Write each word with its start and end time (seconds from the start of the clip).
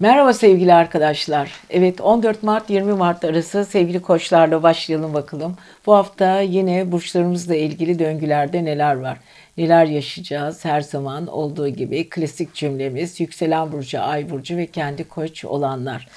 Merhaba 0.00 0.32
sevgili 0.32 0.74
arkadaşlar. 0.74 1.52
Evet 1.70 2.00
14 2.00 2.42
Mart 2.42 2.70
20 2.70 2.92
Mart 2.92 3.24
arası 3.24 3.64
sevgili 3.64 4.02
koçlarla 4.02 4.62
başlayalım 4.62 5.14
bakalım. 5.14 5.56
Bu 5.86 5.94
hafta 5.94 6.40
yine 6.40 6.92
burçlarımızla 6.92 7.56
ilgili 7.56 7.98
döngülerde 7.98 8.64
neler 8.64 8.94
var? 8.94 9.18
Neler 9.56 9.84
yaşayacağız 9.84 10.64
her 10.64 10.80
zaman 10.80 11.26
olduğu 11.26 11.68
gibi 11.68 12.08
klasik 12.08 12.54
cümlemiz 12.54 13.20
yükselen 13.20 13.72
burcu, 13.72 14.00
ay 14.00 14.30
burcu 14.30 14.56
ve 14.56 14.66
kendi 14.66 15.08
koç 15.08 15.44
olanlar. 15.44 16.08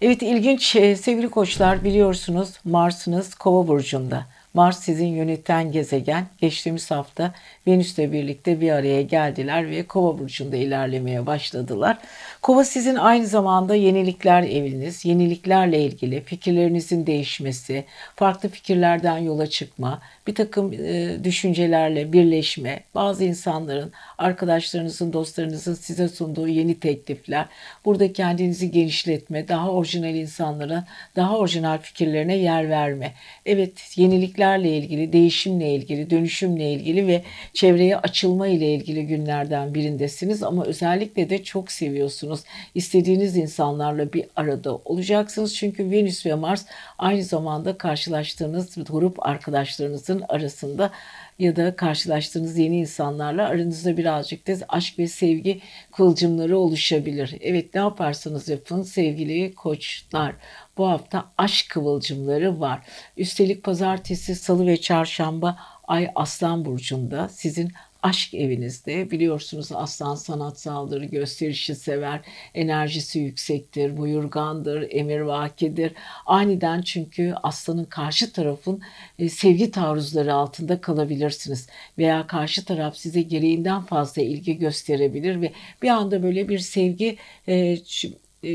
Evet 0.00 0.22
ilginç 0.22 0.76
e, 0.76 0.96
sevgili 0.96 1.28
koçlar 1.28 1.84
biliyorsunuz 1.84 2.52
Mars'ınız 2.64 3.34
kova 3.34 3.68
burcunda. 3.68 4.26
Mars 4.54 4.78
sizin 4.78 5.06
yöneten 5.06 5.72
gezegen. 5.72 6.26
Geçtiğimiz 6.40 6.90
hafta 6.90 7.32
Venüs'le 7.66 7.98
birlikte 7.98 8.60
bir 8.60 8.70
araya 8.70 9.02
geldiler 9.02 9.70
ve 9.70 9.82
Kova 9.82 10.18
burcunda 10.18 10.56
ilerlemeye 10.56 11.26
başladılar. 11.26 11.98
Kova 12.42 12.64
sizin 12.64 12.94
aynı 12.94 13.26
zamanda 13.26 13.74
yenilikler 13.74 14.42
eviniz, 14.42 15.04
yeniliklerle 15.04 15.84
ilgili 15.84 16.22
fikirlerinizin 16.22 17.06
değişmesi, 17.06 17.84
farklı 18.16 18.48
fikirlerden 18.48 19.18
yola 19.18 19.46
çıkma, 19.46 20.02
bir 20.26 20.34
takım 20.34 20.72
e, 20.72 21.24
düşüncelerle 21.24 22.12
birleşme, 22.12 22.80
bazı 22.94 23.24
insanların, 23.24 23.92
arkadaşlarınızın, 24.18 25.12
dostlarınızın 25.12 25.74
size 25.74 26.08
sunduğu 26.08 26.48
yeni 26.48 26.80
teklifler, 26.80 27.46
burada 27.84 28.12
kendinizi 28.12 28.70
genişletme, 28.70 29.48
daha 29.48 29.70
orijinal 29.70 30.14
insanlara, 30.14 30.84
daha 31.16 31.38
orijinal 31.38 31.78
fikirlerine 31.78 32.36
yer 32.36 32.70
verme. 32.70 33.12
Evet, 33.46 33.92
yeniliklerle 33.96 34.76
ilgili, 34.78 35.12
değişimle 35.12 35.74
ilgili, 35.74 36.10
dönüşümle 36.10 36.72
ilgili 36.72 37.06
ve 37.06 37.22
çevreye 37.54 37.96
açılma 37.96 38.46
ile 38.46 38.74
ilgili 38.74 39.06
günlerden 39.06 39.74
birindesiniz 39.74 40.42
ama 40.42 40.64
özellikle 40.64 41.30
de 41.30 41.44
çok 41.44 41.72
seviyorsunuz. 41.72 42.40
İstediğiniz 42.74 43.36
insanlarla 43.36 44.12
bir 44.12 44.24
arada 44.36 44.76
olacaksınız. 44.76 45.56
Çünkü 45.56 45.90
Venüs 45.90 46.26
ve 46.26 46.34
Mars 46.34 46.66
aynı 46.98 47.22
zamanda 47.22 47.78
karşılaştığınız 47.78 48.74
grup 48.90 49.26
arkadaşlarınızın 49.26 50.24
arasında 50.28 50.90
ya 51.38 51.56
da 51.56 51.76
karşılaştığınız 51.76 52.58
yeni 52.58 52.78
insanlarla 52.78 53.48
aranızda 53.48 53.96
birazcık 53.96 54.46
da 54.46 54.54
aşk 54.68 54.98
ve 54.98 55.08
sevgi 55.08 55.60
kılcımları 55.92 56.58
oluşabilir. 56.58 57.36
Evet 57.40 57.74
ne 57.74 57.80
yaparsanız 57.80 58.48
yapın 58.48 58.82
sevgili 58.82 59.54
koçlar. 59.54 60.34
Bu 60.76 60.88
hafta 60.88 61.24
aşk 61.38 61.70
kıvılcımları 61.70 62.60
var. 62.60 62.80
Üstelik 63.16 63.62
pazartesi, 63.62 64.34
salı 64.34 64.66
ve 64.66 64.76
çarşamba 64.76 65.58
Ay 65.88 66.10
Aslan 66.14 66.64
Burcu'nda 66.64 67.28
sizin 67.28 67.72
aşk 68.04 68.34
evinizde 68.34 69.10
biliyorsunuz 69.10 69.72
aslan 69.72 70.14
sanatsaldır, 70.14 71.02
gösterişi 71.02 71.74
sever, 71.74 72.20
enerjisi 72.54 73.18
yüksektir, 73.18 73.96
buyurgandır, 73.96 74.86
emirvakidir. 74.90 75.92
Aniden 76.26 76.82
çünkü 76.82 77.34
aslanın 77.42 77.84
karşı 77.84 78.32
tarafın 78.32 78.82
e, 79.18 79.28
sevgi 79.28 79.70
taarruzları 79.70 80.34
altında 80.34 80.80
kalabilirsiniz. 80.80 81.68
Veya 81.98 82.26
karşı 82.26 82.64
taraf 82.64 82.96
size 82.96 83.22
gereğinden 83.22 83.82
fazla 83.82 84.22
ilgi 84.22 84.58
gösterebilir 84.58 85.40
ve 85.40 85.52
bir 85.82 85.88
anda 85.88 86.22
böyle 86.22 86.48
bir 86.48 86.58
sevgi 86.58 87.16
e, 87.48 87.76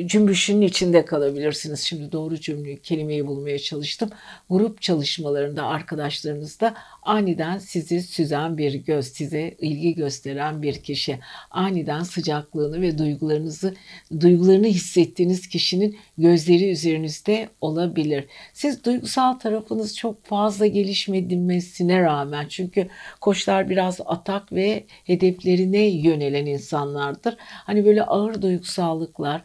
cümbüşünün 0.05 0.61
içinde 0.61 1.05
kalabilirsiniz. 1.05 1.79
Şimdi 1.79 2.11
doğru 2.11 2.39
cümleyi, 2.39 2.81
kelimeyi 2.81 3.27
bulmaya 3.27 3.59
çalıştım. 3.59 4.09
Grup 4.49 4.81
çalışmalarında 4.81 5.65
arkadaşlarınızda 5.65 6.75
aniden 7.03 7.57
sizi 7.57 8.01
süzen 8.01 8.57
bir 8.57 8.73
göz, 8.73 9.05
size 9.07 9.55
ilgi 9.59 9.95
gösteren 9.95 10.61
bir 10.61 10.73
kişi, 10.73 11.19
aniden 11.51 12.03
sıcaklığını 12.03 12.81
ve 12.81 12.97
duygularınızı, 12.97 13.75
duygularını 14.19 14.67
hissettiğiniz 14.67 15.47
kişinin 15.47 15.97
gözleri 16.17 16.71
üzerinizde 16.71 17.49
olabilir. 17.61 18.25
Siz 18.53 18.83
duygusal 18.83 19.33
tarafınız 19.33 19.97
çok 19.97 20.25
fazla 20.25 20.67
gelişmedilmesine 20.67 22.01
rağmen 22.01 22.45
çünkü 22.49 22.87
koçlar 23.21 23.69
biraz 23.69 24.01
atak 24.05 24.53
ve 24.53 24.85
hedeflerine 25.03 25.83
yönelen 25.83 26.45
insanlardır. 26.45 27.35
Hani 27.39 27.85
böyle 27.85 28.03
ağır 28.03 28.41
duygusallıklar, 28.41 29.41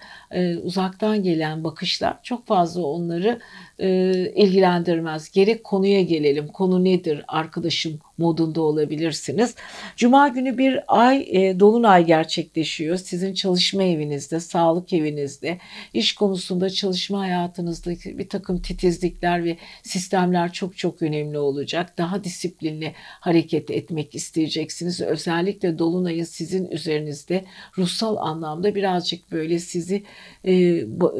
uzaktan 0.63 1.23
gelen 1.23 1.65
bakışlar 1.65 2.23
çok 2.23 2.47
fazla 2.47 2.83
onları 2.83 3.41
e, 3.79 4.13
ilgilendirmez. 4.35 5.31
Gerek 5.31 5.65
konuya 5.65 6.03
gelelim. 6.03 6.49
Konu 6.49 6.85
nedir? 6.85 7.25
Arkadaşım 7.29 8.01
modunda 8.19 8.61
olabilirsiniz. 8.61 9.55
Cuma 9.97 10.29
günü 10.29 10.59
bir 10.59 10.81
ay 10.89 11.27
e, 11.31 11.61
dolunay 11.61 12.07
gerçekleşiyor. 12.07 12.97
Sizin 12.97 13.35
çalışma 13.35 13.83
evinizde, 13.83 14.41
sağlık 14.41 14.93
evinizde, 14.93 15.59
iş 15.95 16.15
konusunda 16.15 16.71
çalışma 16.71 17.21
hayatınızda 17.21 17.91
bir 17.91 18.29
takım 18.29 18.63
titizlikler 18.63 19.45
ve 19.45 19.57
sistemler 19.83 20.53
çok 20.53 20.77
çok 20.77 21.03
önemli 21.03 21.39
olacak. 21.39 21.99
Daha 21.99 22.25
disiplinli 22.25 22.93
hareket 22.97 23.71
etmek 23.71 24.15
isteyeceksiniz. 24.15 25.01
Özellikle 25.01 25.79
dolunayın 25.79 26.25
sizin 26.25 26.71
üzerinizde 26.71 27.45
ruhsal 27.79 28.17
anlamda 28.17 28.75
birazcık 28.75 29.33
böyle 29.33 29.59
sizi 29.59 30.03
e, 30.45 30.53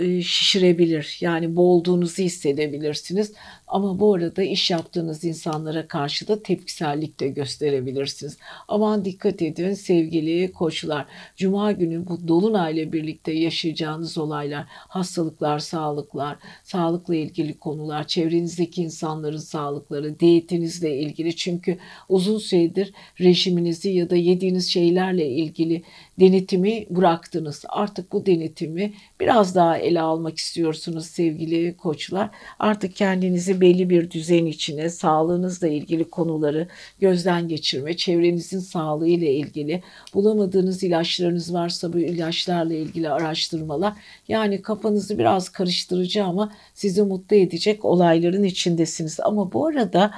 e 0.01 0.23
şişirebilir. 0.23 1.19
Yani 1.21 1.57
boğulduğunuzu 1.57 2.23
hissedebilirsiniz. 2.45 3.33
Ama 3.69 4.01
bu 4.01 4.15
arada 4.15 4.43
iş 4.43 4.71
yaptığınız 4.71 5.25
insanlara 5.25 5.89
karşı 5.89 6.29
da 6.29 6.43
tepkisellik 6.43 7.21
de 7.21 7.29
gösterebilirsiniz. 7.29 8.39
Aman 8.69 9.05
dikkat 9.05 9.43
edin 9.43 9.75
sevgili 9.75 10.53
koçlar. 10.53 11.07
Cuma 11.37 11.73
günü 11.73 12.07
bu 12.07 12.29
dolunayla 12.29 12.93
birlikte 12.93 13.33
yaşayacağınız 13.33 14.19
olaylar, 14.19 14.65
hastalıklar, 14.69 15.59
sağlıklar, 15.59 16.37
sağlıkla 16.65 17.15
ilgili 17.15 17.59
konular, 17.59 18.07
çevrenizdeki 18.07 18.83
insanların 18.83 19.37
sağlıkları, 19.37 20.21
diyetinizle 20.21 20.99
ilgili. 20.99 21.37
Çünkü 21.37 21.79
uzun 22.09 22.39
süredir 22.39 22.93
rejiminizi 23.21 23.91
ya 23.91 24.11
da 24.11 24.17
yediğiniz 24.17 24.69
şeylerle 24.69 25.29
ilgili 25.29 25.83
denetimi 26.21 26.87
bıraktınız. 26.91 27.65
Artık 27.69 28.13
bu 28.13 28.27
denetimi 28.27 28.93
biraz 29.21 29.55
daha 29.55 29.79
ele 29.79 30.01
almak 30.01 30.39
istiyorsunuz 30.39 31.07
sevgili 31.07 31.77
koçlar. 31.77 32.31
Artık 32.59 32.97
kendinizi 32.97 33.54
belli 33.61 33.91
bir 33.91 34.11
düzen 34.11 34.47
içine, 34.47 34.91
sağlığınızla 34.91 35.69
ilgili 35.69 36.05
konuları 36.05 36.69
gözden 37.01 37.49
geçirme, 37.49 37.97
çevrenizin 37.97 38.59
sağlığı 38.59 39.09
ile 39.09 39.35
ilgili 39.35 39.83
bulamadığınız 40.15 40.83
ilaçlarınız 40.83 41.55
varsa 41.55 41.93
bu 41.93 41.99
ilaçlarla 41.99 42.75
ilgili 42.75 43.11
araştırmalar. 43.11 43.93
Yani 44.29 44.63
kafanızı 44.63 45.19
biraz 45.19 45.49
karıştırıcı 45.49 46.25
ama 46.25 46.53
sizi 46.75 47.03
mutlu 47.03 47.37
edecek 47.37 47.85
olayların 47.85 48.43
içindesiniz. 48.45 49.21
Ama 49.21 49.53
bu 49.53 49.67
arada 49.67 50.11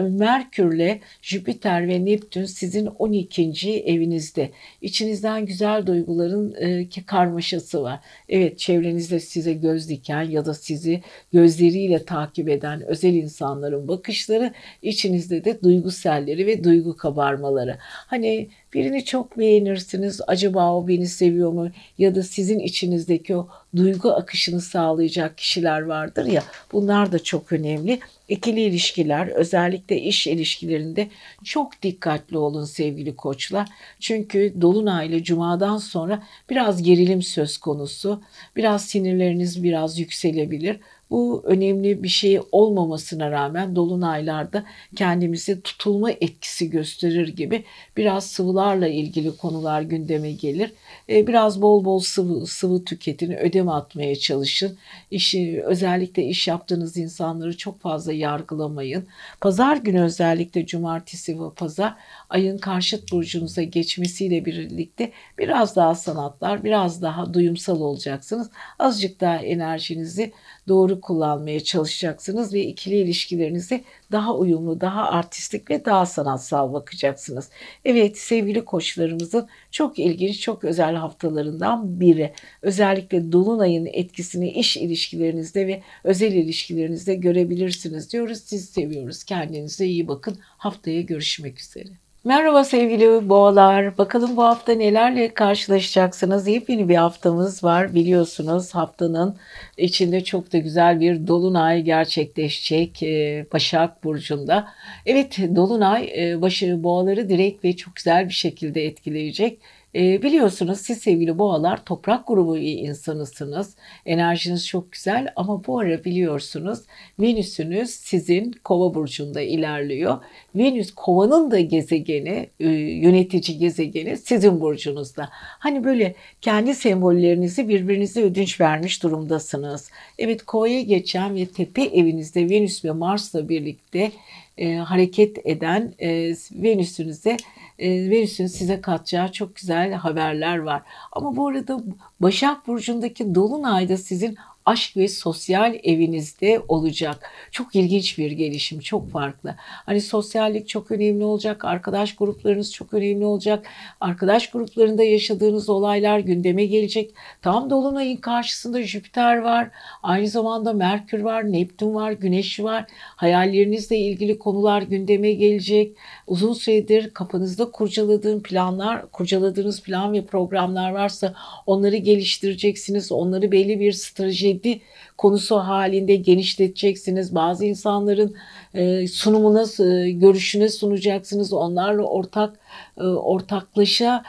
Merkürle 0.00 1.00
Jüpiter 1.22 1.88
ve 1.88 2.04
Neptün 2.04 2.44
sizin 2.44 2.86
12. 2.86 3.82
evinizde. 3.86 4.50
İçinizden 4.82 5.46
güzel 5.46 5.86
duyguların 5.86 6.54
e, 6.58 6.88
karmaşası 7.06 7.82
var. 7.82 8.00
Evet 8.28 8.58
çevrenizde 8.58 9.20
size 9.20 9.52
göz 9.52 9.88
diken 9.88 10.22
ya 10.22 10.44
da 10.44 10.54
sizi 10.54 11.02
gözleriyle 11.32 12.04
takip 12.04 12.48
eden 12.48 12.77
özel 12.80 13.14
insanların 13.14 13.88
bakışları, 13.88 14.52
içinizde 14.82 15.44
de 15.44 15.62
duygu 15.62 15.90
selleri 15.90 16.46
ve 16.46 16.64
duygu 16.64 16.96
kabarmaları. 16.96 17.76
Hani 17.80 18.48
birini 18.74 19.04
çok 19.04 19.38
beğenirsiniz, 19.38 20.20
acaba 20.26 20.74
o 20.74 20.88
beni 20.88 21.06
seviyor 21.06 21.52
mu? 21.52 21.70
Ya 21.98 22.14
da 22.14 22.22
sizin 22.22 22.58
içinizdeki 22.58 23.36
o 23.36 23.48
duygu 23.76 24.10
akışını 24.10 24.60
sağlayacak 24.60 25.38
kişiler 25.38 25.80
vardır 25.80 26.26
ya, 26.26 26.42
bunlar 26.72 27.12
da 27.12 27.18
çok 27.18 27.52
önemli. 27.52 27.98
İkili 28.28 28.60
ilişkiler, 28.60 29.26
özellikle 29.26 30.00
iş 30.00 30.26
ilişkilerinde 30.26 31.08
çok 31.44 31.82
dikkatli 31.82 32.38
olun 32.38 32.64
sevgili 32.64 33.16
koçlar. 33.16 33.68
Çünkü 34.00 34.54
Dolunay'la 34.60 35.22
Cuma'dan 35.22 35.78
sonra 35.78 36.22
biraz 36.50 36.82
gerilim 36.82 37.22
söz 37.22 37.58
konusu. 37.58 38.22
Biraz 38.56 38.84
sinirleriniz 38.84 39.62
biraz 39.62 39.98
yükselebilir. 39.98 40.80
Bu 41.10 41.42
önemli 41.46 42.02
bir 42.02 42.08
şey 42.08 42.40
olmamasına 42.52 43.30
rağmen 43.30 43.76
dolunaylarda 43.76 44.64
kendimizi 44.96 45.62
tutulma 45.62 46.10
etkisi 46.10 46.70
gösterir 46.70 47.28
gibi 47.28 47.64
biraz 47.96 48.26
sıvılarla 48.26 48.88
ilgili 48.88 49.36
konular 49.36 49.82
gündeme 49.82 50.32
gelir. 50.32 50.72
E, 51.08 51.26
biraz 51.26 51.62
bol 51.62 51.84
bol 51.84 52.00
sıvı, 52.00 52.46
sıvı 52.46 52.84
tüketin, 52.84 53.32
ödeme 53.32 53.70
atmaya 53.70 54.16
çalışın. 54.16 54.78
İşi, 55.10 55.62
özellikle 55.64 56.24
iş 56.24 56.48
yaptığınız 56.48 56.96
insanları 56.96 57.56
çok 57.56 57.80
fazla 57.80 58.12
yargılamayın. 58.12 59.06
Pazar 59.40 59.76
günü 59.76 60.02
özellikle 60.02 60.66
cumartesi 60.66 61.40
ve 61.40 61.50
pazar 61.56 61.94
ayın 62.30 62.58
karşıt 62.58 63.12
burcunuza 63.12 63.62
geçmesiyle 63.62 64.44
birlikte 64.44 65.12
biraz 65.38 65.76
daha 65.76 65.94
sanatlar, 65.94 66.64
biraz 66.64 67.02
daha 67.02 67.34
duyumsal 67.34 67.80
olacaksınız. 67.80 68.50
Azıcık 68.78 69.20
daha 69.20 69.36
enerjinizi 69.36 70.32
doğru 70.68 71.00
kullanmaya 71.00 71.60
çalışacaksınız 71.60 72.54
ve 72.54 72.60
ikili 72.60 72.96
ilişkilerinize 72.96 73.84
daha 74.12 74.36
uyumlu, 74.36 74.80
daha 74.80 75.10
artistik 75.10 75.70
ve 75.70 75.84
daha 75.84 76.06
sanatsal 76.06 76.72
bakacaksınız. 76.72 77.50
Evet 77.84 78.18
sevgili 78.18 78.64
koçlarımızın 78.64 79.48
çok 79.70 79.98
ilginç, 79.98 80.40
çok 80.40 80.64
özel 80.64 80.94
haftalarından 80.94 82.00
biri. 82.00 82.32
Özellikle 82.62 83.32
Dolunay'ın 83.32 83.86
etkisini 83.86 84.50
iş 84.50 84.76
ilişkilerinizde 84.76 85.66
ve 85.66 85.82
özel 86.04 86.32
ilişkilerinizde 86.32 87.14
görebilirsiniz 87.14 88.12
diyoruz. 88.12 88.38
Sizi 88.38 88.66
seviyoruz. 88.66 89.24
Kendinize 89.24 89.86
iyi 89.86 90.08
bakın. 90.08 90.38
Haftaya 90.40 91.00
görüşmek 91.00 91.60
üzere. 91.60 92.07
Merhaba 92.24 92.64
sevgili 92.64 93.28
boğalar. 93.28 93.98
Bakalım 93.98 94.36
bu 94.36 94.44
hafta 94.44 94.72
nelerle 94.72 95.34
karşılaşacaksınız? 95.34 96.48
Yepyeni 96.48 96.88
bir 96.88 96.96
haftamız 96.96 97.64
var. 97.64 97.94
Biliyorsunuz 97.94 98.74
haftanın 98.74 99.36
içinde 99.76 100.24
çok 100.24 100.52
da 100.52 100.58
güzel 100.58 101.00
bir 101.00 101.26
dolunay 101.26 101.82
gerçekleşecek 101.82 103.02
e, 103.02 103.46
Başak 103.52 104.04
Burcu'nda. 104.04 104.68
Evet 105.06 105.38
dolunay 105.56 106.12
e, 106.16 106.42
başı 106.42 106.82
boğaları 106.82 107.28
direkt 107.28 107.64
ve 107.64 107.76
çok 107.76 107.96
güzel 107.96 108.28
bir 108.28 108.34
şekilde 108.34 108.84
etkileyecek. 108.84 109.60
E, 109.94 110.22
biliyorsunuz 110.22 110.80
siz 110.80 110.98
sevgili 110.98 111.38
boğalar 111.38 111.84
toprak 111.84 112.26
grubu 112.26 112.58
insanısınız. 112.58 113.76
Enerjiniz 114.06 114.66
çok 114.66 114.92
güzel 114.92 115.32
ama 115.36 115.66
bu 115.66 115.78
ara 115.78 116.04
biliyorsunuz 116.04 116.78
Venüs'ünüz 117.20 117.90
sizin 117.90 118.52
kova 118.64 118.94
burcunda 118.94 119.40
ilerliyor. 119.40 120.18
Venüs 120.54 120.94
kovanın 120.94 121.50
da 121.50 121.60
gezegeni, 121.60 122.50
e, 122.60 122.68
yönetici 122.68 123.58
gezegeni 123.58 124.16
sizin 124.16 124.60
burcunuzda. 124.60 125.28
Hani 125.32 125.84
böyle 125.84 126.14
kendi 126.40 126.74
sembollerinizi 126.74 127.68
birbirinize 127.68 128.22
ödünç 128.22 128.60
vermiş 128.60 129.02
durumdasınız. 129.02 129.90
Evet 130.18 130.42
kovaya 130.42 130.82
geçen 130.82 131.36
ve 131.36 131.46
tepe 131.46 131.82
evinizde 131.82 132.50
Venüs 132.50 132.84
ve 132.84 132.90
Mars'la 132.90 133.48
birlikte 133.48 134.12
e, 134.58 134.74
hareket 134.74 135.46
eden 135.46 135.94
e, 135.98 136.34
Venüs'ünüze 136.52 137.36
e, 137.78 138.10
Venüs'ün 138.10 138.46
size 138.46 138.80
katacağı 138.80 139.32
çok 139.32 139.56
güzel 139.56 139.92
haberler 139.92 140.58
var. 140.58 140.82
Ama 141.12 141.36
bu 141.36 141.48
arada 141.48 141.80
Başak 142.20 142.66
Burcu'ndaki 142.66 143.34
Dolunay'da 143.34 143.96
sizin 143.96 144.36
aşk 144.68 144.96
ve 144.96 145.08
sosyal 145.08 145.74
evinizde 145.82 146.62
olacak. 146.68 147.30
Çok 147.50 147.74
ilginç 147.74 148.18
bir 148.18 148.30
gelişim, 148.30 148.80
çok 148.80 149.10
farklı. 149.10 149.54
Hani 149.58 150.00
sosyallik 150.00 150.68
çok 150.68 150.90
önemli 150.90 151.24
olacak, 151.24 151.64
arkadaş 151.64 152.16
gruplarınız 152.16 152.72
çok 152.72 152.94
önemli 152.94 153.24
olacak. 153.24 153.66
Arkadaş 154.00 154.50
gruplarında 154.50 155.04
yaşadığınız 155.04 155.68
olaylar 155.68 156.18
gündeme 156.18 156.64
gelecek. 156.64 157.14
Tam 157.42 157.70
dolunayın 157.70 158.16
karşısında 158.16 158.82
Jüpiter 158.82 159.38
var, 159.38 159.70
aynı 160.02 160.28
zamanda 160.28 160.72
Merkür 160.72 161.20
var, 161.20 161.52
Neptün 161.52 161.94
var, 161.94 162.12
Güneş 162.12 162.60
var. 162.60 162.84
Hayallerinizle 163.16 163.98
ilgili 163.98 164.38
konular 164.38 164.82
gündeme 164.82 165.32
gelecek. 165.32 165.96
Uzun 166.26 166.52
süredir 166.52 167.10
kafanızda 167.10 167.70
kurcaladığın 167.70 168.40
planlar, 168.40 169.10
kurcaladığınız 169.10 169.82
plan 169.82 170.12
ve 170.12 170.26
programlar 170.26 170.90
varsa 170.90 171.34
onları 171.66 171.96
geliştireceksiniz. 171.96 173.12
Onları 173.12 173.52
belli 173.52 173.80
bir 173.80 173.92
strateji 173.92 174.57
ciddi 174.58 174.80
konusu 175.16 175.56
halinde 175.56 176.16
genişleteceksiniz. 176.16 177.34
Bazı 177.34 177.64
insanların 177.64 178.36
e, 178.74 179.08
sunumuna, 179.08 179.62
e, 179.62 180.10
görüşüne 180.10 180.68
sunacaksınız. 180.68 181.52
Onlarla 181.52 182.02
ortak 182.02 182.58
e, 182.98 183.02
ortaklaşa 183.02 184.22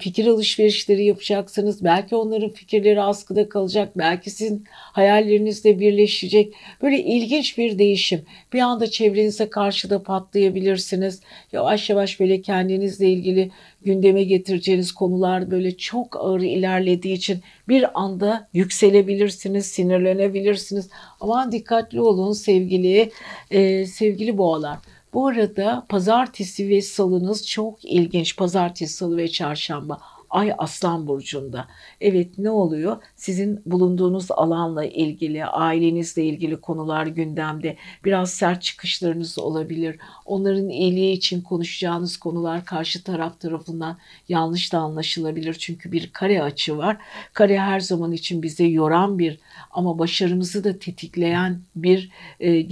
fikir 0.00 0.26
alışverişleri 0.26 1.04
yapacaksınız. 1.04 1.84
Belki 1.84 2.16
onların 2.16 2.50
fikirleri 2.50 3.02
askıda 3.02 3.48
kalacak. 3.48 3.98
Belki 3.98 4.30
sizin 4.30 4.64
hayallerinizle 4.70 5.80
birleşecek. 5.80 6.54
Böyle 6.82 6.98
ilginç 7.02 7.58
bir 7.58 7.78
değişim. 7.78 8.24
Bir 8.52 8.60
anda 8.60 8.90
çevrenize 8.90 9.50
karşı 9.50 9.90
da 9.90 10.02
patlayabilirsiniz. 10.02 11.20
Yavaş 11.52 11.90
yavaş 11.90 12.20
böyle 12.20 12.42
kendinizle 12.42 13.10
ilgili 13.10 13.50
gündeme 13.82 14.22
getireceğiniz 14.22 14.92
konular 14.92 15.50
böyle 15.50 15.76
çok 15.76 16.16
ağır 16.16 16.40
ilerlediği 16.40 17.14
için 17.14 17.40
bir 17.68 18.00
anda 18.00 18.48
yükselebilirsiniz, 18.52 19.66
sinirlenebilirsiniz. 19.66 20.88
Aman 21.20 21.52
dikkatli 21.52 22.00
olun 22.00 22.32
sevgili 22.32 23.10
e, 23.50 23.86
sevgili 23.86 24.38
boğalar. 24.38 24.78
Bu 25.12 25.26
arada 25.26 25.86
pazartesi 25.88 26.68
ve 26.68 26.82
salınız 26.82 27.46
çok 27.46 27.84
ilginç. 27.84 28.36
Pazartesi, 28.36 28.94
salı 28.94 29.16
ve 29.16 29.28
çarşamba. 29.28 29.98
Ay 30.30 30.52
Aslan 30.58 31.06
Burcu'nda. 31.06 31.68
Evet 32.00 32.38
ne 32.38 32.50
oluyor? 32.50 32.96
Sizin 33.16 33.62
bulunduğunuz 33.66 34.30
alanla 34.30 34.84
ilgili, 34.84 35.44
ailenizle 35.44 36.24
ilgili 36.24 36.60
konular 36.60 37.06
gündemde. 37.06 37.76
Biraz 38.04 38.30
sert 38.30 38.62
çıkışlarınız 38.62 39.38
olabilir. 39.38 39.96
Onların 40.26 40.68
iyiliği 40.68 41.12
için 41.12 41.40
konuşacağınız 41.40 42.16
konular 42.16 42.64
karşı 42.64 43.04
taraf 43.04 43.40
tarafından 43.40 43.98
yanlış 44.28 44.72
da 44.72 44.78
anlaşılabilir. 44.78 45.54
Çünkü 45.54 45.92
bir 45.92 46.12
kare 46.12 46.42
açı 46.42 46.78
var. 46.78 46.96
Kare 47.32 47.60
her 47.60 47.80
zaman 47.80 48.12
için 48.12 48.42
bize 48.42 48.64
yoran 48.64 49.18
bir 49.18 49.38
ama 49.70 49.98
başarımızı 49.98 50.64
da 50.64 50.78
tetikleyen 50.78 51.60
bir 51.76 52.10
e, 52.40 52.66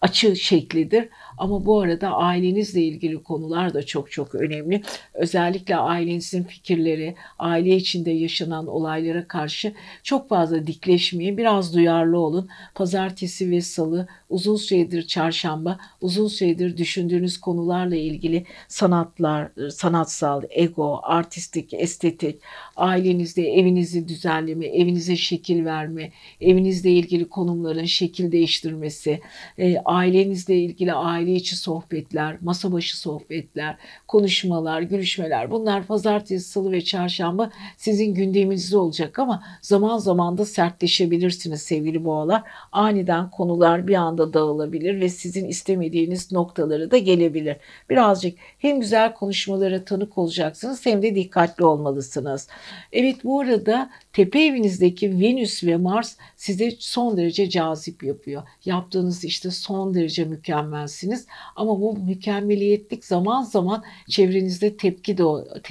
açı 0.00 0.36
şeklidir. 0.36 1.08
Ama 1.38 1.66
bu 1.66 1.80
arada 1.80 2.08
ailenizle 2.08 2.82
ilgili 2.82 3.22
konular 3.22 3.74
da 3.74 3.82
çok 3.82 4.10
çok 4.10 4.34
önemli. 4.34 4.82
Özellikle 5.14 5.76
ailenizin 5.76 6.42
fikirleri, 6.42 7.14
aile 7.38 7.76
içinde 7.76 8.10
yaşanan 8.10 8.66
olaylara 8.66 9.28
karşı 9.28 9.74
çok 10.02 10.28
fazla 10.28 10.66
dikleşmeyin. 10.66 11.36
Biraz 11.36 11.74
duyarlı 11.74 12.18
olun. 12.18 12.48
Pazartesi 12.74 13.50
ve 13.50 13.60
salı 13.60 14.08
uzun 14.30 14.56
süredir 14.56 15.06
çarşamba, 15.06 15.78
uzun 16.00 16.28
süredir 16.28 16.76
düşündüğünüz 16.76 17.40
konularla 17.40 17.96
ilgili 17.96 18.44
sanatlar, 18.68 19.50
sanatsal, 19.70 20.42
ego, 20.50 21.00
artistik, 21.02 21.74
estetik, 21.74 22.40
ailenizde 22.76 23.42
evinizi 23.42 24.08
düzenleme, 24.08 24.66
evinize 24.66 25.16
şekil 25.16 25.64
verme, 25.64 26.12
evinizle 26.40 26.90
ilgili 26.90 27.28
konumların 27.28 27.84
şekil 27.84 28.32
değiştirmesi, 28.32 29.20
e, 29.58 29.78
ailenizle 29.84 30.56
ilgili 30.56 30.92
aile 30.92 31.32
içi 31.32 31.56
sohbetler, 31.56 32.36
masa 32.40 32.72
başı 32.72 33.00
sohbetler, 33.00 33.76
konuşmalar, 34.08 34.82
görüşmeler 34.82 35.50
bunlar 35.50 35.86
pazartesi, 35.86 36.48
salı 36.48 36.72
ve 36.72 36.80
çarşamba 36.80 37.50
sizin 37.76 38.14
gündeminizde 38.14 38.76
olacak 38.76 39.18
ama 39.18 39.42
zaman 39.62 39.98
zaman 39.98 40.38
da 40.38 40.44
sertleşebilirsiniz 40.44 41.62
sevgili 41.62 42.04
boğalar. 42.04 42.42
Aniden 42.72 43.30
konular 43.30 43.88
bir 43.88 43.94
anda 43.94 44.32
dağılabilir 44.32 45.00
ve 45.00 45.08
sizin 45.08 45.48
istemediğiniz 45.48 46.32
noktaları 46.32 46.90
da 46.90 46.98
gelebilir. 46.98 47.56
Birazcık 47.90 48.38
hem 48.58 48.80
güzel 48.80 49.14
konuşmalara 49.14 49.84
tanık 49.84 50.18
olacaksınız 50.18 50.86
hem 50.86 51.02
de 51.02 51.14
dikkatli 51.14 51.64
olmalısınız. 51.64 52.48
Evet 52.92 53.24
bu 53.24 53.40
arada 53.40 53.90
tepe 54.12 54.44
evinizdeki 54.44 55.20
Venüs 55.20 55.64
ve 55.64 55.76
Mars 55.76 56.16
size 56.38 56.70
son 56.78 57.16
derece 57.16 57.50
cazip 57.50 58.02
yapıyor. 58.02 58.42
Yaptığınız 58.64 59.24
işte 59.24 59.50
son 59.50 59.94
derece 59.94 60.24
mükemmelsiniz 60.24 61.26
ama 61.56 61.80
bu 61.80 61.96
mükemmeliyetlik 61.96 63.04
zaman 63.04 63.42
zaman 63.42 63.84
çevrenizde 64.08 64.76
tepki 64.76 65.18
de 65.18 65.24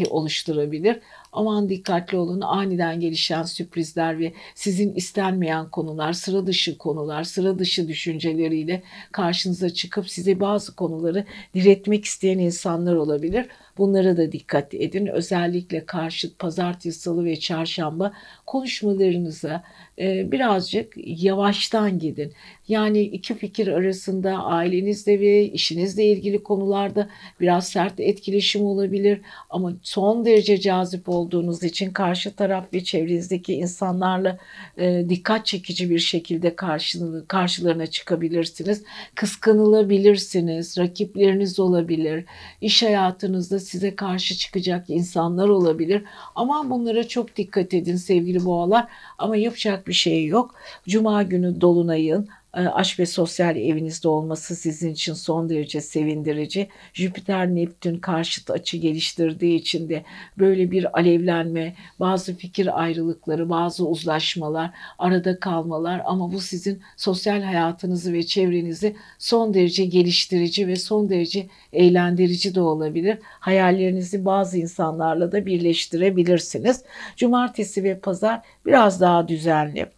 oluşturabilir. 0.10 1.00
Aman 1.32 1.70
dikkatli 1.70 2.18
olun 2.18 2.42
aniden 2.42 3.00
gelişen 3.00 3.44
sürprizler 3.44 4.20
ve 4.20 4.34
sizin 4.56 4.96
istenmeyen 4.96 5.70
konular, 5.70 6.14
sıra 6.14 6.48
dışı 6.48 6.78
konular, 6.78 7.24
sıra 7.24 7.60
dışı 7.60 7.88
düşünceleriyle 7.88 8.84
karşınıza 9.12 9.70
çıkıp 9.70 10.10
size 10.10 10.40
bazı 10.40 10.76
konuları 10.76 11.26
diretmek 11.54 12.06
isteyen 12.06 12.40
insanlar 12.40 12.96
olabilir. 12.96 13.48
Bunlara 13.78 14.18
da 14.18 14.32
dikkat 14.32 14.74
edin. 14.74 15.06
Özellikle 15.06 15.86
karşıt 15.86 16.40
pazartesi, 16.40 17.00
salı 17.00 17.26
ve 17.26 17.40
çarşamba 17.40 18.14
konuşmalarınıza 18.46 19.64
e, 20.00 20.32
birazcık 20.32 20.94
yavaştan 20.98 22.00
gidin. 22.00 22.34
Yani 22.68 23.02
iki 23.02 23.36
fikir 23.36 23.68
arasında 23.68 24.44
ailenizle 24.44 25.20
ve 25.20 25.46
işinizle 25.46 26.06
ilgili 26.06 26.44
konularda 26.44 27.10
biraz 27.40 27.68
sert 27.68 28.00
etkileşim 28.00 28.62
olabilir 28.62 29.22
ama 29.50 29.74
son 29.82 30.26
derece 30.26 30.60
cazip 30.60 31.10
olduğunuz 31.10 31.64
için 31.64 31.92
karşı 31.94 32.36
taraf 32.36 32.74
ve 32.74 32.84
çevrenizdeki 32.84 33.54
insanlarla 33.54 34.38
e, 34.78 35.06
dikkat 35.10 35.46
çekici 35.46 35.90
bir 35.90 36.00
şekilde 36.00 36.56
karşı, 36.56 37.28
karşılarına 37.28 37.88
çıkabilirsiniz. 37.88 38.84
Kıskanılabilirsiniz, 39.16 40.78
rakipleriniz 40.78 41.60
olabilir, 41.60 42.26
iş 42.62 42.84
hayatınızda 42.84 43.60
size 43.68 43.96
karşı 43.96 44.38
çıkacak 44.38 44.90
insanlar 44.90 45.50
olabilir. 45.50 46.04
Aman 46.36 46.70
bunlara 46.70 47.08
çok 47.08 47.36
dikkat 47.36 47.74
edin 47.74 47.96
sevgili 47.96 48.46
boğalar 48.46 48.88
ama 49.18 49.38
yapacak 49.38 49.88
bir 49.88 49.94
şey 49.94 50.26
yok. 50.26 50.56
Cuma 50.88 51.24
günü 51.24 51.62
dolunayın 51.62 52.28
aşk 52.54 53.00
ve 53.00 53.06
sosyal 53.06 53.56
evinizde 53.56 54.08
olması 54.08 54.56
sizin 54.56 54.94
için 54.94 55.14
son 55.14 55.50
derece 55.50 55.82
sevindirici. 55.82 56.68
Jüpiter 56.94 57.48
Neptün 57.48 57.98
karşıt 57.98 58.52
açı 58.52 58.78
geliştirdiği 58.78 59.60
için 59.60 59.90
de 59.90 60.04
böyle 60.38 60.72
bir 60.72 61.00
alevlenme, 61.00 61.76
bazı 62.00 62.36
fikir 62.36 62.82
ayrılıkları, 62.82 63.50
bazı 63.50 63.88
uzlaşmalar, 63.88 64.72
arada 65.00 65.40
kalmalar 65.40 66.02
ama 66.06 66.32
bu 66.32 66.42
sizin 66.42 66.82
sosyal 66.98 67.42
hayatınızı 67.42 68.14
ve 68.14 68.24
çevrenizi 68.24 68.96
son 69.20 69.54
derece 69.54 69.86
geliştirici 69.86 70.68
ve 70.68 70.76
son 70.76 71.10
derece 71.10 71.48
eğlendirici 71.74 72.56
de 72.56 72.62
olabilir. 72.62 73.18
Hayallerinizi 73.24 74.26
bazı 74.26 74.58
insanlarla 74.58 75.32
da 75.32 75.46
birleştirebilirsiniz. 75.46 76.84
Cumartesi 77.18 77.84
ve 77.84 78.00
pazar 78.00 78.42
biraz 78.66 79.02
daha 79.02 79.28
düzenli 79.28 79.97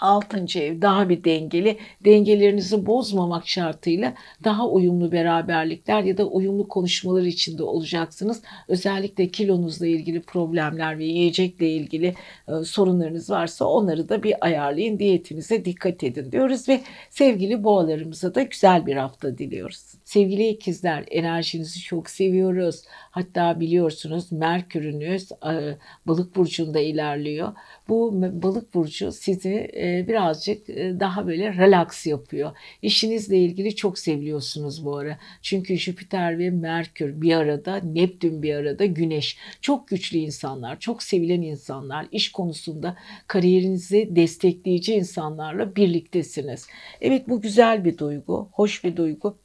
Altıncı 0.00 0.58
ev 0.58 0.82
daha 0.82 1.08
bir 1.08 1.24
dengeli. 1.24 1.78
Dengelerinizi 2.04 2.86
bozmamak 2.86 3.48
şartıyla 3.48 4.14
daha 4.44 4.68
uyumlu 4.68 5.12
beraberlikler 5.12 6.02
ya 6.02 6.18
da 6.18 6.24
uyumlu 6.24 6.68
konuşmalar 6.68 7.22
içinde 7.22 7.62
olacaksınız. 7.62 8.42
Özellikle 8.68 9.28
kilonuzla 9.28 9.86
ilgili 9.86 10.22
problemler 10.22 10.98
ve 10.98 11.04
yiyecekle 11.04 11.68
ilgili 11.70 12.14
e, 12.48 12.64
sorunlarınız 12.64 13.30
varsa 13.30 13.64
onları 13.64 14.08
da 14.08 14.22
bir 14.22 14.34
ayarlayın. 14.40 14.98
Diyetinize 14.98 15.64
dikkat 15.64 16.04
edin 16.04 16.32
diyoruz 16.32 16.68
ve 16.68 16.80
sevgili 17.10 17.64
boğalarımıza 17.64 18.34
da 18.34 18.42
güzel 18.42 18.86
bir 18.86 18.96
hafta 18.96 19.38
diliyoruz. 19.38 19.84
Sevgili 20.04 20.48
ikizler 20.48 21.04
enerjinizi 21.10 21.80
çok 21.80 22.10
seviyoruz. 22.10 22.82
Hatta 23.10 23.60
biliyorsunuz 23.60 24.32
Merkür'ünüz 24.32 25.32
e, 25.32 25.76
balık 26.06 26.36
burcunda 26.36 26.80
ilerliyor. 26.80 27.52
Bu 27.88 28.12
balık 28.42 28.74
burcu 28.74 29.12
sizi 29.12 29.70
e, 29.76 30.04
birazcık 30.08 30.70
e, 30.70 31.00
daha 31.00 31.26
böyle 31.26 31.56
relax 31.56 32.06
yapıyor. 32.06 32.56
İşinizle 32.82 33.38
ilgili 33.38 33.76
çok 33.76 33.98
seviliyorsunuz 33.98 34.84
bu 34.84 34.96
ara. 34.96 35.18
Çünkü 35.42 35.76
Jüpiter 35.76 36.38
ve 36.38 36.50
Merkür 36.50 37.20
bir 37.20 37.34
arada, 37.34 37.76
Neptün 37.76 38.42
bir 38.42 38.54
arada, 38.54 38.84
Güneş. 38.84 39.38
Çok 39.60 39.88
güçlü 39.88 40.18
insanlar, 40.18 40.80
çok 40.80 41.02
sevilen 41.02 41.42
insanlar. 41.42 42.06
iş 42.12 42.32
konusunda 42.32 42.96
kariyerinizi 43.26 44.08
destekleyici 44.16 44.94
insanlarla 44.94 45.76
birliktesiniz. 45.76 46.66
Evet 47.00 47.28
bu 47.28 47.40
güzel 47.40 47.84
bir 47.84 47.98
duygu, 47.98 48.48
hoş 48.52 48.84
bir 48.84 48.96
duygu. 48.96 49.39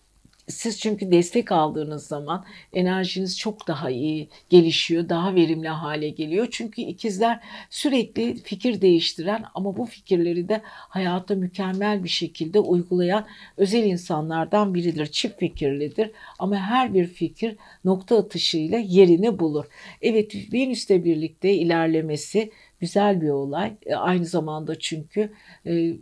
Siz 0.48 0.80
çünkü 0.80 1.12
destek 1.12 1.52
aldığınız 1.52 2.08
zaman 2.08 2.46
enerjiniz 2.74 3.40
çok 3.40 3.68
daha 3.68 3.90
iyi 3.90 4.30
gelişiyor, 4.50 5.10
daha 5.10 5.36
verimli 5.36 5.68
hale 5.68 6.10
geliyor. 6.10 6.48
Çünkü 6.52 6.82
ikizler 6.82 7.40
sürekli 7.70 8.36
fikir 8.36 8.82
değiştiren 8.82 9.44
ama 9.56 9.78
bu 9.78 9.86
fikirleri 9.86 10.50
de 10.50 10.62
hayata 10.66 11.36
mükemmel 11.36 12.04
bir 12.04 12.10
şekilde 12.10 12.60
uygulayan 12.60 13.28
özel 13.58 13.84
insanlardan 13.84 14.74
biridir. 14.74 15.06
Çift 15.06 15.40
fikirlidir 15.40 16.12
ama 16.40 16.56
her 16.56 16.94
bir 16.94 17.08
fikir 17.08 17.56
nokta 17.86 18.18
atışıyla 18.18 18.78
yerini 18.78 19.40
bulur. 19.40 19.66
Evet 20.02 20.54
Venüs'le 20.54 20.90
birlikte 20.90 21.54
ilerlemesi 21.54 22.52
güzel 22.80 23.22
bir 23.22 23.30
olay. 23.30 23.74
E, 23.86 23.96
aynı 23.96 24.26
zamanda 24.26 24.80
çünkü 24.80 25.32
e, 25.66 25.94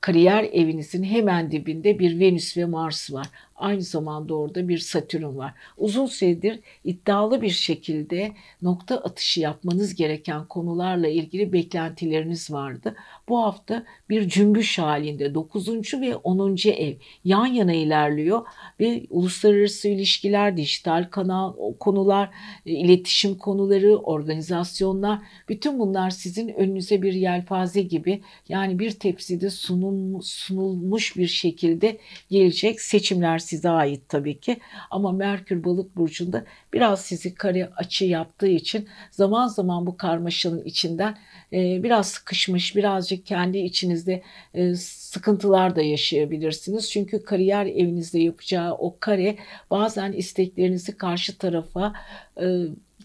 kariyer 0.00 0.44
evinizin 0.44 1.02
hemen 1.02 1.50
dibinde 1.50 1.98
bir 1.98 2.20
Venüs 2.20 2.56
ve 2.56 2.64
Mars 2.64 3.12
var. 3.12 3.26
Aynı 3.60 3.82
zamanda 3.82 4.34
orada 4.34 4.68
bir 4.68 4.78
Satürn 4.78 5.36
var. 5.36 5.54
Uzun 5.76 6.06
süredir 6.06 6.60
iddialı 6.84 7.42
bir 7.42 7.50
şekilde 7.50 8.32
nokta 8.62 8.96
atışı 8.96 9.40
yapmanız 9.40 9.94
gereken 9.94 10.44
konularla 10.44 11.08
ilgili 11.08 11.52
beklentileriniz 11.52 12.50
vardı. 12.50 12.94
Bu 13.28 13.42
hafta 13.42 13.84
bir 14.08 14.28
cümbüş 14.28 14.78
halinde 14.78 15.34
9. 15.34 15.68
ve 15.94 16.16
10. 16.16 16.56
ev 16.66 16.94
yan 17.24 17.46
yana 17.46 17.72
ilerliyor 17.72 18.46
ve 18.80 19.06
uluslararası 19.10 19.88
ilişkiler, 19.88 20.56
dijital 20.56 21.08
kanal 21.10 21.54
konular, 21.80 22.30
e, 22.66 22.72
iletişim 22.72 23.34
konuları, 23.38 23.96
organizasyonlar 23.96 25.18
bütün 25.48 25.78
bunlar 25.78 26.10
sizin 26.10 26.48
önünüze 26.48 27.02
bir 27.02 27.12
yelpaze 27.12 27.82
gibi 27.82 28.22
yani 28.48 28.78
bir 28.78 28.90
tepside 28.90 29.50
sunulmuş, 29.50 30.26
sunulmuş 30.26 31.16
bir 31.16 31.26
şekilde 31.26 31.98
gelecek 32.30 32.80
seçimler 32.80 33.38
size 33.50 33.68
ait 33.68 34.08
tabii 34.08 34.40
ki. 34.40 34.60
Ama 34.90 35.12
Merkür 35.12 35.64
balık 35.64 35.96
burcunda 35.96 36.44
biraz 36.72 37.00
sizi 37.00 37.34
kare 37.34 37.70
açı 37.76 38.04
yaptığı 38.04 38.48
için 38.48 38.88
zaman 39.10 39.48
zaman 39.48 39.86
bu 39.86 39.96
karmaşanın 39.96 40.64
içinden 40.64 41.18
e, 41.52 41.82
biraz 41.82 42.08
sıkışmış, 42.08 42.76
birazcık 42.76 43.26
kendi 43.26 43.58
içinizde 43.58 44.22
e, 44.54 44.74
sıkıntılar 44.74 45.76
da 45.76 45.82
yaşayabilirsiniz. 45.82 46.90
Çünkü 46.90 47.22
kariyer 47.22 47.66
evinizde 47.66 48.18
yapacağı 48.18 48.74
o 48.74 48.96
kare 49.00 49.36
bazen 49.70 50.12
isteklerinizi 50.12 50.96
karşı 50.96 51.38
tarafa 51.38 51.92
e, 52.40 52.46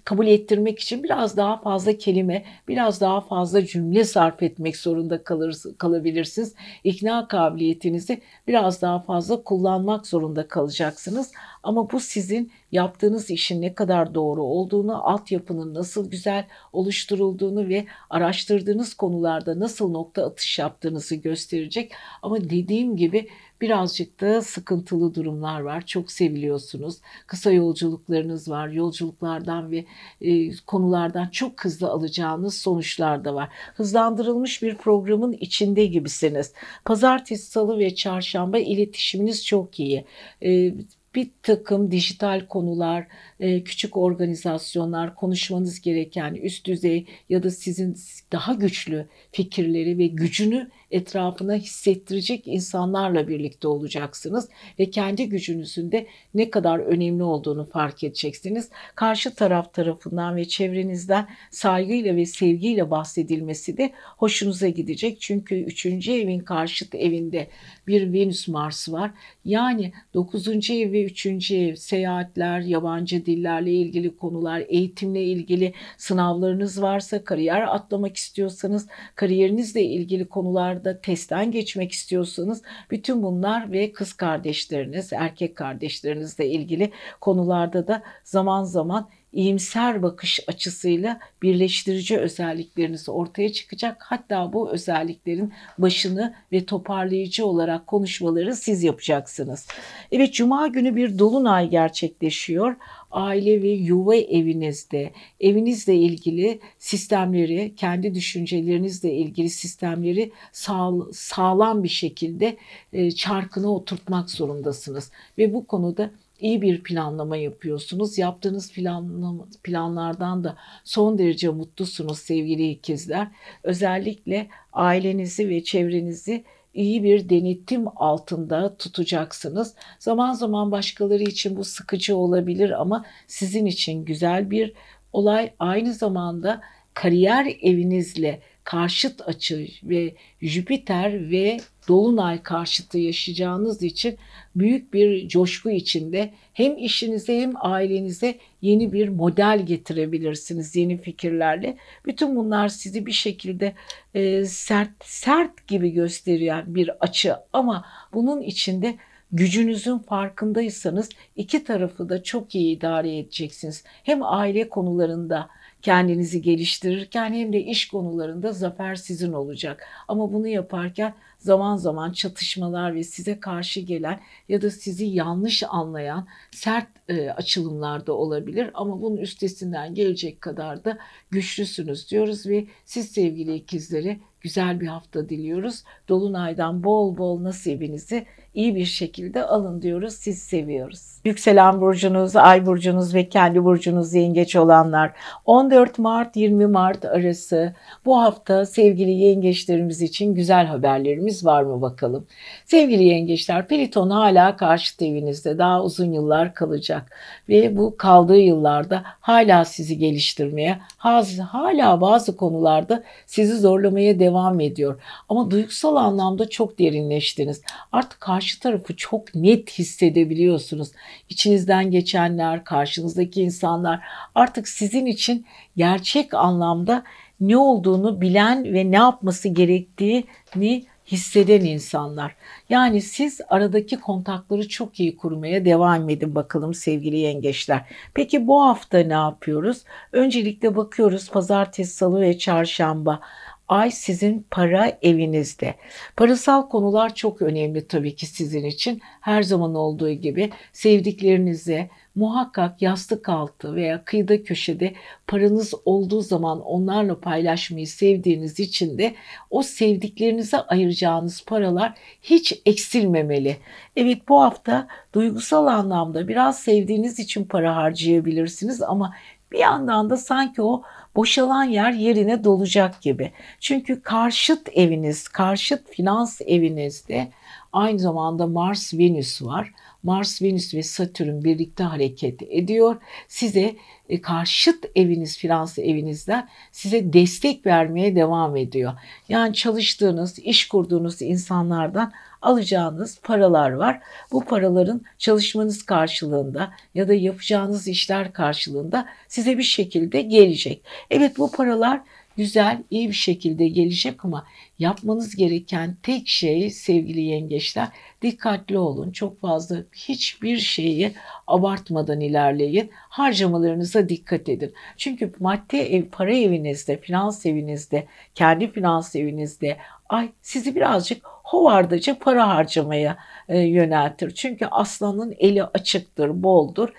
kabul 0.05 0.27
ettirmek 0.27 0.79
için 0.79 1.03
biraz 1.03 1.38
daha 1.38 1.62
fazla 1.62 1.97
kelime, 1.97 2.45
biraz 2.67 3.01
daha 3.01 3.21
fazla 3.21 3.65
cümle 3.65 4.03
sarf 4.03 4.43
etmek 4.43 4.77
zorunda 4.77 5.24
kalır, 5.24 5.57
kalabilirsiniz. 5.77 6.53
İkna 6.83 7.27
kabiliyetinizi 7.27 8.21
biraz 8.47 8.81
daha 8.81 9.00
fazla 9.00 9.43
kullanmak 9.43 10.07
zorunda 10.07 10.47
kalacaksınız. 10.47 11.31
Ama 11.63 11.91
bu 11.91 12.00
sizin 12.00 12.51
yaptığınız 12.71 13.29
işin 13.29 13.62
ne 13.62 13.74
kadar 13.74 14.15
doğru 14.15 14.43
olduğunu, 14.43 15.07
altyapının 15.09 15.74
nasıl 15.74 16.09
güzel 16.12 16.45
oluşturulduğunu 16.74 17.69
ve 17.69 17.85
araştırdığınız 18.09 18.93
konularda 18.93 19.59
nasıl 19.59 19.91
nokta 19.91 20.25
atış 20.25 20.59
yaptığınızı 20.59 21.15
gösterecek. 21.15 21.91
Ama 22.21 22.41
dediğim 22.41 22.97
gibi 22.97 23.27
birazcık 23.62 24.21
da 24.21 24.41
sıkıntılı 24.41 25.15
durumlar 25.15 25.59
var. 25.62 25.85
Çok 25.85 26.12
seviliyorsunuz. 26.12 26.97
Kısa 27.27 27.51
yolculuklarınız 27.51 28.50
var. 28.50 28.67
Yolculuklardan 28.67 29.71
ve 29.71 29.85
e, 30.21 30.55
konulardan 30.55 31.27
çok 31.27 31.65
hızlı 31.65 31.89
alacağınız 31.89 32.57
sonuçlar 32.57 33.25
da 33.25 33.35
var. 33.35 33.50
Hızlandırılmış 33.75 34.62
bir 34.62 34.75
programın 34.75 35.33
içinde 35.33 35.85
gibisiniz. 35.85 36.53
Pazartesi, 36.85 37.51
salı 37.51 37.79
ve 37.79 37.95
çarşamba 37.95 38.57
iletişiminiz 38.57 39.45
çok 39.45 39.79
iyi. 39.79 40.05
E, 40.43 40.74
bir 41.15 41.29
takım 41.43 41.91
dijital 41.91 42.47
konular, 42.47 43.07
e, 43.39 43.63
küçük 43.63 43.97
organizasyonlar, 43.97 45.15
konuşmanız 45.15 45.81
gereken 45.81 46.33
üst 46.33 46.65
düzey 46.65 47.05
ya 47.29 47.43
da 47.43 47.51
sizin 47.51 47.97
daha 48.31 48.53
güçlü 48.53 49.07
fikirleri 49.31 49.97
ve 49.97 50.07
gücünü 50.07 50.69
etrafına 50.95 51.55
hissettirecek 51.55 52.47
insanlarla 52.47 53.27
birlikte 53.27 53.67
olacaksınız 53.67 54.49
ve 54.79 54.89
kendi 54.89 55.29
gücünüzün 55.29 55.91
de 55.91 56.07
ne 56.33 56.49
kadar 56.49 56.79
önemli 56.79 57.23
olduğunu 57.23 57.65
fark 57.65 58.03
edeceksiniz. 58.03 58.69
Karşı 58.95 59.35
taraf 59.35 59.73
tarafından 59.73 60.35
ve 60.35 60.45
çevrenizden 60.47 61.27
saygıyla 61.51 62.15
ve 62.15 62.25
sevgiyle 62.25 62.91
bahsedilmesi 62.91 63.77
de 63.77 63.93
hoşunuza 64.17 64.67
gidecek. 64.67 65.21
Çünkü 65.21 65.55
3. 65.63 65.85
evin 65.85 66.39
karşıt 66.39 66.95
evinde 66.95 67.47
bir 67.87 68.13
Venüs 68.13 68.47
Mars 68.47 68.89
var. 68.89 69.11
Yani 69.45 69.91
9. 70.13 70.47
ev 70.69 70.91
ve 70.91 71.03
3. 71.03 71.51
ev 71.51 71.75
seyahatler, 71.75 72.59
yabancı 72.59 73.25
dillerle 73.25 73.71
ilgili 73.71 74.17
konular, 74.17 74.63
eğitimle 74.67 75.23
ilgili 75.23 75.73
sınavlarınız 75.97 76.81
varsa, 76.81 77.23
kariyer 77.23 77.61
atlamak 77.61 78.17
istiyorsanız, 78.17 78.87
kariyerinizle 79.15 79.83
ilgili 79.83 80.25
konularda 80.25 80.85
testten 81.01 81.51
geçmek 81.51 81.92
istiyorsanız 81.92 82.62
bütün 82.92 83.24
bunlar 83.24 83.72
ve 83.72 83.92
kız 83.92 84.13
kardeşleriniz, 84.13 85.13
erkek 85.13 85.56
kardeşlerinizle 85.56 86.50
ilgili 86.50 86.92
konularda 87.22 87.88
da 87.88 88.04
zaman 88.24 88.63
zaman 88.63 89.10
iyimser 89.36 90.04
bakış 90.04 90.39
açısıyla 90.48 91.20
birleştirici 91.42 92.18
özellikleriniz 92.18 93.10
ortaya 93.10 93.54
çıkacak. 93.54 94.04
Hatta 94.04 94.54
bu 94.54 94.72
özelliklerin 94.72 95.54
başını 95.77 96.34
ve 96.51 96.65
toparlayıcı 96.65 97.46
olarak 97.46 97.88
konuşmaları 97.88 98.56
siz 98.56 98.84
yapacaksınız. 98.84 99.68
Evet 100.12 100.34
cuma 100.34 100.68
günü 100.68 100.96
bir 100.96 101.20
dolunay 101.20 101.70
gerçekleşiyor 101.70 102.75
aile 103.15 103.62
ve 103.62 103.69
yuva 103.69 104.15
evinizde, 104.15 105.12
evinizle 105.39 105.95
ilgili 105.95 106.60
sistemleri, 106.79 107.74
kendi 107.75 108.15
düşüncelerinizle 108.15 109.13
ilgili 109.13 109.50
sistemleri 109.50 110.31
sağ, 110.51 110.91
sağlam 111.13 111.84
bir 111.84 111.89
şekilde 111.89 112.57
e, 112.93 113.12
çarkına 113.12 113.74
oturtmak 113.74 114.29
zorundasınız. 114.29 115.12
Ve 115.38 115.53
bu 115.53 115.67
konuda 115.67 116.12
iyi 116.39 116.62
bir 116.62 116.84
planlama 116.84 117.38
yapıyorsunuz. 117.38 118.17
Yaptığınız 118.17 118.72
planlama, 118.72 119.48
planlardan 119.63 120.43
da 120.43 120.57
son 120.84 121.17
derece 121.17 121.50
mutlusunuz 121.50 122.19
sevgili 122.19 122.69
ikizler. 122.69 123.27
Özellikle 123.63 124.48
ailenizi 124.74 125.50
ve 125.50 125.63
çevrenizi 125.63 126.43
iyi 126.75 127.03
bir 127.03 127.29
denetim 127.29 127.86
altında 127.96 128.77
tutacaksınız. 128.77 129.75
Zaman 130.00 130.34
zaman 130.34 130.72
başkaları 130.72 131.24
için 131.24 131.58
bu 131.58 131.63
sıkıcı 131.63 132.17
olabilir 132.17 132.82
ama 132.82 133.05
sizin 133.27 133.65
için 133.65 134.05
güzel 134.05 134.51
bir 134.51 134.74
olay. 135.13 135.53
Aynı 135.60 135.94
zamanda 135.94 136.62
kariyer 136.94 137.46
evinizle 137.62 138.41
karşıt 138.63 139.27
açı 139.27 139.67
ve 139.84 140.15
Jüpiter 140.41 141.32
ve 141.32 141.58
Dolunay 141.88 142.44
karşıtı 142.44 142.98
yaşayacağınız 142.98 143.84
için 143.84 144.18
büyük 144.56 144.94
bir 144.94 145.27
coşku 145.27 145.70
içinde 145.70 146.34
hem 146.54 146.77
işinize 146.77 147.42
hem 147.42 147.54
ailenize 147.60 148.38
yeni 148.62 148.94
bir 148.94 149.10
model 149.10 149.65
getirebilirsiniz 149.65 150.75
yeni 150.75 150.98
fikirlerle. 150.98 151.77
Bütün 152.06 152.36
bunlar 152.36 152.70
sizi 152.70 153.06
bir 153.06 153.12
şekilde 153.12 153.74
e, 154.13 154.46
sert 154.46 155.04
sert 155.04 155.68
gibi 155.68 155.89
gösteren 155.89 156.75
bir 156.75 156.92
açı 157.00 157.36
ama 157.54 157.86
bunun 158.13 158.42
içinde 158.42 158.96
gücünüzün 159.32 159.98
farkındaysanız 159.98 161.10
iki 161.36 161.63
tarafı 161.63 162.10
da 162.10 162.24
çok 162.24 162.56
iyi 162.56 162.77
idare 162.77 163.18
edeceksiniz. 163.18 163.84
Hem 164.04 164.24
aile 164.24 164.70
konularında 164.70 165.50
kendinizi 165.82 166.42
geliştirirken 166.42 167.34
hem 167.34 167.54
de 167.54 167.63
iş 167.63 167.88
konularında 167.88 168.51
zafer 168.51 168.96
sizin 168.96 169.34
olacak. 169.34 169.88
Ama 170.08 170.34
bunu 170.34 170.48
yaparken 170.48 171.13
zaman 171.45 171.75
zaman 171.75 172.11
çatışmalar 172.11 172.95
ve 172.95 173.03
size 173.03 173.39
karşı 173.39 173.79
gelen 173.79 174.21
ya 174.49 174.61
da 174.61 174.71
sizi 174.71 175.05
yanlış 175.05 175.63
anlayan 175.69 176.27
sert 176.51 176.87
e, 177.09 177.29
açılımlar 177.29 178.07
da 178.07 178.13
olabilir. 178.13 178.71
Ama 178.73 179.01
bunun 179.01 179.17
üstesinden 179.17 179.93
gelecek 179.93 180.41
kadar 180.41 180.85
da 180.85 180.97
güçlüsünüz 181.31 182.11
diyoruz 182.11 182.47
ve 182.47 182.67
siz 182.85 183.11
sevgili 183.11 183.55
ikizleri 183.55 184.19
güzel 184.45 184.79
bir 184.79 184.87
hafta 184.87 185.29
diliyoruz. 185.29 185.83
Dolunaydan 186.09 186.83
bol 186.83 187.17
bol 187.17 187.43
nasibinizi 187.43 188.25
iyi 188.53 188.75
bir 188.75 188.85
şekilde 188.85 189.43
alın 189.43 189.81
diyoruz. 189.81 190.13
Siz 190.13 190.41
seviyoruz. 190.41 191.15
Yükselen 191.25 191.81
burcunuz, 191.81 192.35
ay 192.35 192.65
burcunuz 192.65 193.15
ve 193.15 193.29
kendi 193.29 193.63
burcunuz 193.63 194.13
yengeç 194.13 194.55
olanlar 194.55 195.11
14 195.45 195.99
Mart 195.99 196.35
20 196.35 196.67
Mart 196.67 197.05
arası 197.05 197.73
bu 198.05 198.21
hafta 198.21 198.65
sevgili 198.65 199.11
yengeçlerimiz 199.11 200.01
için 200.01 200.35
güzel 200.35 200.65
haberlerimiz 200.65 201.45
var 201.45 201.63
mı 201.63 201.81
bakalım. 201.81 202.27
Sevgili 202.65 203.03
yengeçler 203.03 203.67
Pliton 203.67 204.09
hala 204.09 204.55
karşıt 204.55 205.01
evinizde 205.01 205.57
daha 205.57 205.83
uzun 205.83 206.11
yıllar 206.11 206.53
kalacak 206.53 207.17
ve 207.49 207.77
bu 207.77 207.97
kaldığı 207.97 208.37
yıllarda 208.37 209.03
hala 209.05 209.65
sizi 209.65 209.97
geliştirmeye 209.97 210.79
hala 210.97 212.01
bazı 212.01 212.37
konularda 212.37 213.03
sizi 213.25 213.57
zorlamaya 213.57 214.19
devam 214.19 214.35
ediyor. 214.60 215.01
Ama 215.30 215.51
duygusal 215.51 215.96
anlamda 215.96 216.50
çok 216.50 216.80
derinleştiniz. 216.80 217.62
Artık 217.92 218.20
karşı 218.20 218.60
tarafı 218.60 218.96
çok 218.96 219.36
net 219.36 219.72
hissedebiliyorsunuz. 219.72 220.92
İçinizden 221.30 221.92
geçenler, 221.92 222.63
karşınızdaki 222.63 223.42
insanlar 223.42 224.00
artık 224.36 224.68
sizin 224.68 225.06
için 225.06 225.46
gerçek 225.77 226.34
anlamda 226.34 227.04
ne 227.39 227.58
olduğunu 227.58 228.22
bilen 228.22 228.74
ve 228.74 228.92
ne 228.92 228.96
yapması 228.96 229.50
gerektiğini 229.50 230.86
hisseden 231.08 231.62
insanlar. 231.62 232.36
Yani 232.70 233.01
siz 233.01 233.42
aradaki 233.50 234.00
kontakları 234.00 234.68
çok 234.68 235.00
iyi 235.00 235.18
kurmaya 235.18 235.65
devam 235.65 236.10
edin 236.10 236.36
bakalım 236.36 236.74
sevgili 236.74 237.18
yengeçler. 237.18 237.82
Peki 238.13 238.48
bu 238.48 238.63
hafta 238.63 238.98
ne 238.98 239.13
yapıyoruz? 239.13 239.84
Öncelikle 240.12 240.75
bakıyoruz 240.75 241.30
pazartesi, 241.30 241.96
salı 241.96 242.22
ve 242.22 242.38
çarşamba. 242.38 243.20
Ay 243.67 243.91
sizin 243.91 244.48
para 244.51 244.98
evinizde. 245.01 245.75
Parasal 246.17 246.69
konular 246.69 247.15
çok 247.15 247.41
önemli 247.41 247.88
tabii 247.88 248.15
ki 248.15 248.25
sizin 248.25 248.65
için. 248.65 249.01
Her 249.22 249.43
zaman 249.43 249.75
olduğu 249.75 250.12
gibi 250.12 250.50
sevdiklerinize, 250.74 251.89
muhakkak 252.15 252.81
yastık 252.81 253.29
altı 253.29 253.75
veya 253.75 254.05
kıyıda 254.05 254.43
köşede 254.43 254.93
paranız 255.27 255.74
olduğu 255.86 256.22
zaman 256.22 256.62
onlarla 256.62 257.19
paylaşmayı 257.19 257.88
sevdiğiniz 257.88 258.60
için 258.60 258.98
de 258.98 259.15
o 259.50 259.63
sevdiklerinize 259.63 260.57
ayıracağınız 260.57 261.45
paralar 261.45 261.93
hiç 262.22 262.62
eksilmemeli. 262.65 263.57
Evet 263.95 264.29
bu 264.29 264.41
hafta 264.41 264.88
duygusal 265.13 265.67
anlamda 265.67 266.27
biraz 266.27 266.60
sevdiğiniz 266.60 267.19
için 267.19 267.45
para 267.45 267.75
harcayabilirsiniz 267.75 268.81
ama 268.81 269.13
bir 269.51 269.60
yandan 269.60 270.10
da 270.10 270.17
sanki 270.17 270.62
o 270.62 270.84
boşalan 271.15 271.63
yer 271.63 271.91
yerine 271.91 272.43
dolacak 272.43 273.01
gibi. 273.01 273.31
Çünkü 273.60 274.01
karşıt 274.01 274.69
eviniz, 274.74 275.27
karşıt 275.27 275.89
finans 275.89 276.41
evinizde 276.45 277.31
aynı 277.74 278.00
zamanda 278.00 278.48
Mars 278.48 278.93
Venüs 278.93 279.41
var. 279.41 279.74
Mars, 280.05 280.41
Venüs 280.41 280.74
ve 280.74 280.84
Satürn 280.84 281.43
birlikte 281.43 281.84
hareket 281.84 282.41
ediyor. 282.41 282.95
Size 283.27 283.75
e, 284.10 284.22
karşıt 284.22 284.86
eviniz, 284.95 285.38
finans 285.38 285.79
evinizden 285.79 286.50
size 286.72 287.13
destek 287.13 287.65
vermeye 287.65 288.15
devam 288.15 288.57
ediyor. 288.57 288.93
Yani 289.30 289.54
çalıştığınız, 289.54 290.39
iş 290.39 290.67
kurduğunuz 290.67 291.21
insanlardan 291.21 292.12
alacağınız 292.45 293.19
paralar 293.23 293.71
var. 293.71 293.99
Bu 294.31 294.45
paraların 294.45 295.01
çalışmanız 295.17 295.86
karşılığında 295.86 296.71
ya 296.95 297.08
da 297.08 297.13
yapacağınız 297.13 297.88
işler 297.88 298.34
karşılığında 298.34 299.05
size 299.27 299.58
bir 299.58 299.63
şekilde 299.63 300.21
gelecek. 300.21 300.81
Evet 301.10 301.38
bu 301.38 301.51
paralar 301.51 302.01
güzel, 302.38 302.84
iyi 302.89 303.10
bir 303.10 303.13
şekilde 303.13 303.67
gelecek 303.67 304.25
ama 304.25 304.47
yapmanız 304.79 305.36
gereken 305.36 305.97
tek 306.03 306.27
şey 306.27 306.69
sevgili 306.69 307.21
yengeçler 307.21 307.88
dikkatli 308.21 308.77
olun. 308.77 309.12
Çok 309.12 309.41
fazla 309.41 309.77
hiçbir 309.95 310.58
şeyi 310.58 311.12
abartmadan 311.47 312.21
ilerleyin. 312.21 312.91
Harcamalarınıza 312.93 314.10
dikkat 314.10 314.49
edin. 314.49 314.73
Çünkü 314.97 315.34
madde 315.39 315.95
ev, 315.95 316.05
para 316.12 316.36
evinizde, 316.36 316.97
finans 316.97 317.45
evinizde, 317.45 318.08
kendi 318.36 318.71
finans 318.71 319.15
evinizde 319.15 319.77
ay 320.10 320.29
sizi 320.41 320.75
birazcık 320.75 321.35
hovardaca 321.45 322.19
para 322.19 322.47
harcamaya 322.47 323.17
e, 323.49 323.60
yöneltir. 323.60 324.31
Çünkü 324.31 324.65
aslanın 324.65 325.36
eli 325.39 325.63
açıktır, 325.63 326.43
boldur. 326.43 326.89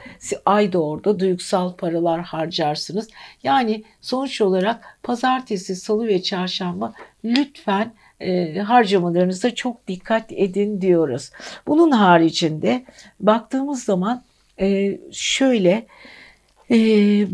Ay 0.45 0.73
da 0.73 0.83
orada 0.83 1.21
duygusal 1.21 1.73
paralar 1.73 2.21
harcarsınız. 2.21 3.09
Yani 3.43 3.85
sonuç 4.01 4.41
olarak 4.41 4.99
pazartesi, 5.03 5.77
salı 5.77 6.07
ve 6.07 6.23
çarşamba 6.23 6.93
lütfen 7.25 7.93
e, 8.21 8.59
harcamalarınıza 8.59 9.55
çok 9.55 9.89
dikkat 9.89 10.33
edin 10.33 10.81
diyoruz. 10.81 11.31
Bunun 11.67 11.91
haricinde 11.91 12.85
baktığımız 13.21 13.85
zaman 13.85 14.23
e, 14.61 14.99
şöyle 15.13 15.87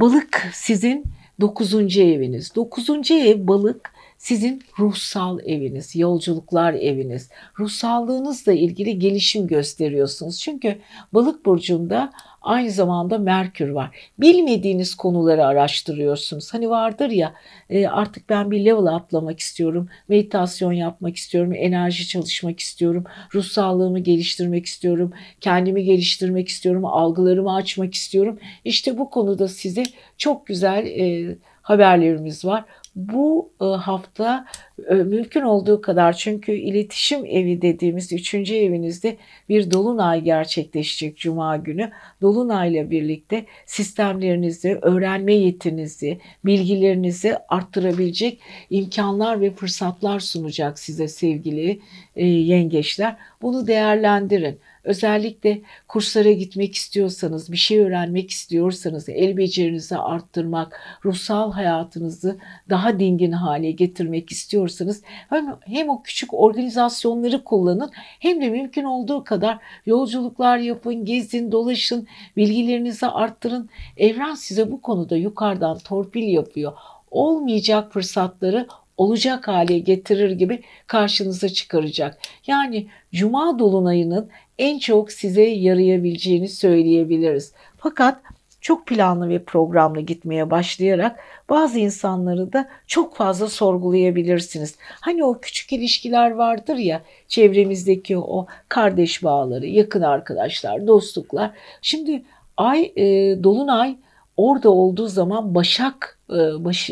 balık 0.01 0.49
sizin 0.53 1.05
dokuzuncu 1.41 2.03
eviniz. 2.03 2.55
Dokuzuncu 2.55 3.15
ev 3.15 3.47
balık 3.47 3.92
sizin 4.23 4.63
ruhsal 4.79 5.39
eviniz, 5.41 5.97
yolculuklar 5.97 6.75
eviniz, 6.75 7.31
ruhsallığınızla 7.59 8.53
ilgili 8.53 8.99
gelişim 8.99 9.47
gösteriyorsunuz. 9.47 10.41
Çünkü 10.41 10.79
balık 11.13 11.47
burcunda 11.47 12.13
aynı 12.43 12.71
zamanda 12.71 13.19
Merkür 13.19 13.69
var. 13.69 13.97
Bilmediğiniz 14.19 14.95
konuları 14.95 15.47
araştırıyorsunuz. 15.47 16.55
Hani 16.55 16.71
vardır 16.71 17.11
ya 17.11 17.35
e, 17.71 17.87
artık 17.87 18.29
ben 18.29 18.51
bir 18.51 18.65
level 18.65 18.87
atlamak 18.87 19.41
istiyorum, 19.41 19.89
meditasyon 20.09 20.73
yapmak 20.73 21.17
istiyorum, 21.17 21.53
enerji 21.55 22.09
çalışmak 22.09 22.61
istiyorum, 22.61 23.05
ruh 23.35 23.45
sağlığımı 23.45 23.99
geliştirmek 23.99 24.67
istiyorum, 24.67 25.13
kendimi 25.41 25.85
geliştirmek 25.85 26.49
istiyorum, 26.49 26.85
algılarımı 26.85 27.55
açmak 27.55 27.95
istiyorum. 27.95 28.39
İşte 28.65 28.99
bu 28.99 29.11
konuda 29.11 29.49
size 29.49 29.83
çok 30.19 30.47
güzel 30.47 30.87
e, 30.87 31.37
haberlerimiz 31.63 32.45
var 32.45 32.65
bu 32.97 33.53
e, 33.61 33.65
hafta 33.65 34.47
e, 34.89 34.95
mümkün 34.95 35.41
olduğu 35.41 35.81
kadar 35.81 36.13
çünkü 36.13 36.53
iletişim 36.53 37.27
evi 37.27 37.63
dediğimiz 37.63 38.13
üçüncü 38.13 38.55
evinizde 38.55 39.17
bir 39.49 39.71
dolunay 39.71 40.21
gerçekleşecek 40.21 41.17
cuma 41.17 41.57
günü. 41.57 41.91
Dolunayla 42.23 42.91
birlikte 42.91 43.45
sistemlerinizi, 43.67 44.79
öğrenme 44.83 45.35
yetinizi, 45.35 46.19
bilgilerinizi 46.45 47.37
arttırabilecek 47.49 48.41
imkanlar 48.71 49.41
ve 49.41 49.51
fırsatlar 49.51 50.21
sunacak 50.21 50.79
size 50.79 51.09
sevgili 51.09 51.81
e, 52.17 52.27
yengeçler. 52.27 53.17
Bunu 53.43 53.67
değerlendirin. 53.67 54.59
Özellikle 54.85 55.63
kurslara 55.89 56.33
gitmek 56.33 56.75
istiyorsanız, 56.75 57.53
bir 57.53 57.57
şey 57.57 57.79
öğrenmek 57.79 58.31
istiyorsanız, 58.31 59.09
el 59.09 59.37
becerinizi 59.37 59.97
arttırmak, 59.97 60.81
ruhsal 61.05 61.53
hayatınızı 61.53 62.39
daha 62.71 63.01
dingin 63.01 63.33
hale 63.33 63.71
getirmek 63.71 64.33
istiyorsanız 64.33 65.03
hem, 65.05 65.57
hem 65.61 65.89
o 65.89 66.03
küçük 66.03 66.35
organizasyonları 66.35 67.45
kullanın 67.45 67.91
hem 67.95 68.41
de 68.41 68.51
mümkün 68.51 68.85
olduğu 68.85 69.25
kadar 69.25 69.59
yolculuklar 69.87 70.59
yapın, 70.59 71.05
gezin, 71.05 71.53
dolaşın, 71.53 72.07
bilgilerinizi 72.37 73.07
arttırın. 73.07 73.69
Evren 73.97 74.35
size 74.35 74.73
bu 74.73 74.81
konuda 74.81 75.17
yukarıdan 75.17 75.79
torpil 75.79 76.23
yapıyor. 76.23 76.73
Olmayacak 77.11 77.93
fırsatları 77.93 78.67
olacak 78.97 79.49
hale 79.49 79.79
getirir 79.79 80.31
gibi 80.31 80.63
karşınıza 80.87 81.49
çıkaracak. 81.49 82.19
Yani 82.47 82.87
cuma 83.13 83.59
dolunayının 83.59 84.29
en 84.59 84.79
çok 84.79 85.13
size 85.13 85.43
yarayabileceğini 85.43 86.49
söyleyebiliriz. 86.49 87.53
Fakat 87.77 88.19
çok 88.61 88.87
planlı 88.87 89.29
ve 89.29 89.45
programlı 89.45 90.01
gitmeye 90.01 90.51
başlayarak 90.51 91.21
bazı 91.51 91.79
insanları 91.79 92.53
da 92.53 92.69
çok 92.87 93.17
fazla 93.17 93.49
sorgulayabilirsiniz. 93.49 94.77
Hani 95.01 95.25
o 95.25 95.39
küçük 95.41 95.73
ilişkiler 95.73 96.31
vardır 96.31 96.77
ya 96.77 97.03
çevremizdeki 97.29 98.19
o 98.19 98.47
kardeş 98.69 99.25
bağları, 99.25 99.67
yakın 99.67 100.03
arkadaşlar, 100.03 100.87
dostluklar. 100.87 101.51
Şimdi 101.83 102.23
ay 102.57 102.93
e, 102.97 103.05
dolunay 103.43 103.97
orada 104.43 104.71
olduğu 104.71 105.09
zaman 105.09 105.55
Başak 105.55 106.19
e, 106.31 106.65
baş, 106.65 106.91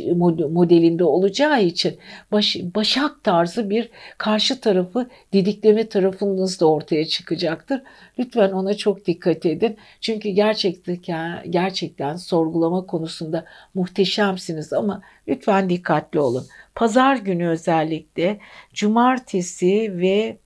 modelinde 0.51 1.05
olacağı 1.05 1.63
için 1.63 1.99
baş, 2.33 2.57
Başak 2.75 3.25
tarzı 3.25 3.71
bir 3.71 3.91
karşı 4.19 4.61
tarafı 4.61 5.09
didikleme 5.33 5.89
tarafınız 5.89 6.61
da 6.61 6.67
ortaya 6.71 7.05
çıkacaktır. 7.05 7.83
Lütfen 8.19 8.53
ona 8.53 8.75
çok 8.75 9.07
dikkat 9.07 9.47
edin. 9.47 9.77
Çünkü 10.01 10.29
gerçekten 10.29 11.51
gerçekten 11.51 12.17
sorgulama 12.17 12.87
konusunda 12.87 13.45
muhteşemsiniz 13.75 14.73
ama 14.73 15.03
lütfen 15.29 15.71
dikkatli 15.71 16.21
olun. 16.21 16.47
Pazar 16.75 17.17
günü 17.17 17.49
özellikle 17.49 18.39
cumartesi 18.75 19.99
ve 19.99 20.39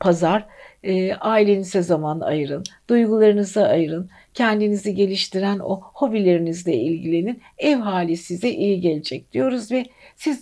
pazar 0.00 0.46
e, 0.82 1.14
ailenize 1.14 1.82
zaman 1.82 2.20
ayırın, 2.20 2.64
duygularınıza 2.88 3.62
ayırın 3.62 4.10
kendinizi 4.40 4.94
geliştiren 4.94 5.58
o 5.58 5.80
hobilerinizle 5.82 6.74
ilgilenin. 6.74 7.42
Ev 7.58 7.76
hali 7.76 8.16
size 8.16 8.50
iyi 8.50 8.80
gelecek 8.80 9.32
diyoruz 9.32 9.72
ve 9.72 9.84
siz 10.16 10.40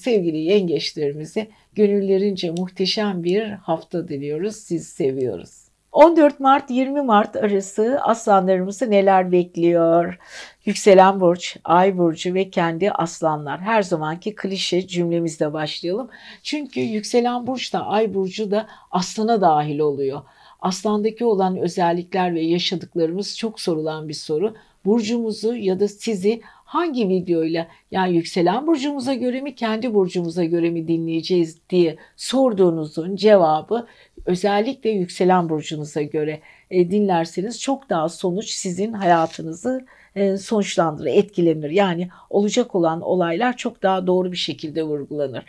sevgili 0.00 0.38
yengeçlerimize 0.38 1.48
gönüllerince 1.74 2.50
muhteşem 2.50 3.24
bir 3.24 3.42
hafta 3.50 4.08
diliyoruz. 4.08 4.56
Sizi 4.56 4.84
seviyoruz. 4.84 5.64
14 5.92 6.40
Mart 6.40 6.70
20 6.70 7.02
Mart 7.02 7.36
arası 7.36 7.98
aslanlarımızı 8.02 8.90
neler 8.90 9.32
bekliyor? 9.32 10.18
Yükselen 10.64 11.20
burç, 11.20 11.56
ay 11.64 11.98
burcu 11.98 12.34
ve 12.34 12.50
kendi 12.50 12.90
aslanlar. 12.90 13.60
Her 13.60 13.82
zamanki 13.82 14.34
klişe 14.34 14.86
cümlemizle 14.86 15.52
başlayalım. 15.52 16.10
Çünkü 16.42 16.80
yükselen 16.80 17.46
burç 17.46 17.72
da 17.72 17.86
ay 17.86 18.14
burcu 18.14 18.50
da 18.50 18.66
aslana 18.90 19.40
dahil 19.40 19.78
oluyor. 19.78 20.22
Aslandaki 20.64 21.24
olan 21.24 21.56
özellikler 21.56 22.34
ve 22.34 22.40
yaşadıklarımız 22.40 23.38
çok 23.38 23.60
sorulan 23.60 24.08
bir 24.08 24.14
soru. 24.14 24.54
Burcumuzu 24.84 25.54
ya 25.54 25.80
da 25.80 25.88
sizi 25.88 26.40
hangi 26.64 27.08
videoyla 27.08 27.68
yani 27.90 28.16
yükselen 28.16 28.66
burcumuza 28.66 29.14
göre 29.14 29.40
mi 29.40 29.54
kendi 29.54 29.94
burcumuza 29.94 30.44
göre 30.44 30.70
mi 30.70 30.88
dinleyeceğiz 30.88 31.58
diye 31.70 31.96
sorduğunuzun 32.16 33.16
cevabı 33.16 33.86
özellikle 34.26 34.90
yükselen 34.90 35.48
burcunuza 35.48 36.02
göre 36.02 36.40
e, 36.70 36.90
dinlerseniz 36.90 37.60
çok 37.60 37.90
daha 37.90 38.08
sonuç 38.08 38.50
sizin 38.50 38.92
hayatınızı 38.92 39.86
e, 40.16 40.36
sonuçlandırır, 40.36 41.06
etkilenir. 41.06 41.70
Yani 41.70 42.08
olacak 42.30 42.74
olan 42.74 43.00
olaylar 43.00 43.56
çok 43.56 43.82
daha 43.82 44.06
doğru 44.06 44.32
bir 44.32 44.36
şekilde 44.36 44.82
vurgulanır. 44.82 45.44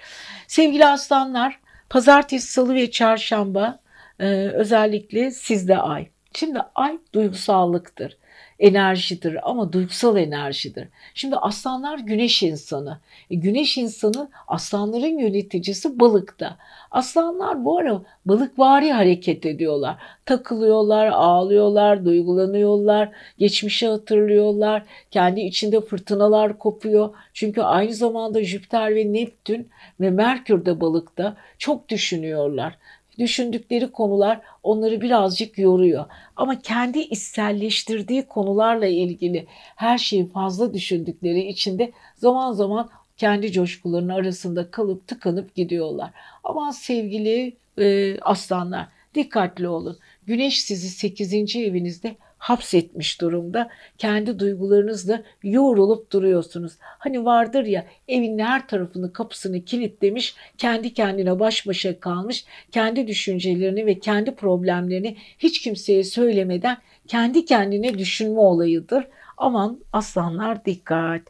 Sevgili 0.48 0.86
aslanlar, 0.86 1.60
pazartesi, 1.90 2.52
salı 2.52 2.76
ve 2.76 2.92
çarşamba 2.92 3.85
ee, 4.20 4.26
özellikle 4.54 5.32
sizde 5.32 5.78
ay. 5.78 6.08
Şimdi 6.34 6.60
ay 6.76 6.98
duygusallıktır, 7.14 8.18
enerjidir 8.60 9.50
ama 9.50 9.74
duygusal 9.74 10.18
enerjidir. 10.18 10.88
Şimdi 11.14 11.36
aslanlar 11.36 12.00
güneş 12.00 12.44
insanı. 12.44 13.00
E, 13.32 13.36
güneş 13.36 13.78
insanı 13.78 14.30
aslanların 14.48 15.20
yöneticisi 15.20 16.00
balıkta. 16.00 16.58
Aslanlar 16.92 17.66
bu 17.66 17.80
ara 17.80 18.02
balıkvari 18.26 18.92
hareket 18.92 19.46
ediyorlar. 19.46 19.98
Takılıyorlar, 20.26 21.08
ağlıyorlar, 21.08 22.06
duygulanıyorlar, 22.06 23.10
geçmişi 23.38 23.88
hatırlıyorlar. 23.88 24.84
Kendi 25.12 25.42
içinde 25.42 25.82
fırtınalar 25.82 26.60
kopuyor. 26.60 27.10
Çünkü 27.34 27.62
aynı 27.62 27.94
zamanda 27.94 28.44
Jüpiter 28.44 28.96
ve 28.96 29.14
Neptün 29.14 29.70
ve 30.00 30.10
Merkür 30.10 30.66
de 30.66 30.82
balıkta 30.82 31.38
çok 31.58 31.90
düşünüyorlar 31.90 32.78
düşündükleri 33.20 33.92
konular 33.92 34.42
onları 34.64 35.02
birazcık 35.02 35.58
yoruyor. 35.58 36.06
Ama 36.36 36.62
kendi 36.62 37.00
içselleştirdiği 37.00 38.24
konularla 38.24 38.86
ilgili 38.86 39.48
her 39.76 39.98
şeyi 39.98 40.28
fazla 40.28 40.74
düşündükleri 40.74 41.48
için 41.48 41.80
de 41.80 41.92
zaman 42.16 42.52
zaman 42.52 42.90
kendi 43.18 43.52
coşkularının 43.52 44.14
arasında 44.14 44.72
kalıp 44.72 45.08
tıkanıp 45.08 45.56
gidiyorlar. 45.56 46.12
Ama 46.44 46.74
sevgili 46.74 47.54
e, 47.78 48.20
aslanlar 48.20 48.88
dikkatli 49.16 49.68
olun. 49.68 49.98
Güneş 50.28 50.62
sizi 50.62 50.90
8. 50.90 51.56
evinizde 51.56 52.16
hapsetmiş 52.46 53.22
durumda. 53.22 53.70
Kendi 53.98 54.40
duygularınızla 54.40 55.24
yoğrulup 55.44 56.12
duruyorsunuz. 56.12 56.74
Hani 56.80 57.26
vardır 57.26 57.66
ya 57.66 57.86
evin 58.08 58.40
her 58.40 58.68
tarafını 58.68 59.14
kapısını 59.14 59.66
kilitlemiş, 59.66 60.36
kendi 60.58 60.94
kendine 60.94 61.40
baş 61.40 61.68
başa 61.68 62.00
kalmış, 62.00 62.46
kendi 62.72 63.08
düşüncelerini 63.08 63.86
ve 63.86 64.00
kendi 64.00 64.36
problemlerini 64.36 65.18
hiç 65.40 65.62
kimseye 65.62 66.04
söylemeden 66.04 66.78
kendi 67.08 67.46
kendine 67.46 67.98
düşünme 67.98 68.40
olayıdır. 68.40 69.08
Aman 69.38 69.80
aslanlar 69.94 70.66
dikkat. 70.66 71.22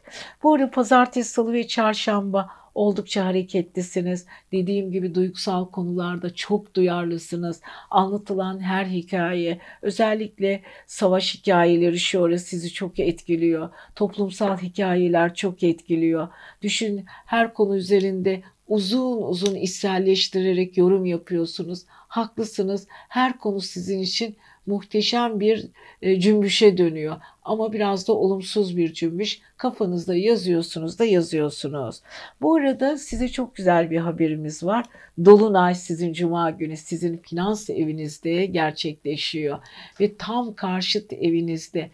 Bu 0.42 0.54
arada 0.54 0.70
pazartesi, 0.70 1.30
salı 1.30 1.52
ve 1.52 1.66
çarşamba 1.66 2.50
Oldukça 2.76 3.24
hareketlisiniz. 3.24 4.26
Dediğim 4.52 4.92
gibi 4.92 5.14
duygusal 5.14 5.70
konularda 5.70 6.34
çok 6.34 6.74
duyarlısınız. 6.74 7.60
Anlatılan 7.90 8.60
her 8.60 8.84
hikaye, 8.84 9.60
özellikle 9.82 10.62
savaş 10.86 11.34
hikayeleri 11.34 11.98
şu 11.98 12.24
ara 12.24 12.38
sizi 12.38 12.72
çok 12.72 12.98
etkiliyor. 12.98 13.70
Toplumsal 13.94 14.58
hikayeler 14.58 15.34
çok 15.34 15.62
etkiliyor. 15.62 16.28
Düşün 16.62 17.04
her 17.06 17.54
konu 17.54 17.76
üzerinde 17.76 18.42
uzun 18.68 19.22
uzun 19.22 19.54
içselleştirerek 19.54 20.76
yorum 20.76 21.04
yapıyorsunuz. 21.04 21.84
Haklısınız. 21.88 22.86
Her 22.90 23.38
konu 23.38 23.60
sizin 23.60 24.00
için 24.00 24.36
muhteşem 24.66 25.40
bir 25.40 25.68
e, 26.02 26.20
cümbüşe 26.20 26.78
dönüyor. 26.78 27.16
Ama 27.46 27.72
biraz 27.72 28.08
da 28.08 28.12
olumsuz 28.12 28.76
bir 28.76 28.92
cümbüş. 28.92 29.40
Kafanızda 29.56 30.16
yazıyorsunuz 30.16 30.98
da 30.98 31.04
yazıyorsunuz. 31.04 32.00
Bu 32.40 32.54
arada 32.54 32.98
size 32.98 33.28
çok 33.28 33.54
güzel 33.54 33.90
bir 33.90 33.98
haberimiz 33.98 34.64
var. 34.64 34.84
Dolunay 35.24 35.74
sizin 35.74 36.12
cuma 36.12 36.50
günü 36.50 36.76
sizin 36.76 37.16
finans 37.16 37.70
evinizde 37.70 38.46
gerçekleşiyor. 38.46 39.58
Ve 40.00 40.16
tam 40.16 40.54
karşıt 40.54 41.12
evinizde 41.12 41.90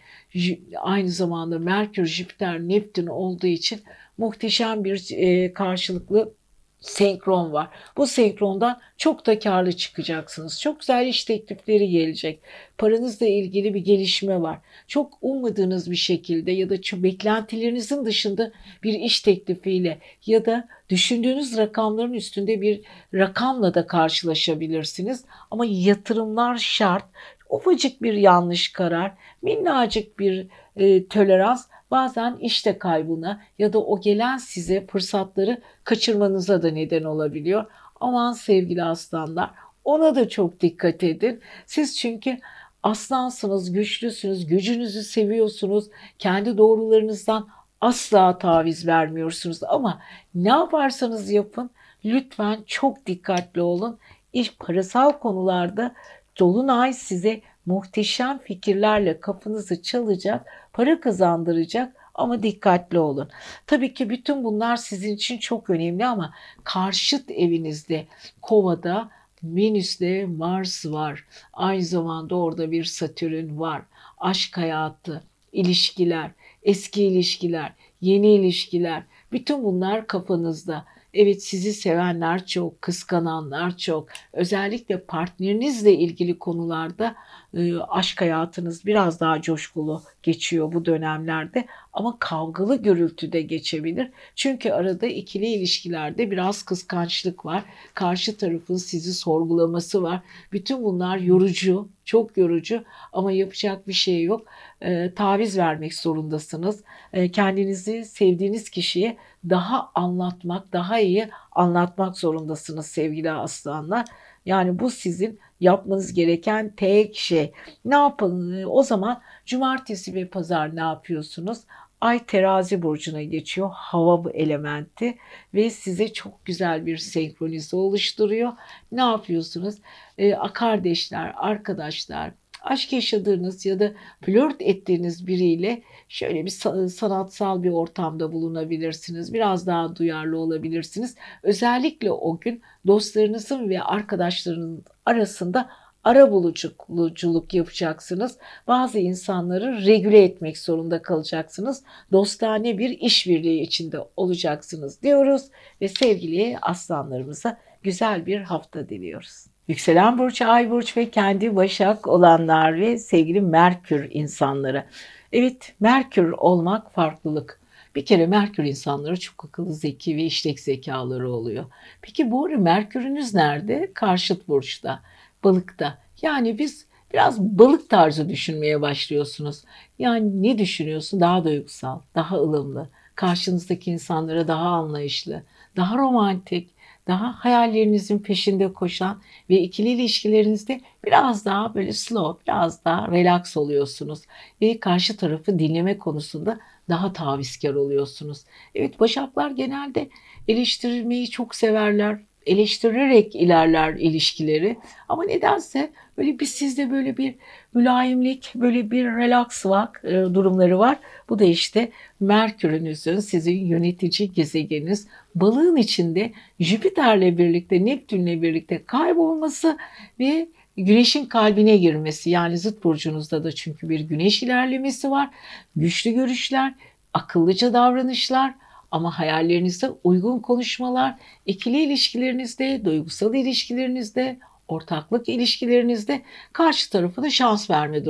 aynı 0.80 1.08
zamanda 1.08 1.58
Merkür, 1.58 2.06
Jüpiter, 2.06 2.60
Neptün 2.60 3.06
olduğu 3.06 3.46
için 3.46 3.80
muhteşem 4.18 4.84
bir 4.84 5.08
e, 5.10 5.52
karşılıklı 5.52 6.34
senkron 6.82 7.52
var. 7.52 7.68
Bu 7.96 8.06
senkrondan 8.06 8.80
çok 8.96 9.26
da 9.26 9.38
karlı 9.38 9.72
çıkacaksınız. 9.72 10.60
Çok 10.60 10.80
güzel 10.80 11.06
iş 11.06 11.24
teklifleri 11.24 11.88
gelecek. 11.88 12.40
Paranızla 12.78 13.26
ilgili 13.26 13.74
bir 13.74 13.80
gelişme 13.80 14.42
var. 14.42 14.58
Çok 14.86 15.18
ummadığınız 15.22 15.90
bir 15.90 15.96
şekilde 15.96 16.52
ya 16.52 16.70
da 16.70 16.74
beklentilerinizin 16.92 18.04
dışında 18.04 18.52
bir 18.82 18.94
iş 18.94 19.20
teklifiyle 19.20 19.98
ya 20.26 20.46
da 20.46 20.68
düşündüğünüz 20.88 21.56
rakamların 21.56 22.12
üstünde 22.12 22.60
bir 22.60 22.80
rakamla 23.14 23.74
da 23.74 23.86
karşılaşabilirsiniz. 23.86 25.24
Ama 25.50 25.64
yatırımlar 25.68 26.56
şart. 26.56 27.04
Ufacık 27.50 28.02
bir 28.02 28.14
yanlış 28.14 28.72
karar, 28.72 29.12
minnacık 29.42 30.18
bir 30.18 30.46
e, 30.76 31.06
tolerans 31.06 31.66
bazen 31.92 32.36
işte 32.40 32.78
kaybına 32.78 33.40
ya 33.58 33.72
da 33.72 33.82
o 33.82 34.00
gelen 34.00 34.36
size 34.36 34.86
fırsatları 34.86 35.60
kaçırmanıza 35.84 36.62
da 36.62 36.70
neden 36.70 37.04
olabiliyor. 37.04 37.64
Aman 38.00 38.32
sevgili 38.32 38.84
aslanlar 38.84 39.50
ona 39.84 40.14
da 40.14 40.28
çok 40.28 40.60
dikkat 40.60 41.02
edin. 41.02 41.40
Siz 41.66 41.98
çünkü 41.98 42.38
aslansınız, 42.82 43.72
güçlüsünüz, 43.72 44.46
gücünüzü 44.46 45.02
seviyorsunuz. 45.02 45.88
Kendi 46.18 46.58
doğrularınızdan 46.58 47.48
asla 47.80 48.38
taviz 48.38 48.86
vermiyorsunuz 48.86 49.62
ama 49.62 50.00
ne 50.34 50.48
yaparsanız 50.48 51.30
yapın 51.30 51.70
lütfen 52.04 52.58
çok 52.66 53.06
dikkatli 53.06 53.60
olun. 53.60 53.98
İş 54.32 54.56
parasal 54.56 55.12
konularda 55.12 55.94
Dolunay 56.38 56.92
size 56.92 57.40
muhteşem 57.66 58.38
fikirlerle 58.38 59.20
kafanızı 59.20 59.82
çalacak, 59.82 60.46
para 60.72 61.00
kazandıracak 61.00 61.96
ama 62.14 62.42
dikkatli 62.42 62.98
olun. 62.98 63.28
Tabii 63.66 63.94
ki 63.94 64.10
bütün 64.10 64.44
bunlar 64.44 64.76
sizin 64.76 65.14
için 65.14 65.38
çok 65.38 65.70
önemli 65.70 66.06
ama 66.06 66.34
karşıt 66.64 67.30
evinizde 67.30 68.06
Kova'da 68.42 69.10
Venüs'te 69.42 70.26
Mars 70.26 70.86
var. 70.86 71.24
Aynı 71.52 71.82
zamanda 71.82 72.36
orada 72.36 72.70
bir 72.70 72.84
Satürn 72.84 73.58
var. 73.58 73.82
Aşk 74.18 74.56
hayatı, 74.56 75.22
ilişkiler, 75.52 76.30
eski 76.62 77.04
ilişkiler, 77.04 77.72
yeni 78.00 78.34
ilişkiler. 78.34 79.02
Bütün 79.32 79.64
bunlar 79.64 80.06
kafanızda. 80.06 80.84
Evet 81.14 81.42
sizi 81.42 81.72
sevenler 81.72 82.46
çok, 82.46 82.82
kıskananlar 82.82 83.76
çok. 83.76 84.08
Özellikle 84.32 85.00
partnerinizle 85.00 85.94
ilgili 85.94 86.38
konularda 86.38 87.16
e, 87.54 87.76
aşk 87.76 88.20
hayatınız 88.20 88.86
biraz 88.86 89.20
daha 89.20 89.42
coşkulu 89.42 90.02
geçiyor 90.22 90.72
bu 90.72 90.84
dönemlerde 90.84 91.66
ama 91.92 92.16
kavgalı 92.18 92.82
gürültü 92.82 93.32
de 93.32 93.42
geçebilir. 93.42 94.10
Çünkü 94.36 94.70
arada 94.70 95.06
ikili 95.06 95.46
ilişkilerde 95.46 96.30
biraz 96.30 96.62
kıskançlık 96.62 97.46
var. 97.46 97.64
Karşı 97.94 98.36
tarafın 98.36 98.76
sizi 98.76 99.14
sorgulaması 99.14 100.02
var. 100.02 100.20
Bütün 100.52 100.84
bunlar 100.84 101.18
yorucu, 101.18 101.88
çok 102.04 102.36
yorucu 102.36 102.84
ama 103.12 103.32
yapacak 103.32 103.88
bir 103.88 103.92
şey 103.92 104.22
yok. 104.22 104.46
E, 104.80 105.14
taviz 105.14 105.58
vermek 105.58 105.94
zorundasınız. 105.94 106.84
E, 107.12 107.30
kendinizi 107.30 108.04
sevdiğiniz 108.04 108.70
kişiye 108.70 109.16
daha 109.50 109.90
anlatmak, 109.94 110.72
daha 110.72 110.98
iyi 110.98 111.28
anlatmak 111.52 112.18
zorundasınız 112.18 112.86
sevgili 112.86 113.30
aslanlar. 113.30 114.06
Yani 114.46 114.78
bu 114.78 114.90
sizin 114.90 115.40
yapmanız 115.60 116.12
gereken 116.14 116.72
tek 116.76 117.16
şey. 117.16 117.52
Ne 117.84 117.94
yapın? 117.94 118.64
O 118.66 118.82
zaman 118.82 119.22
cumartesi 119.46 120.14
ve 120.14 120.28
pazar 120.28 120.76
ne 120.76 120.80
yapıyorsunuz? 120.80 121.58
Ay 122.02 122.26
terazi 122.26 122.82
burcuna 122.82 123.22
geçiyor. 123.22 123.70
Hava 123.72 124.24
bu 124.24 124.30
elementi 124.30 125.18
ve 125.54 125.70
size 125.70 126.12
çok 126.12 126.44
güzel 126.44 126.86
bir 126.86 126.96
senkronize 126.96 127.76
oluşturuyor. 127.76 128.52
Ne 128.92 129.00
yapıyorsunuz? 129.00 129.74
Ee, 130.18 130.34
kardeşler, 130.54 131.34
arkadaşlar, 131.36 132.32
aşk 132.62 132.92
yaşadığınız 132.92 133.66
ya 133.66 133.80
da 133.80 133.92
flört 134.20 134.62
ettiğiniz 134.62 135.26
biriyle 135.26 135.82
şöyle 136.08 136.44
bir 136.44 136.50
sanatsal 136.88 137.62
bir 137.62 137.70
ortamda 137.70 138.32
bulunabilirsiniz. 138.32 139.34
Biraz 139.34 139.66
daha 139.66 139.96
duyarlı 139.96 140.38
olabilirsiniz. 140.38 141.14
Özellikle 141.42 142.10
o 142.12 142.40
gün 142.40 142.62
dostlarınızın 142.86 143.68
ve 143.68 143.82
arkadaşlarının 143.82 144.84
arasında 145.06 145.70
ara 146.04 146.32
buluculuk 146.32 147.54
yapacaksınız. 147.54 148.38
Bazı 148.66 148.98
insanları 148.98 149.86
regüle 149.86 150.24
etmek 150.24 150.58
zorunda 150.58 151.02
kalacaksınız. 151.02 151.82
Dostane 152.12 152.78
bir 152.78 152.90
işbirliği 152.90 153.60
içinde 153.62 153.98
olacaksınız 154.16 155.02
diyoruz 155.02 155.42
ve 155.80 155.88
sevgili 155.88 156.58
aslanlarımıza 156.62 157.58
güzel 157.82 158.26
bir 158.26 158.40
hafta 158.40 158.88
diliyoruz. 158.88 159.46
Yükselen 159.68 160.18
burç, 160.18 160.42
ay 160.42 160.70
burç 160.70 160.96
ve 160.96 161.10
kendi 161.10 161.56
başak 161.56 162.06
olanlar 162.06 162.80
ve 162.80 162.98
sevgili 162.98 163.40
Merkür 163.40 164.10
insanları. 164.10 164.84
Evet, 165.32 165.74
Merkür 165.80 166.32
olmak 166.32 166.92
farklılık. 166.92 167.60
Bir 167.94 168.04
kere 168.04 168.26
Merkür 168.26 168.64
insanları 168.64 169.20
çok 169.20 169.44
akıllı, 169.44 169.74
zeki 169.74 170.16
ve 170.16 170.22
işlek 170.22 170.60
zekaları 170.60 171.30
oluyor. 171.30 171.64
Peki 172.02 172.30
bu 172.30 172.48
Merkür'ünüz 172.48 173.34
nerede? 173.34 173.90
Karşıt 173.94 174.48
burçta, 174.48 175.02
balıkta. 175.44 175.98
Yani 176.22 176.58
biz 176.58 176.86
biraz 177.12 177.40
balık 177.40 177.90
tarzı 177.90 178.28
düşünmeye 178.28 178.80
başlıyorsunuz. 178.80 179.64
Yani 179.98 180.42
ne 180.42 180.58
düşünüyorsun? 180.58 181.20
Daha 181.20 181.44
duygusal, 181.44 182.00
daha 182.14 182.36
ılımlı, 182.36 182.88
karşınızdaki 183.14 183.90
insanlara 183.90 184.48
daha 184.48 184.68
anlayışlı, 184.68 185.42
daha 185.76 185.98
romantik, 185.98 186.70
daha 187.06 187.44
hayallerinizin 187.44 188.18
peşinde 188.18 188.72
koşan 188.72 189.22
ve 189.50 189.60
ikili 189.60 189.88
ilişkilerinizde 189.88 190.80
biraz 191.04 191.44
daha 191.44 191.74
böyle 191.74 191.92
slow, 191.92 192.42
biraz 192.52 192.84
daha 192.84 193.10
relax 193.10 193.56
oluyorsunuz 193.56 194.22
ve 194.60 194.80
karşı 194.80 195.16
tarafı 195.16 195.58
dinleme 195.58 195.98
konusunda 195.98 196.58
daha 196.88 197.12
tavizkar 197.12 197.74
oluyorsunuz. 197.74 198.44
Evet 198.74 199.00
başaklar 199.00 199.50
genelde 199.50 200.08
eleştirmeyi 200.48 201.30
çok 201.30 201.54
severler, 201.54 202.18
eleştirerek 202.46 203.36
ilerler 203.36 203.94
ilişkileri. 203.94 204.76
Ama 205.08 205.24
nedense 205.24 205.90
böyle 206.18 206.38
bir 206.38 206.46
sizde 206.46 206.90
böyle 206.90 207.16
bir 207.16 207.34
mülayimlik, 207.74 208.52
böyle 208.54 208.90
bir 208.90 209.04
relax 209.04 209.64
e, 209.64 210.10
durumları 210.10 210.78
var. 210.78 210.98
Bu 211.28 211.38
da 211.38 211.44
işte 211.44 211.90
Merkür'ünüzün 212.20 213.18
sizin 213.18 213.66
yönetici 213.66 214.32
gezegeniniz 214.32 215.08
balığın 215.34 215.76
içinde 215.76 216.32
Jüpiter'le 216.60 217.38
birlikte, 217.38 217.84
Neptün'le 217.84 218.42
birlikte 218.42 218.84
kaybolması 218.84 219.78
ve 220.20 220.48
Güneşin 220.76 221.26
kalbine 221.26 221.76
girmesi 221.76 222.30
yani 222.30 222.58
zıt 222.58 222.84
burcunuzda 222.84 223.44
da 223.44 223.52
çünkü 223.52 223.88
bir 223.88 224.00
güneş 224.00 224.42
ilerlemesi 224.42 225.10
var. 225.10 225.30
Güçlü 225.76 226.10
görüşler, 226.10 226.74
akıllıca 227.14 227.72
davranışlar, 227.72 228.54
ama 228.92 229.18
hayallerinizde 229.18 229.90
uygun 230.04 230.38
konuşmalar, 230.40 231.14
ikili 231.46 231.82
ilişkilerinizde, 231.82 232.84
duygusal 232.84 233.34
ilişkilerinizde, 233.34 234.38
ortaklık 234.68 235.28
ilişkilerinizde 235.28 236.22
karşı 236.52 236.90
tarafına 236.90 237.30
şans 237.30 237.70
verme 237.70 238.04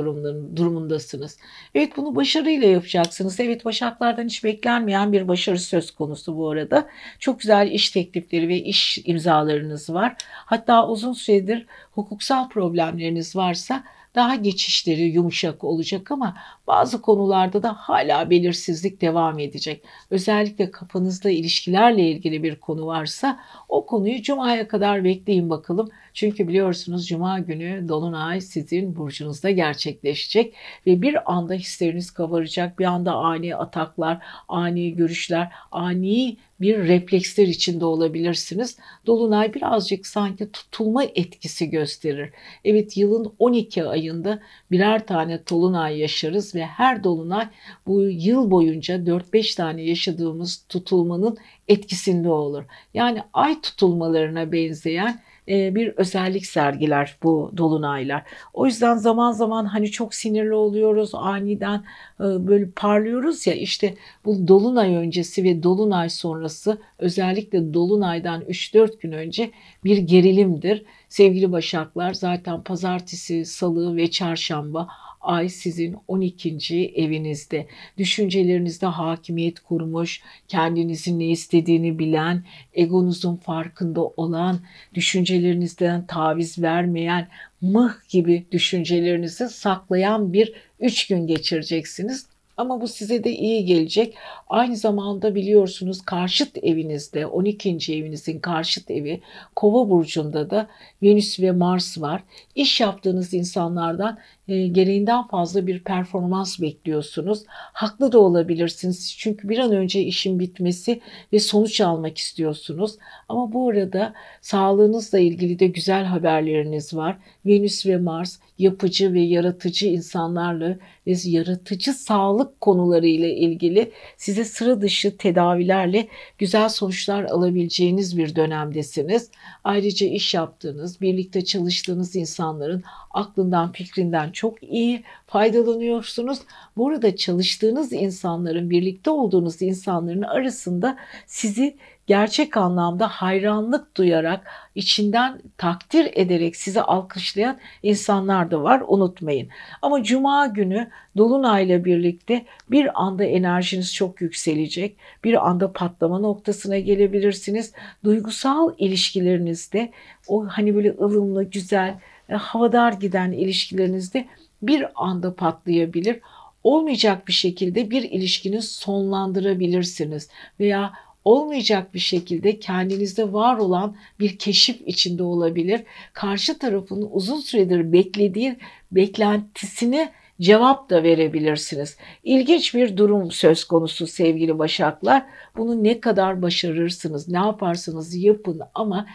durumundasınız. 0.55 1.37
Evet 1.75 1.97
bunu 1.97 2.15
başarıyla 2.15 2.67
yapacaksınız. 2.67 3.39
Evet 3.39 3.65
başaklardan 3.65 4.25
hiç 4.25 4.43
beklenmeyen 4.43 5.13
bir 5.13 5.27
başarı 5.27 5.59
söz 5.59 5.91
konusu 5.91 6.37
bu 6.37 6.49
arada. 6.49 6.87
Çok 7.19 7.39
güzel 7.39 7.71
iş 7.71 7.89
teklifleri 7.89 8.47
ve 8.47 8.57
iş 8.57 8.99
imzalarınız 9.05 9.89
var. 9.89 10.15
Hatta 10.45 10.87
uzun 10.87 11.13
süredir 11.13 11.65
hukuksal 11.91 12.49
problemleriniz 12.49 13.35
varsa 13.35 13.83
daha 14.15 14.35
geçişleri 14.35 15.01
yumuşak 15.01 15.63
olacak 15.63 16.11
ama 16.11 16.37
bazı 16.67 17.01
konularda 17.01 17.63
da 17.63 17.73
hala 17.73 18.29
belirsizlik 18.29 19.01
devam 19.01 19.39
edecek. 19.39 19.83
Özellikle 20.09 20.71
kafanızda 20.71 21.29
ilişkilerle 21.29 22.09
ilgili 22.09 22.43
bir 22.43 22.59
konu 22.59 22.85
varsa 22.85 23.39
o 23.69 23.85
konuyu 23.85 24.21
Cuma'ya 24.21 24.67
kadar 24.67 25.03
bekleyin 25.03 25.49
bakalım. 25.49 25.89
Çünkü 26.13 26.47
biliyorsunuz 26.47 27.07
Cuma 27.07 27.39
günü 27.39 27.87
Dolunay 27.87 28.41
sizin 28.41 28.95
burcunuzda 28.95 29.51
gerçekleşecek 29.51 30.53
ve 30.87 31.01
bir 31.01 31.33
anda 31.33 31.53
hisleriniz 31.53 32.11
kabaracak. 32.11 32.79
Bir 32.79 32.85
anda 32.85 33.13
ani 33.13 33.55
ataklar, 33.55 34.19
ani 34.47 34.95
görüşler, 34.95 35.51
ani 35.71 36.37
bir 36.61 36.77
refleksler 36.77 37.47
içinde 37.47 37.85
olabilirsiniz. 37.85 38.77
Dolunay 39.05 39.53
birazcık 39.53 40.07
sanki 40.07 40.51
tutulma 40.51 41.03
etkisi 41.03 41.69
gösterir. 41.69 42.29
Evet 42.65 42.97
yılın 42.97 43.33
12 43.39 43.83
ayında 43.83 44.39
birer 44.71 45.07
tane 45.07 45.39
dolunay 45.49 45.99
yaşarız 45.99 46.55
ve 46.55 46.65
her 46.65 47.03
dolunay 47.03 47.47
bu 47.87 48.01
yıl 48.01 48.51
boyunca 48.51 48.95
4-5 48.95 49.55
tane 49.55 49.83
yaşadığımız 49.83 50.65
tutulmanın 50.69 51.37
etkisinde 51.67 52.29
olur. 52.29 52.63
Yani 52.93 53.21
ay 53.33 53.61
tutulmalarına 53.61 54.51
benzeyen 54.51 55.19
bir 55.47 55.87
özellik 55.87 56.45
sergiler 56.45 57.17
bu 57.23 57.51
dolunaylar. 57.57 58.23
O 58.53 58.65
yüzden 58.65 58.95
zaman 58.95 59.31
zaman 59.31 59.65
hani 59.65 59.91
çok 59.91 60.15
sinirli 60.15 60.53
oluyoruz, 60.53 61.11
aniden 61.13 61.83
e, 62.19 62.23
böyle 62.47 62.71
parlıyoruz 62.71 63.47
ya 63.47 63.53
işte 63.53 63.93
bu 64.25 64.47
dolunay 64.47 64.95
öncesi 64.95 65.43
ve 65.43 65.63
dolunay 65.63 66.09
sonrası 66.09 66.77
özellikle 66.97 67.73
dolunaydan 67.73 68.41
3-4 68.41 68.99
gün 68.99 69.11
önce 69.11 69.51
bir 69.83 69.97
gerilimdir. 69.97 70.85
Sevgili 71.09 71.51
Başaklar 71.51 72.13
zaten 72.13 72.63
pazartesi, 72.63 73.45
salı 73.45 73.95
ve 73.95 74.11
çarşamba 74.11 74.87
ay 75.23 75.49
sizin 75.49 75.95
12. 76.07 76.57
evinizde. 76.95 77.67
Düşüncelerinizde 77.97 78.85
hakimiyet 78.85 79.59
kurmuş, 79.59 80.21
kendinizin 80.47 81.19
ne 81.19 81.27
istediğini 81.27 81.99
bilen, 81.99 82.43
egonuzun 82.73 83.35
farkında 83.35 84.01
olan, 84.01 84.59
düşüncelerinizden 84.93 86.05
taviz 86.07 86.61
vermeyen, 86.61 87.27
mıh 87.61 87.93
gibi 88.09 88.45
düşüncelerinizi 88.51 89.49
saklayan 89.49 90.33
bir 90.33 90.53
üç 90.79 91.07
gün 91.07 91.27
geçireceksiniz. 91.27 92.32
Ama 92.57 92.81
bu 92.81 92.87
size 92.87 93.23
de 93.23 93.31
iyi 93.31 93.65
gelecek. 93.65 94.15
Aynı 94.49 94.75
zamanda 94.75 95.35
biliyorsunuz 95.35 96.01
karşıt 96.01 96.57
evinizde 96.63 97.25
12. 97.25 97.69
evinizin 97.93 98.39
karşıt 98.39 98.91
evi 98.91 99.21
Kova 99.55 99.89
burcunda 99.89 100.49
da 100.49 100.67
Venüs 101.03 101.39
ve 101.39 101.51
Mars 101.51 102.01
var. 102.01 102.23
İş 102.55 102.81
yaptığınız 102.81 103.33
insanlardan 103.33 104.19
e, 104.47 104.67
gereğinden 104.67 105.27
fazla 105.27 105.67
bir 105.67 105.83
performans 105.83 106.61
bekliyorsunuz. 106.61 107.43
Haklı 107.47 108.11
da 108.11 108.19
olabilirsiniz 108.19 109.15
çünkü 109.17 109.49
bir 109.49 109.57
an 109.57 109.71
önce 109.71 110.01
işin 110.01 110.39
bitmesi 110.39 111.01
ve 111.33 111.39
sonuç 111.39 111.81
almak 111.81 112.17
istiyorsunuz. 112.17 112.95
Ama 113.29 113.53
bu 113.53 113.69
arada 113.69 114.13
sağlığınızla 114.41 115.19
ilgili 115.19 115.59
de 115.59 115.67
güzel 115.67 116.03
haberleriniz 116.03 116.93
var. 116.93 117.17
Venüs 117.45 117.85
ve 117.85 117.97
Mars 117.97 118.39
yapıcı 118.59 119.13
ve 119.13 119.21
yaratıcı 119.21 119.87
insanlarla 119.87 120.77
ve 121.07 121.13
yaratıcı 121.23 121.93
sağlık 121.93 122.61
konuları 122.61 123.07
ile 123.07 123.35
ilgili 123.35 123.91
size 124.17 124.45
sıra 124.45 124.81
dışı 124.81 125.17
tedavilerle 125.17 126.07
güzel 126.37 126.69
sonuçlar 126.69 127.23
alabileceğiniz 127.23 128.17
bir 128.17 128.35
dönemdesiniz. 128.35 129.31
Ayrıca 129.63 130.07
iş 130.07 130.33
yaptığınız, 130.33 131.01
birlikte 131.01 131.45
çalıştığınız 131.45 132.15
insanların 132.15 132.83
aklından, 133.11 133.71
fikrinden 133.71 134.31
çok 134.31 134.63
iyi 134.63 135.03
faydalanıyorsunuz. 135.27 136.39
Burada 136.77 137.15
çalıştığınız 137.15 137.93
insanların, 137.93 138.69
birlikte 138.69 139.09
olduğunuz 139.09 139.61
insanların 139.61 140.21
arasında 140.21 140.97
sizi 141.27 141.77
gerçek 142.07 142.57
anlamda 142.57 143.07
hayranlık 143.07 143.97
duyarak, 143.97 144.47
içinden 144.75 145.41
takdir 145.57 146.09
ederek 146.13 146.55
sizi 146.55 146.81
alkışlayan 146.81 147.57
insanlar 147.83 148.51
da 148.51 148.63
var 148.63 148.83
unutmayın. 148.87 149.49
Ama 149.81 150.03
cuma 150.03 150.47
günü 150.47 150.89
dolunayla 151.17 151.85
birlikte 151.85 152.45
bir 152.71 153.01
anda 153.03 153.23
enerjiniz 153.23 153.93
çok 153.93 154.21
yükselecek. 154.21 154.97
Bir 155.23 155.49
anda 155.49 155.73
patlama 155.73 156.19
noktasına 156.19 156.79
gelebilirsiniz. 156.79 157.73
Duygusal 158.03 158.73
ilişkilerinizde 158.77 159.91
o 160.27 160.47
hani 160.47 160.75
böyle 160.75 160.91
ılımlı, 160.91 161.43
güzel, 161.43 161.95
e, 162.29 162.33
havadar 162.33 162.93
giden 162.93 163.31
ilişkilerinizde 163.31 164.27
bir 164.61 164.85
anda 164.95 165.35
patlayabilir 165.35 166.19
olmayacak 166.63 167.27
bir 167.27 167.33
şekilde 167.33 167.91
bir 167.91 168.03
ilişkini 168.03 168.61
sonlandırabilirsiniz 168.61 170.29
veya 170.59 170.93
olmayacak 171.25 171.93
bir 171.93 171.99
şekilde 171.99 172.59
kendinizde 172.59 173.33
var 173.33 173.57
olan 173.57 173.95
bir 174.19 174.37
keşif 174.37 174.81
içinde 174.85 175.23
olabilir. 175.23 175.83
Karşı 176.13 176.59
tarafın 176.59 177.09
uzun 177.11 177.39
süredir 177.39 177.93
beklediği 177.93 178.57
beklentisini 178.91 180.09
cevap 180.41 180.89
da 180.89 181.03
verebilirsiniz. 181.03 181.97
İlginç 182.23 182.75
bir 182.75 182.97
durum 182.97 183.31
söz 183.31 183.63
konusu 183.63 184.07
sevgili 184.07 184.59
Başaklar. 184.59 185.25
Bunu 185.57 185.83
ne 185.83 185.99
kadar 185.99 186.41
başarırsınız, 186.41 187.27
ne 187.27 187.37
yaparsanız 187.37 188.15
yapın 188.15 188.61
ama 188.75 189.07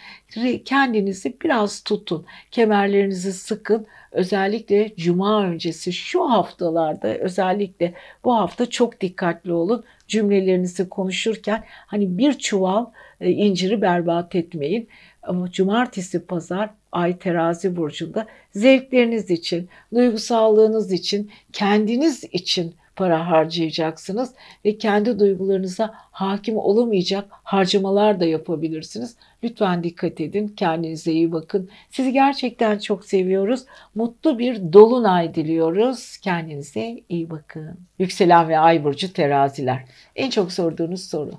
kendinizi 0.65 1.37
biraz 1.45 1.83
tutun. 1.83 2.27
Kemerlerinizi 2.51 3.33
sıkın. 3.33 3.87
Özellikle 4.13 4.95
cuma 4.97 5.45
öncesi 5.45 5.93
şu 5.93 6.31
haftalarda 6.31 7.19
özellikle 7.19 7.95
bu 8.25 8.35
hafta 8.35 8.71
çok 8.71 9.01
dikkatli 9.01 9.53
olun. 9.53 9.85
Cümlelerinizi 10.09 10.89
konuşurken 10.89 11.65
hani 11.87 12.19
bir 12.19 12.33
çuval 12.39 12.87
e, 13.21 13.31
inciri 13.31 13.83
berbat 13.83 14.35
etmeyin. 14.35 14.89
Ama 15.23 15.51
cumartesi 15.51 16.27
pazar 16.27 16.71
ay 16.93 17.19
terazi 17.19 17.77
burcunda 17.77 18.27
zevkleriniz 18.51 19.31
için, 19.31 19.69
duygusallığınız 19.95 20.93
için, 20.93 21.31
kendiniz 21.53 22.25
için 22.25 22.75
para 22.99 23.31
harcayacaksınız 23.31 24.35
ve 24.65 24.79
kendi 24.79 25.19
duygularınıza 25.19 25.95
hakim 25.95 26.57
olamayacak 26.57 27.25
harcamalar 27.31 28.21
da 28.21 28.25
yapabilirsiniz. 28.25 29.17
Lütfen 29.45 29.85
dikkat 29.85 30.21
edin, 30.21 30.49
kendinize 30.49 31.13
iyi 31.13 31.33
bakın. 31.33 31.69
Sizi 31.91 32.13
gerçekten 32.13 32.79
çok 32.79 33.05
seviyoruz. 33.05 33.65
Mutlu 33.95 34.39
bir 34.39 34.73
dolunay 34.73 35.35
diliyoruz. 35.35 36.17
Kendinize 36.17 37.01
iyi 37.09 37.31
bakın. 37.31 37.79
Yükselen 37.99 38.49
ve 38.49 38.59
ay 38.59 38.85
burcu 38.85 39.13
teraziler. 39.13 39.85
En 40.17 40.31
çok 40.31 40.53
sorduğunuz 40.53 41.05
soru. 41.05 41.33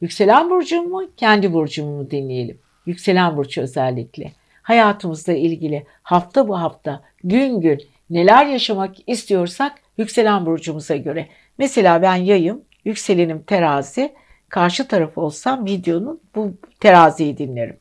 Yükselen 0.00 0.50
burcum 0.50 0.90
mu, 0.90 1.02
kendi 1.16 1.52
burcumu 1.52 1.96
mu 1.96 2.10
dinleyelim? 2.10 2.58
Yükselen 2.86 3.36
burç 3.36 3.58
özellikle. 3.58 4.32
Hayatımızla 4.62 5.32
ilgili 5.32 5.86
hafta 6.02 6.48
bu 6.48 6.60
hafta, 6.60 7.02
gün 7.24 7.60
gün 7.60 7.82
neler 8.10 8.46
yaşamak 8.46 8.94
istiyorsak 9.06 9.81
yükselen 9.98 10.46
burcumuza 10.46 10.96
göre. 10.96 11.28
Mesela 11.58 12.02
ben 12.02 12.16
yayım, 12.16 12.62
yükselenim 12.84 13.42
terazi, 13.42 14.12
karşı 14.48 14.88
taraf 14.88 15.18
olsam 15.18 15.66
videonun 15.66 16.20
bu 16.34 16.52
teraziyi 16.80 17.38
dinlerim. 17.38 17.76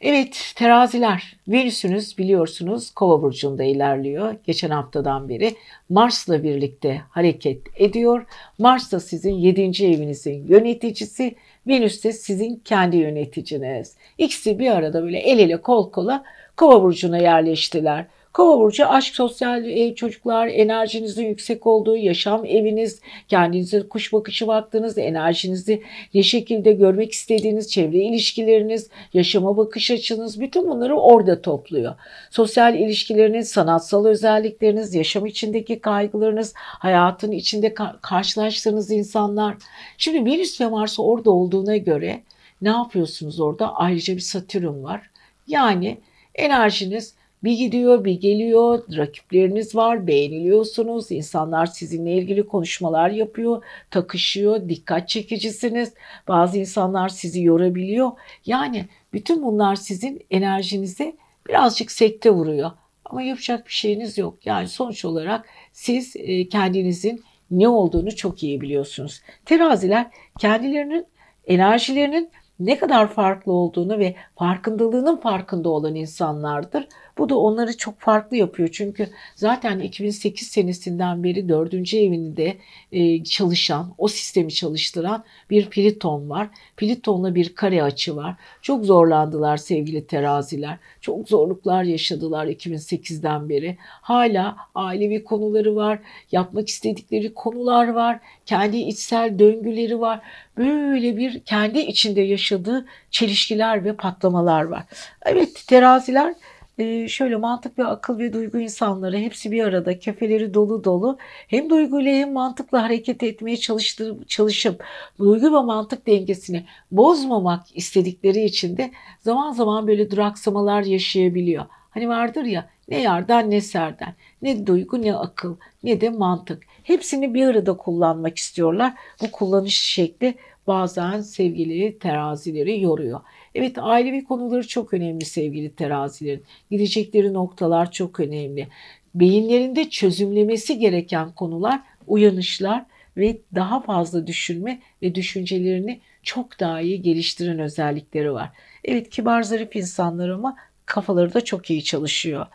Evet 0.00 0.52
teraziler 0.56 1.36
Venüs'ünüz 1.48 2.18
biliyorsunuz 2.18 2.90
kova 2.90 3.22
burcunda 3.22 3.64
ilerliyor. 3.64 4.34
Geçen 4.44 4.70
haftadan 4.70 5.28
beri 5.28 5.54
Mars'la 5.88 6.42
birlikte 6.42 7.00
hareket 7.10 7.62
ediyor. 7.76 8.26
Mars 8.58 8.92
da 8.92 9.00
sizin 9.00 9.34
7. 9.34 9.62
evinizin 9.86 10.48
yöneticisi. 10.48 11.34
Venüs 11.66 12.04
de 12.04 12.12
sizin 12.12 12.56
kendi 12.64 12.96
yöneticiniz. 12.96 13.96
İkisi 14.18 14.58
bir 14.58 14.70
arada 14.70 15.02
böyle 15.02 15.18
el 15.18 15.38
ele 15.38 15.56
kol 15.56 15.90
kola 15.90 16.24
kova 16.56 16.82
burcuna 16.82 17.18
yerleştiler. 17.18 18.06
Kova 18.32 18.60
burcu 18.60 18.86
aşk, 18.86 19.14
sosyal 19.14 19.64
ev, 19.64 19.94
çocuklar, 19.94 20.46
enerjinizin 20.46 21.26
yüksek 21.26 21.66
olduğu, 21.66 21.96
yaşam 21.96 22.44
eviniz, 22.44 23.00
kendinize 23.28 23.88
kuş 23.88 24.12
bakışı 24.12 24.46
baktığınız, 24.46 24.98
enerjinizi 24.98 25.82
ne 26.14 26.22
şekilde 26.22 26.72
görmek 26.72 27.12
istediğiniz, 27.12 27.70
çevre 27.70 27.98
ilişkileriniz, 27.98 28.88
yaşama 29.12 29.56
bakış 29.56 29.90
açınız 29.90 30.40
bütün 30.40 30.68
bunları 30.68 30.96
orada 30.96 31.42
topluyor. 31.42 31.94
Sosyal 32.30 32.74
ilişkileriniz, 32.74 33.48
sanatsal 33.48 34.06
özellikleriniz, 34.06 34.94
yaşam 34.94 35.26
içindeki 35.26 35.80
kaygılarınız, 35.80 36.52
hayatın 36.56 37.32
içinde 37.32 37.74
karşılaştığınız 38.02 38.90
insanlar. 38.90 39.56
Şimdi 39.98 40.30
Venüs 40.30 40.60
ve 40.60 40.66
Mars 40.66 41.00
orada 41.00 41.30
olduğuna 41.30 41.76
göre 41.76 42.20
ne 42.62 42.68
yapıyorsunuz 42.68 43.40
orada? 43.40 43.74
Ayrıca 43.74 44.14
bir 44.14 44.20
Satürn 44.20 44.82
var. 44.82 45.10
Yani 45.46 45.98
enerjiniz 46.34 47.19
bir 47.44 47.52
gidiyor 47.52 48.04
bir 48.04 48.20
geliyor. 48.20 48.82
Rakipleriniz 48.96 49.74
var 49.74 50.06
beğeniliyorsunuz. 50.06 51.10
İnsanlar 51.10 51.66
sizinle 51.66 52.12
ilgili 52.12 52.46
konuşmalar 52.46 53.10
yapıyor 53.10 53.64
takışıyor. 53.90 54.68
Dikkat 54.68 55.08
çekicisiniz. 55.08 55.94
Bazı 56.28 56.58
insanlar 56.58 57.08
sizi 57.08 57.42
yorabiliyor. 57.42 58.10
Yani 58.46 58.84
bütün 59.12 59.42
bunlar 59.42 59.76
sizin 59.76 60.26
enerjinize 60.30 61.16
birazcık 61.48 61.90
sekte 61.90 62.30
vuruyor. 62.30 62.70
Ama 63.04 63.22
yapacak 63.22 63.66
bir 63.66 63.72
şeyiniz 63.72 64.18
yok. 64.18 64.46
Yani 64.46 64.68
sonuç 64.68 65.04
olarak 65.04 65.46
siz 65.72 66.16
e, 66.16 66.48
kendinizin 66.48 67.24
ne 67.50 67.68
olduğunu 67.68 68.16
çok 68.16 68.42
iyi 68.42 68.60
biliyorsunuz. 68.60 69.20
Teraziler 69.44 70.10
kendilerinin 70.38 71.06
enerjilerinin 71.46 72.30
ne 72.60 72.78
kadar 72.78 73.08
farklı 73.08 73.52
olduğunu 73.52 73.98
ve 73.98 74.14
farkındalığının 74.36 75.16
farkında 75.16 75.68
olan 75.68 75.94
insanlardır. 75.94 76.88
Bu 77.20 77.28
da 77.28 77.38
onları 77.38 77.76
çok 77.76 78.00
farklı 78.00 78.36
yapıyor. 78.36 78.68
Çünkü 78.72 79.08
zaten 79.34 79.78
2008 79.80 80.48
senesinden 80.48 81.24
beri 81.24 81.48
dördüncü 81.48 81.98
evinde 81.98 82.56
e, 82.92 83.24
çalışan, 83.24 83.94
o 83.98 84.08
sistemi 84.08 84.52
çalıştıran 84.52 85.24
bir 85.50 85.70
Pliton 85.70 86.30
var. 86.30 86.48
Pliton'la 86.76 87.34
bir 87.34 87.54
kare 87.54 87.82
açı 87.82 88.16
var. 88.16 88.34
Çok 88.62 88.84
zorlandılar 88.84 89.56
sevgili 89.56 90.06
teraziler. 90.06 90.76
Çok 91.00 91.28
zorluklar 91.28 91.82
yaşadılar 91.82 92.46
2008'den 92.46 93.48
beri. 93.48 93.76
Hala 93.82 94.56
ailevi 94.74 95.24
konuları 95.24 95.76
var, 95.76 95.98
yapmak 96.32 96.68
istedikleri 96.68 97.34
konular 97.34 97.88
var, 97.88 98.20
kendi 98.46 98.76
içsel 98.76 99.38
döngüleri 99.38 100.00
var. 100.00 100.20
Böyle 100.56 101.16
bir 101.16 101.40
kendi 101.40 101.78
içinde 101.78 102.20
yaşadığı 102.20 102.86
çelişkiler 103.10 103.84
ve 103.84 103.96
patlamalar 103.96 104.62
var. 104.62 104.84
Evet 105.22 105.64
teraziler 105.66 106.34
ee, 106.80 107.08
şöyle 107.08 107.36
mantık 107.36 107.78
ve 107.78 107.84
akıl 107.84 108.18
ve 108.18 108.32
duygu 108.32 108.58
insanları 108.58 109.18
hepsi 109.18 109.50
bir 109.50 109.64
arada 109.64 109.98
kefeleri 109.98 110.54
dolu 110.54 110.84
dolu 110.84 111.18
hem 111.48 111.70
duyguyla 111.70 112.12
hem 112.12 112.32
mantıkla 112.32 112.82
hareket 112.82 113.22
etmeye 113.22 113.56
çalıştırıp, 113.56 114.28
çalışıp 114.28 114.84
duygu 115.18 115.46
ve 115.46 115.60
mantık 115.60 116.06
dengesini 116.06 116.64
bozmamak 116.90 117.76
istedikleri 117.76 118.44
için 118.44 118.76
de 118.76 118.90
zaman 119.20 119.52
zaman 119.52 119.86
böyle 119.86 120.10
duraksamalar 120.10 120.82
yaşayabiliyor. 120.82 121.64
Hani 121.90 122.08
vardır 122.08 122.44
ya 122.44 122.70
ne 122.88 123.00
yardan 123.00 123.50
ne 123.50 123.60
serden 123.60 124.14
ne 124.42 124.66
duygu 124.66 125.02
ne 125.02 125.14
akıl 125.14 125.56
ne 125.82 126.00
de 126.00 126.10
mantık 126.10 126.62
hepsini 126.82 127.34
bir 127.34 127.46
arada 127.46 127.76
kullanmak 127.76 128.38
istiyorlar. 128.38 128.92
Bu 129.22 129.30
kullanış 129.30 129.80
şekli 129.80 130.34
bazen 130.66 131.20
sevgili 131.20 131.98
terazileri 131.98 132.80
yoruyor. 132.80 133.20
Evet 133.54 133.78
ailevi 133.78 134.24
konuları 134.24 134.68
çok 134.68 134.94
önemli 134.94 135.24
sevgili 135.24 135.74
terazilerin. 135.74 136.44
Gidecekleri 136.70 137.32
noktalar 137.32 137.92
çok 137.92 138.20
önemli. 138.20 138.68
Beyinlerinde 139.14 139.90
çözümlemesi 139.90 140.78
gereken 140.78 141.32
konular, 141.32 141.80
uyanışlar 142.06 142.84
ve 143.16 143.38
daha 143.54 143.80
fazla 143.80 144.26
düşünme 144.26 144.80
ve 145.02 145.14
düşüncelerini 145.14 146.00
çok 146.22 146.60
daha 146.60 146.80
iyi 146.80 147.02
geliştiren 147.02 147.58
özellikleri 147.58 148.32
var. 148.32 148.50
Evet 148.84 149.10
kibar 149.10 149.42
zarif 149.42 149.76
insanlar 149.76 150.28
ama 150.28 150.56
kafaları 150.86 151.34
da 151.34 151.40
çok 151.40 151.70
iyi 151.70 151.84
çalışıyor. 151.84 152.46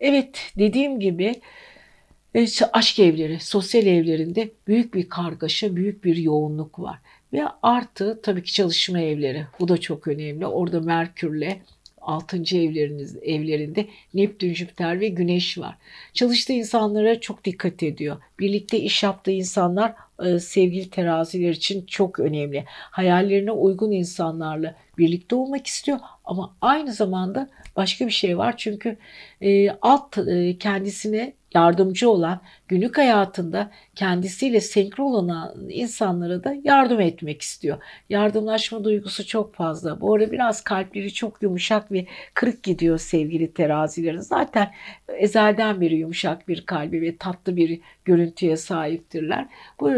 Evet 0.00 0.52
dediğim 0.58 1.00
gibi 1.00 1.34
e, 2.34 2.46
aşk 2.72 2.98
evleri, 2.98 3.40
sosyal 3.40 3.86
evlerinde 3.86 4.50
büyük 4.66 4.94
bir 4.94 5.08
kargaşa, 5.08 5.76
büyük 5.76 6.04
bir 6.04 6.16
yoğunluk 6.16 6.78
var. 6.78 6.98
Ve 7.32 7.42
artı 7.62 8.20
tabii 8.22 8.42
ki 8.42 8.52
çalışma 8.52 9.00
evleri. 9.00 9.46
Bu 9.60 9.68
da 9.68 9.78
çok 9.78 10.08
önemli. 10.08 10.46
Orada 10.46 10.80
Merkür'le 10.80 11.56
6. 12.02 12.36
evleriniz 12.36 13.16
evlerinde 13.16 13.86
Neptün, 14.14 14.54
Jüpiter 14.54 15.00
ve 15.00 15.08
Güneş 15.08 15.58
var. 15.58 15.74
Çalıştığı 16.12 16.52
insanlara 16.52 17.20
çok 17.20 17.44
dikkat 17.44 17.82
ediyor. 17.82 18.16
Birlikte 18.38 18.80
iş 18.80 19.02
yaptığı 19.02 19.30
insanlar 19.30 19.94
e, 20.24 20.38
sevgili 20.38 20.90
teraziler 20.90 21.50
için 21.50 21.86
çok 21.86 22.20
önemli. 22.20 22.64
Hayallerine 22.68 23.50
uygun 23.50 23.90
insanlarla 23.90 24.74
birlikte 24.98 25.34
olmak 25.34 25.66
istiyor 25.66 25.98
ama 26.24 26.56
aynı 26.60 26.92
zamanda 26.92 27.50
başka 27.76 28.06
bir 28.06 28.12
şey 28.12 28.38
var. 28.38 28.54
Çünkü 28.56 28.96
e, 29.40 29.70
alt 29.70 30.18
e, 30.18 30.58
kendisine 30.58 31.32
yardımcı 31.54 32.10
olan, 32.10 32.40
günlük 32.68 32.98
hayatında 32.98 33.70
kendisiyle 33.94 34.60
senkron 34.60 35.12
olan 35.12 35.68
insanlara 35.68 36.44
da 36.44 36.54
yardım 36.64 37.00
etmek 37.00 37.42
istiyor. 37.42 37.78
Yardımlaşma 38.08 38.84
duygusu 38.84 39.26
çok 39.26 39.54
fazla. 39.54 40.00
Bu 40.00 40.14
arada 40.14 40.32
biraz 40.32 40.64
kalpleri 40.64 41.12
çok 41.12 41.42
yumuşak 41.42 41.92
ve 41.92 42.06
kırık 42.34 42.62
gidiyor 42.62 42.98
sevgili 42.98 43.52
terazilerin. 43.52 44.20
Zaten 44.20 44.70
ezelden 45.08 45.80
beri 45.80 45.94
yumuşak 45.96 46.48
bir 46.48 46.66
kalbi 46.66 47.02
ve 47.02 47.16
tatlı 47.16 47.56
bir 47.56 47.80
görüntüye 48.04 48.56
sahiptirler. 48.56 49.46
Bu 49.80 49.90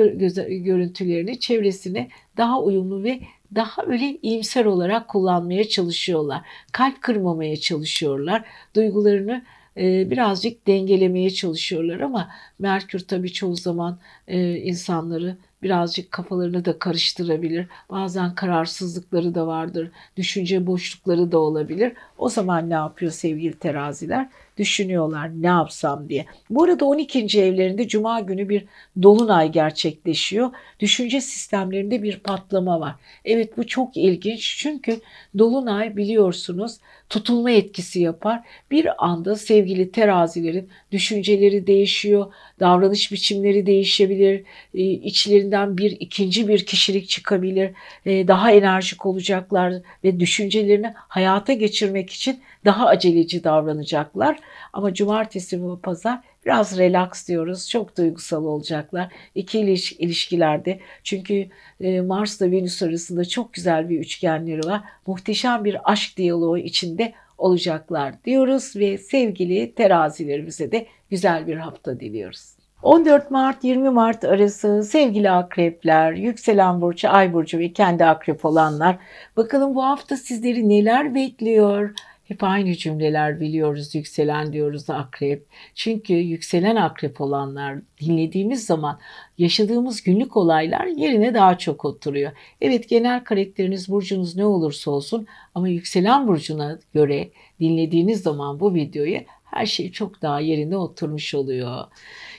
görüntülerini 0.48 1.40
çevresine 1.40 2.08
daha 2.36 2.62
uyumlu 2.62 3.04
ve 3.04 3.20
daha 3.54 3.82
öyle 3.86 4.18
iyimser 4.22 4.64
olarak 4.64 5.08
kullanmaya 5.08 5.68
çalışıyorlar. 5.68 6.42
Kalp 6.72 7.02
kırmamaya 7.02 7.56
çalışıyorlar. 7.56 8.44
Duygularını 8.76 9.44
e, 9.76 10.10
birazcık 10.10 10.66
dengelemeye 10.66 11.30
çalışıyorlar 11.30 12.00
ama 12.00 12.30
Merkür 12.58 13.00
tabii 13.00 13.32
çoğu 13.32 13.56
zaman 13.56 13.98
e, 14.28 14.56
insanları 14.56 15.36
birazcık 15.62 16.12
kafalarını 16.12 16.64
da 16.64 16.78
karıştırabilir. 16.78 17.66
Bazen 17.90 18.34
kararsızlıkları 18.34 19.34
da 19.34 19.46
vardır. 19.46 19.90
Düşünce 20.16 20.66
boşlukları 20.66 21.32
da 21.32 21.38
olabilir. 21.38 21.92
O 22.18 22.28
zaman 22.28 22.70
ne 22.70 22.74
yapıyor 22.74 23.12
sevgili 23.12 23.58
teraziler? 23.58 24.28
Düşünüyorlar 24.56 25.42
ne 25.42 25.46
yapsam 25.46 26.08
diye. 26.08 26.26
Bu 26.50 26.64
arada 26.64 26.84
12. 26.84 27.40
evlerinde 27.40 27.88
cuma 27.88 28.20
günü 28.20 28.48
bir 28.48 28.64
dolunay 29.02 29.52
gerçekleşiyor. 29.52 30.50
Düşünce 30.80 31.20
sistemlerinde 31.20 32.02
bir 32.02 32.18
patlama 32.18 32.80
var. 32.80 32.94
Evet 33.24 33.56
bu 33.56 33.66
çok 33.66 33.96
ilginç 33.96 34.56
çünkü 34.58 35.00
dolunay 35.38 35.96
biliyorsunuz 35.96 36.78
tutulma 37.08 37.50
etkisi 37.50 38.00
yapar. 38.00 38.40
Bir 38.70 39.04
anda 39.04 39.36
sevgili 39.36 39.92
terazilerin 39.92 40.68
düşünceleri 40.92 41.66
değişiyor, 41.66 42.32
davranış 42.60 43.12
biçimleri 43.12 43.66
değişebilir, 43.66 44.44
e, 44.74 44.82
içlerinden 44.82 45.78
bir 45.78 45.90
ikinci 45.90 46.48
bir 46.48 46.66
kişilik 46.66 47.08
çıkabilir, 47.08 47.70
e, 48.06 48.28
daha 48.28 48.52
enerjik 48.52 49.06
olacaklar 49.06 49.74
ve 50.04 50.20
düşüncelerini 50.20 50.92
hayata 50.96 51.52
geçirmek 51.52 52.10
için 52.10 52.40
daha 52.64 52.86
aceleci 52.86 53.44
davranacaklar. 53.44 54.38
Ama 54.72 54.94
cumartesi 54.94 55.62
ve 55.62 55.76
pazar 55.82 56.20
biraz 56.46 56.78
relax 56.78 57.28
diyoruz. 57.28 57.68
Çok 57.70 57.96
duygusal 57.96 58.44
olacaklar. 58.44 59.12
İki 59.34 59.58
iliş, 59.58 59.92
ilişkilerde. 59.92 60.80
Çünkü 61.02 61.46
e, 61.80 62.00
Mars 62.00 62.40
ile 62.40 62.50
Venüs 62.50 62.82
arasında 62.82 63.24
çok 63.24 63.52
güzel 63.52 63.88
bir 63.88 64.00
üçgenleri 64.00 64.66
var. 64.66 64.80
Muhteşem 65.06 65.64
bir 65.64 65.92
aşk 65.92 66.16
diyaloğu 66.16 66.58
içinde 66.58 67.12
olacaklar 67.38 68.24
diyoruz 68.24 68.76
ve 68.76 68.98
sevgili 68.98 69.74
terazilerimize 69.74 70.72
de 70.72 70.86
güzel 71.10 71.46
bir 71.46 71.56
hafta 71.56 72.00
diliyoruz. 72.00 72.54
14 72.82 73.30
Mart 73.30 73.64
20 73.64 73.90
Mart 73.90 74.24
arası 74.24 74.82
sevgili 74.82 75.30
akrepler, 75.30 76.12
yükselen 76.12 76.80
burcu, 76.80 77.10
ay 77.10 77.32
burcu 77.32 77.58
ve 77.58 77.72
kendi 77.72 78.04
akrep 78.04 78.44
olanlar 78.44 78.98
bakalım 79.36 79.74
bu 79.74 79.84
hafta 79.84 80.16
sizleri 80.16 80.68
neler 80.68 81.14
bekliyor? 81.14 81.90
Hep 82.24 82.42
aynı 82.42 82.74
cümleler 82.74 83.40
biliyoruz 83.40 83.94
yükselen 83.94 84.52
diyoruz 84.52 84.90
akrep. 84.90 85.46
Çünkü 85.74 86.12
yükselen 86.12 86.76
akrep 86.76 87.20
olanlar 87.20 87.78
dinlediğimiz 88.00 88.66
zaman 88.66 88.98
yaşadığımız 89.38 90.02
günlük 90.02 90.36
olaylar 90.36 90.86
yerine 90.86 91.34
daha 91.34 91.58
çok 91.58 91.84
oturuyor. 91.84 92.32
Evet 92.60 92.88
genel 92.88 93.24
karakteriniz 93.24 93.88
burcunuz 93.88 94.36
ne 94.36 94.44
olursa 94.44 94.90
olsun 94.90 95.26
ama 95.54 95.68
yükselen 95.68 96.28
burcuna 96.28 96.78
göre 96.94 97.30
dinlediğiniz 97.60 98.22
zaman 98.22 98.60
bu 98.60 98.74
videoyu 98.74 99.20
her 99.44 99.66
şey 99.66 99.92
çok 99.92 100.22
daha 100.22 100.40
yerine 100.40 100.76
oturmuş 100.76 101.34
oluyor. 101.34 101.84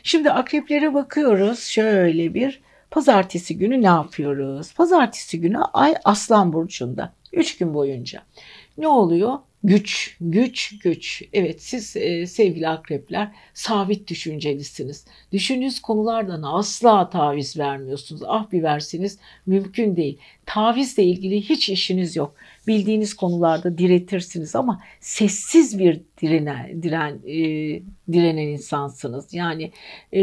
Şimdi 0.04 0.32
akreplere 0.32 0.94
bakıyoruz. 0.94 1.60
Şöyle 1.60 2.34
bir 2.34 2.62
pazartesi 2.92 3.58
günü 3.58 3.82
ne 3.82 3.88
yapıyoruz? 3.88 4.74
Pazartesi 4.74 5.42
günü 5.42 5.58
ay 5.74 5.96
aslan 6.04 6.54
burcunda 6.54 7.14
3 7.34 7.58
gün 7.58 7.74
boyunca. 7.74 8.24
Ne 8.78 8.88
oluyor? 8.88 9.40
Güç, 9.66 10.18
güç, 10.22 10.80
güç. 10.84 11.24
Evet 11.34 11.62
siz 11.62 11.98
e, 11.98 12.28
sevgili 12.28 12.68
akrepler 12.68 13.32
sabit 13.54 14.08
düşüncelisiniz. 14.10 15.06
Düşündüğünüz 15.32 15.82
konulardan 15.82 16.44
asla 16.44 17.10
taviz 17.10 17.58
vermiyorsunuz. 17.58 18.22
Ah 18.26 18.52
bir 18.52 18.64
verseniz 18.64 19.20
mümkün 19.46 19.96
değil. 19.96 20.18
Tavizle 20.46 21.04
ilgili 21.04 21.42
hiç 21.42 21.70
işiniz 21.70 22.16
yok. 22.16 22.36
Bildiğiniz 22.68 23.14
konularda 23.14 23.78
diretirsiniz 23.78 24.56
ama 24.56 24.82
sessiz 25.00 25.80
bir 25.80 26.02
direnen, 26.22 26.84
diren, 26.84 27.20
e, 27.28 27.36
direnen 28.12 28.48
insansınız. 28.48 29.34
Yani 29.34 29.72
e, 30.14 30.22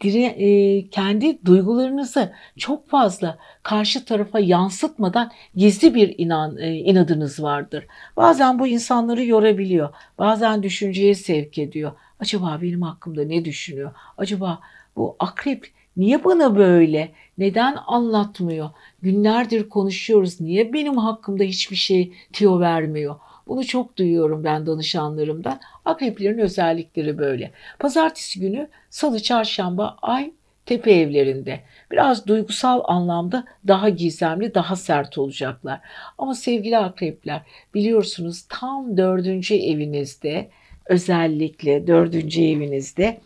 dire, 0.00 0.24
e, 0.24 0.88
kendi 0.88 1.44
duygularınızı 1.44 2.32
çok 2.58 2.88
fazla 2.88 3.38
karşı 3.62 4.04
tarafa 4.04 4.38
yansıtmadan 4.40 5.32
gizli 5.54 5.94
bir 5.94 6.14
inan 6.18 6.58
e, 6.58 6.74
inadınız 6.74 7.42
vardır. 7.42 7.86
Bazen 8.16 8.58
bu 8.58 8.66
insanları 8.66 9.24
yorabiliyor. 9.24 9.94
Bazen 10.18 10.62
düşünceye 10.62 11.14
sevk 11.14 11.58
ediyor. 11.58 11.92
Acaba 12.20 12.58
benim 12.62 12.82
hakkımda 12.82 13.24
ne 13.24 13.44
düşünüyor? 13.44 13.92
Acaba 14.18 14.60
bu 14.96 15.16
akrep 15.18 15.75
niye 15.96 16.24
bana 16.24 16.56
böyle? 16.56 17.12
Neden 17.38 17.76
anlatmıyor? 17.86 18.70
Günlerdir 19.02 19.68
konuşuyoruz. 19.68 20.40
Niye 20.40 20.72
benim 20.72 20.96
hakkımda 20.96 21.44
hiçbir 21.44 21.76
şey 21.76 22.12
tiyo 22.32 22.60
vermiyor? 22.60 23.16
Bunu 23.48 23.64
çok 23.64 23.96
duyuyorum 23.96 24.44
ben 24.44 24.66
danışanlarımdan. 24.66 25.60
Akreplerin 25.84 26.38
özellikleri 26.38 27.18
böyle. 27.18 27.52
Pazartesi 27.78 28.40
günü, 28.40 28.68
salı, 28.90 29.22
çarşamba, 29.22 29.96
ay 30.02 30.32
tepe 30.66 30.92
evlerinde. 30.92 31.60
Biraz 31.90 32.26
duygusal 32.26 32.80
anlamda 32.84 33.44
daha 33.66 33.88
gizemli, 33.88 34.54
daha 34.54 34.76
sert 34.76 35.18
olacaklar. 35.18 35.80
Ama 36.18 36.34
sevgili 36.34 36.78
akrepler 36.78 37.42
biliyorsunuz 37.74 38.44
tam 38.48 38.96
dördüncü 38.96 39.54
evinizde 39.54 40.50
özellikle 40.86 41.86
dördüncü 41.86 42.42
evinizde 42.42 43.20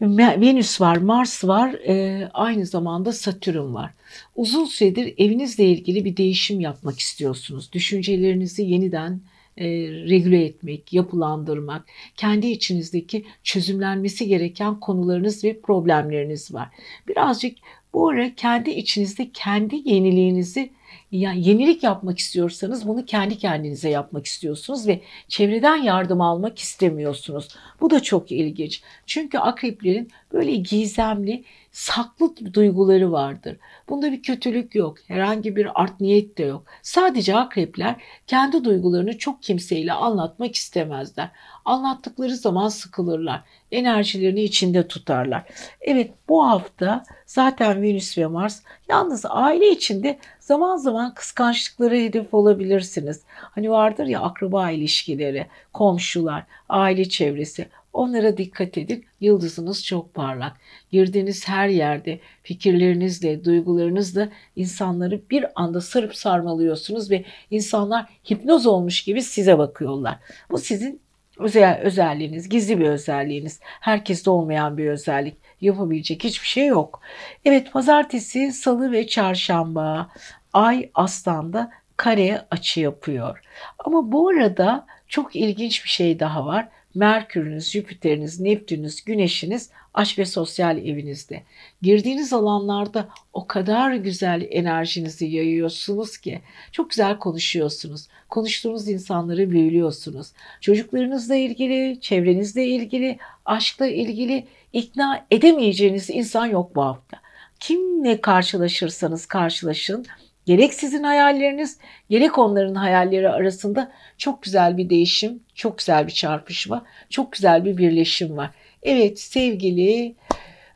Venüs 0.00 0.80
var, 0.80 0.96
Mars 0.96 1.44
var, 1.44 1.72
e, 1.72 2.28
aynı 2.34 2.66
zamanda 2.66 3.12
Satürn 3.12 3.74
var. 3.74 3.90
Uzun 4.34 4.64
süredir 4.64 5.14
evinizle 5.18 5.64
ilgili 5.64 6.04
bir 6.04 6.16
değişim 6.16 6.60
yapmak 6.60 6.98
istiyorsunuz. 6.98 7.72
Düşüncelerinizi 7.72 8.62
yeniden 8.62 9.20
e, 9.56 9.66
regüle 9.88 10.44
etmek, 10.44 10.92
yapılandırmak, 10.92 11.86
kendi 12.16 12.46
içinizdeki 12.46 13.24
çözümlenmesi 13.42 14.28
gereken 14.28 14.80
konularınız 14.80 15.44
ve 15.44 15.60
problemleriniz 15.60 16.54
var. 16.54 16.68
Birazcık 17.08 17.58
bu 17.92 18.08
ara 18.08 18.34
kendi 18.34 18.70
içinizde 18.70 19.30
kendi 19.32 19.76
yeniliğinizi 19.84 20.70
yani 21.12 21.48
yenilik 21.48 21.82
yapmak 21.82 22.18
istiyorsanız 22.18 22.88
bunu 22.88 23.04
kendi 23.04 23.38
kendinize 23.38 23.88
yapmak 23.88 24.26
istiyorsunuz 24.26 24.86
ve 24.86 25.00
çevreden 25.28 25.76
yardım 25.76 26.20
almak 26.20 26.58
istemiyorsunuz. 26.58 27.48
Bu 27.80 27.90
da 27.90 28.02
çok 28.02 28.32
ilginç. 28.32 28.82
Çünkü 29.06 29.38
akreplerin 29.38 30.10
böyle 30.32 30.56
gizemli, 30.56 31.44
saklı 31.72 32.54
duyguları 32.54 33.12
vardır. 33.12 33.56
Bunda 33.88 34.12
bir 34.12 34.22
kötülük 34.22 34.74
yok. 34.74 34.98
Herhangi 35.08 35.56
bir 35.56 35.82
art 35.82 36.00
niyet 36.00 36.38
de 36.38 36.42
yok. 36.42 36.64
Sadece 36.82 37.36
akrepler 37.36 37.96
kendi 38.26 38.64
duygularını 38.64 39.18
çok 39.18 39.42
kimseyle 39.42 39.92
anlatmak 39.92 40.54
istemezler. 40.54 41.30
Anlattıkları 41.64 42.36
zaman 42.36 42.68
sıkılırlar. 42.68 43.42
Enerjilerini 43.70 44.42
içinde 44.42 44.88
tutarlar. 44.88 45.44
Evet 45.80 46.10
bu 46.28 46.46
hafta 46.48 47.04
zaten 47.26 47.82
Venüs 47.82 48.18
ve 48.18 48.26
Mars 48.26 48.62
yalnız 48.88 49.24
aile 49.28 49.70
içinde 49.70 50.18
zaman 50.46 50.76
zaman 50.76 51.14
kıskançlıklara 51.14 51.94
hedef 51.94 52.34
olabilirsiniz. 52.34 53.22
Hani 53.28 53.70
vardır 53.70 54.06
ya 54.06 54.20
akraba 54.20 54.70
ilişkileri, 54.70 55.46
komşular, 55.72 56.44
aile 56.68 57.08
çevresi. 57.08 57.68
Onlara 57.92 58.36
dikkat 58.36 58.78
edin. 58.78 59.04
Yıldızınız 59.20 59.84
çok 59.84 60.14
parlak. 60.14 60.52
Girdiğiniz 60.92 61.48
her 61.48 61.68
yerde 61.68 62.20
fikirlerinizle, 62.42 63.44
duygularınızla 63.44 64.28
insanları 64.56 65.20
bir 65.30 65.44
anda 65.54 65.80
sarıp 65.80 66.16
sarmalıyorsunuz 66.16 67.10
ve 67.10 67.24
insanlar 67.50 68.06
hipnoz 68.30 68.66
olmuş 68.66 69.04
gibi 69.04 69.22
size 69.22 69.58
bakıyorlar. 69.58 70.18
Bu 70.50 70.58
sizin 70.58 71.00
özel 71.38 71.80
özelliğiniz, 71.80 72.48
gizli 72.48 72.80
bir 72.80 72.86
özelliğiniz. 72.86 73.60
Herkeste 73.62 74.30
olmayan 74.30 74.78
bir 74.78 74.86
özellik. 74.86 75.45
Yapabilecek 75.60 76.24
hiçbir 76.24 76.46
şey 76.46 76.66
yok. 76.66 77.00
Evet 77.44 77.72
pazartesi, 77.72 78.52
salı 78.52 78.92
ve 78.92 79.06
çarşamba 79.06 80.10
ay 80.52 80.90
aslanda 80.94 81.70
kare 81.96 82.46
açı 82.50 82.80
yapıyor. 82.80 83.42
Ama 83.78 84.12
bu 84.12 84.28
arada 84.28 84.86
çok 85.08 85.36
ilginç 85.36 85.84
bir 85.84 85.88
şey 85.88 86.20
daha 86.20 86.46
var. 86.46 86.68
Merkür'ünüz, 86.94 87.70
Jüpiter'iniz, 87.70 88.40
Neptün'ünüz, 88.40 89.04
Güneş'iniz 89.04 89.70
aşk 89.94 90.18
ve 90.18 90.24
sosyal 90.26 90.78
evinizde. 90.78 91.42
Girdiğiniz 91.82 92.32
alanlarda 92.32 93.08
o 93.32 93.46
kadar 93.46 93.94
güzel 93.94 94.46
enerjinizi 94.50 95.26
yayıyorsunuz 95.26 96.18
ki 96.18 96.40
çok 96.72 96.90
güzel 96.90 97.18
konuşuyorsunuz. 97.18 98.08
Konuştuğunuz 98.28 98.88
insanları 98.88 99.50
büyülüyorsunuz. 99.50 100.32
Çocuklarınızla 100.60 101.34
ilgili, 101.34 102.00
çevrenizle 102.00 102.66
ilgili, 102.66 103.18
aşkla 103.44 103.86
ilgili 103.86 104.46
ikna 104.76 105.26
edemeyeceğiniz 105.30 106.10
insan 106.10 106.46
yok 106.46 106.76
bu 106.76 106.84
hafta. 106.84 107.16
Kimle 107.60 108.20
karşılaşırsanız 108.20 109.26
karşılaşın 109.26 110.06
Gerek 110.46 110.74
sizin 110.74 111.02
hayalleriniz, 111.02 111.78
gerek 112.10 112.38
onların 112.38 112.74
hayalleri 112.74 113.28
arasında 113.28 113.92
çok 114.18 114.42
güzel 114.42 114.76
bir 114.76 114.90
değişim, 114.90 115.40
çok 115.54 115.78
güzel 115.78 116.06
bir 116.06 116.12
çarpışma, 116.12 116.84
çok 117.10 117.32
güzel 117.32 117.64
bir 117.64 117.76
birleşim 117.76 118.36
var. 118.36 118.50
Evet 118.82 119.20
sevgili 119.20 120.14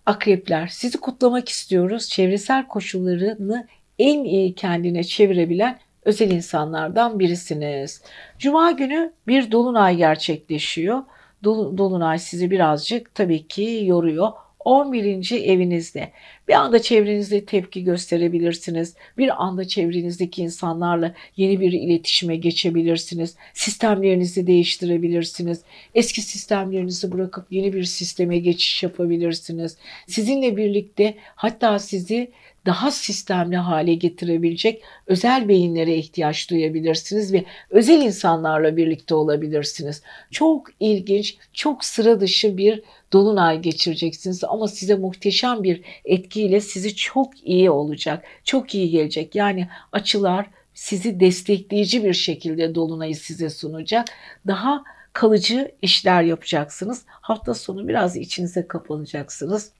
akrepler 0.07 0.67
sizi 0.67 1.01
kutlamak 1.01 1.49
istiyoruz. 1.49 2.09
Çevresel 2.09 2.67
koşullarını 2.67 3.67
en 3.99 4.25
iyi 4.25 4.55
kendine 4.55 5.05
çevirebilen 5.05 5.79
özel 6.05 6.31
insanlardan 6.31 7.19
birisiniz. 7.19 8.03
Cuma 8.39 8.71
günü 8.71 9.13
bir 9.27 9.53
dolunay 9.53 9.97
gerçekleşiyor. 9.97 11.03
Dolunay 11.45 12.19
sizi 12.19 12.51
birazcık 12.51 13.15
tabii 13.15 13.49
ki 13.49 13.83
yoruyor. 13.85 14.33
11. 14.65 15.33
evinizde. 15.33 16.13
Bir 16.49 16.55
anda 16.55 16.83
çevrenizde 16.83 17.45
tepki 17.45 17.85
gösterebilirsiniz. 17.85 18.95
Bir 19.19 19.45
anda 19.45 19.65
çevrenizdeki 19.65 20.43
insanlarla 20.43 21.15
yeni 21.37 21.61
bir 21.61 21.73
iletişime 21.73 22.37
geçebilirsiniz. 22.37 23.37
Sistemlerinizi 23.55 24.47
değiştirebilirsiniz. 24.47 25.63
Eski 25.95 26.23
sistemlerinizi 26.23 27.13
bırakıp 27.13 27.47
yeni 27.51 27.73
bir 27.73 27.85
sisteme 27.85 28.39
geçiş 28.39 28.83
yapabilirsiniz. 28.83 29.77
Sizinle 30.07 30.57
birlikte 30.57 31.15
hatta 31.35 31.79
sizi 31.79 32.31
daha 32.67 32.91
sistemli 32.91 33.57
hale 33.57 33.95
getirebilecek 33.95 34.83
özel 35.07 35.49
beyinlere 35.49 35.97
ihtiyaç 35.97 36.51
duyabilirsiniz 36.51 37.33
ve 37.33 37.45
özel 37.71 38.01
insanlarla 38.03 38.77
birlikte 38.77 39.15
olabilirsiniz. 39.15 40.03
Çok 40.31 40.69
ilginç, 40.81 41.37
çok 41.53 41.85
sıra 41.85 42.21
dışı 42.21 42.57
bir 42.57 42.83
dolunay 43.13 43.61
geçireceksiniz 43.61 44.45
ama 44.45 44.69
size 44.69 44.95
muhteşem 44.95 45.63
bir 45.63 45.83
etkiyle 46.05 46.61
sizi 46.61 46.97
çok 46.97 47.47
iyi 47.47 47.71
olacak. 47.71 48.25
Çok 48.45 48.75
iyi 48.75 48.91
gelecek. 48.91 49.35
Yani 49.35 49.69
açılar 49.93 50.47
sizi 50.75 51.21
destekleyici 51.21 52.05
bir 52.05 52.15
şekilde 52.15 52.75
dolunayı 52.75 53.17
size 53.17 53.51
sunacak. 53.51 54.09
Daha 54.47 54.85
kalıcı 55.13 55.73
işler 55.83 56.23
yapacaksınız. 56.23 57.03
Hafta 57.07 57.55
sonu 57.55 57.89
biraz 57.89 58.17
içinize 58.17 58.67
kapanacaksınız. 58.69 59.73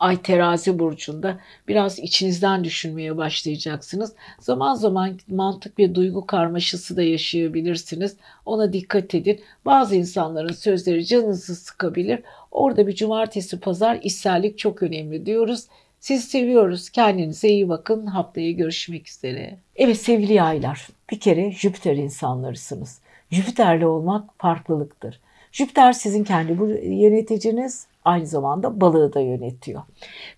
Ay 0.00 0.22
terazi 0.22 0.78
burcunda 0.78 1.38
biraz 1.68 1.98
içinizden 1.98 2.64
düşünmeye 2.64 3.16
başlayacaksınız. 3.16 4.12
Zaman 4.40 4.74
zaman 4.74 5.18
mantık 5.28 5.78
ve 5.78 5.94
duygu 5.94 6.26
karmaşası 6.26 6.96
da 6.96 7.02
yaşayabilirsiniz. 7.02 8.16
Ona 8.46 8.72
dikkat 8.72 9.14
edin. 9.14 9.40
Bazı 9.64 9.96
insanların 9.96 10.52
sözleri 10.52 11.06
canınızı 11.06 11.56
sıkabilir. 11.56 12.22
Orada 12.50 12.86
bir 12.86 12.94
cumartesi 12.94 13.60
pazar 13.60 13.98
işsellik 14.02 14.58
çok 14.58 14.82
önemli 14.82 15.26
diyoruz. 15.26 15.66
Siz 16.00 16.24
seviyoruz. 16.24 16.90
Kendinize 16.90 17.48
iyi 17.48 17.68
bakın. 17.68 18.06
Haftaya 18.06 18.50
görüşmek 18.50 19.08
üzere. 19.08 19.58
Evet 19.76 19.96
sevgili 19.96 20.32
yaylar. 20.32 20.88
Bir 21.10 21.20
kere 21.20 21.52
Jüpiter 21.52 21.96
insanlarısınız. 21.96 23.00
Jüpiter'le 23.30 23.84
olmak 23.84 24.24
farklılıktır. 24.38 25.20
Jüpiter 25.54 25.92
sizin 25.92 26.24
kendi 26.24 26.52
yöneticiniz, 27.02 27.86
aynı 28.04 28.26
zamanda 28.26 28.80
balığı 28.80 29.12
da 29.12 29.20
yönetiyor. 29.20 29.82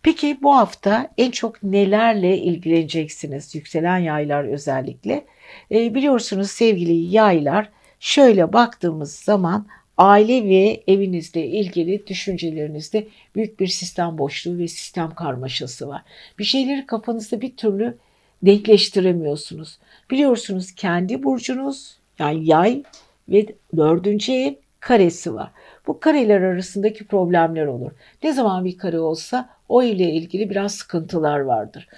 Peki 0.02 0.38
bu 0.42 0.56
hafta 0.56 1.10
en 1.18 1.30
çok 1.30 1.62
nelerle 1.62 2.38
ilgileneceksiniz? 2.38 3.54
Yükselen 3.54 3.98
yaylar 3.98 4.44
özellikle. 4.44 5.24
E, 5.70 5.94
biliyorsunuz 5.94 6.50
sevgili 6.50 6.92
yaylar 6.92 7.70
şöyle 8.00 8.52
baktığımız 8.52 9.14
zaman 9.14 9.66
aile 9.98 10.48
ve 10.48 10.82
evinizle 10.86 11.46
ilgili 11.46 12.06
düşüncelerinizde 12.06 13.08
büyük 13.34 13.60
bir 13.60 13.66
sistem 13.66 14.18
boşluğu 14.18 14.58
ve 14.58 14.68
sistem 14.68 15.14
karmaşası 15.14 15.88
var. 15.88 16.02
Bir 16.38 16.44
şeyleri 16.44 16.86
kafanızda 16.86 17.40
bir 17.40 17.56
türlü 17.56 17.98
denkleştiremiyorsunuz. 18.42 19.78
Biliyorsunuz 20.10 20.72
kendi 20.72 21.22
burcunuz 21.22 21.96
yani 22.18 22.46
yay 22.46 22.82
ve 23.28 23.46
dördüncü 23.76 24.32
ev 24.32 24.54
karesi 24.80 25.34
var. 25.34 25.50
Bu 25.86 26.00
kareler 26.00 26.40
arasındaki 26.40 27.06
problemler 27.06 27.66
olur. 27.66 27.90
Ne 28.22 28.32
zaman 28.32 28.64
bir 28.64 28.78
kare 28.78 28.98
olsa 28.98 29.48
o 29.68 29.82
ile 29.82 30.10
ilgili 30.10 30.50
biraz 30.50 30.74
sıkıntılar 30.74 31.40
vardır. 31.40 31.88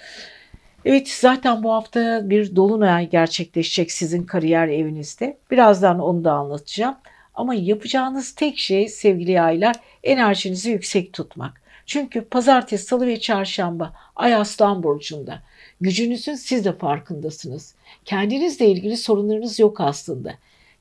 Evet 0.85 1.09
zaten 1.09 1.63
bu 1.63 1.73
hafta 1.73 2.29
bir 2.29 2.55
dolunay 2.55 3.09
gerçekleşecek 3.09 3.91
sizin 3.91 4.23
kariyer 4.23 4.67
evinizde. 4.67 5.37
Birazdan 5.51 5.99
onu 5.99 6.23
da 6.23 6.31
anlatacağım. 6.31 6.95
Ama 7.33 7.53
yapacağınız 7.53 8.35
tek 8.35 8.57
şey 8.57 8.87
sevgili 8.87 9.31
yaylar 9.31 9.75
enerjinizi 10.03 10.71
yüksek 10.71 11.13
tutmak. 11.13 11.61
Çünkü 11.85 12.21
pazartesi, 12.21 12.85
salı 12.85 13.07
ve 13.07 13.19
çarşamba 13.19 13.93
ay 14.15 14.35
aslan 14.35 14.83
burcunda. 14.83 15.41
Gücünüzün 15.81 16.35
siz 16.35 16.65
de 16.65 16.73
farkındasınız. 16.73 17.75
Kendinizle 18.05 18.67
ilgili 18.67 18.97
sorunlarınız 18.97 19.59
yok 19.59 19.81
aslında. 19.81 20.33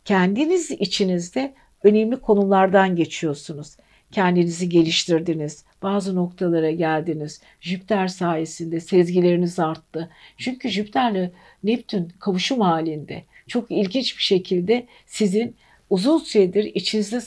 Kendiniz 0.04 0.70
içinizde 0.70 1.54
önemli 1.82 2.16
konulardan 2.20 2.96
geçiyorsunuz. 2.96 3.76
Kendinizi 4.12 4.68
geliştirdiniz. 4.68 5.64
Bazı 5.82 6.16
noktalara 6.16 6.70
geldiniz. 6.70 7.40
Jüpiter 7.60 8.08
sayesinde 8.08 8.80
sezgileriniz 8.80 9.58
arttı. 9.58 10.10
Çünkü 10.36 10.68
Jüpiter'le 10.68 11.30
Neptün 11.64 12.08
kavuşum 12.20 12.60
halinde. 12.60 13.24
Çok 13.46 13.70
ilginç 13.70 14.16
bir 14.18 14.22
şekilde 14.22 14.86
sizin 15.06 15.56
uzun 15.90 16.18
süredir 16.18 16.64
içinizde 16.64 17.20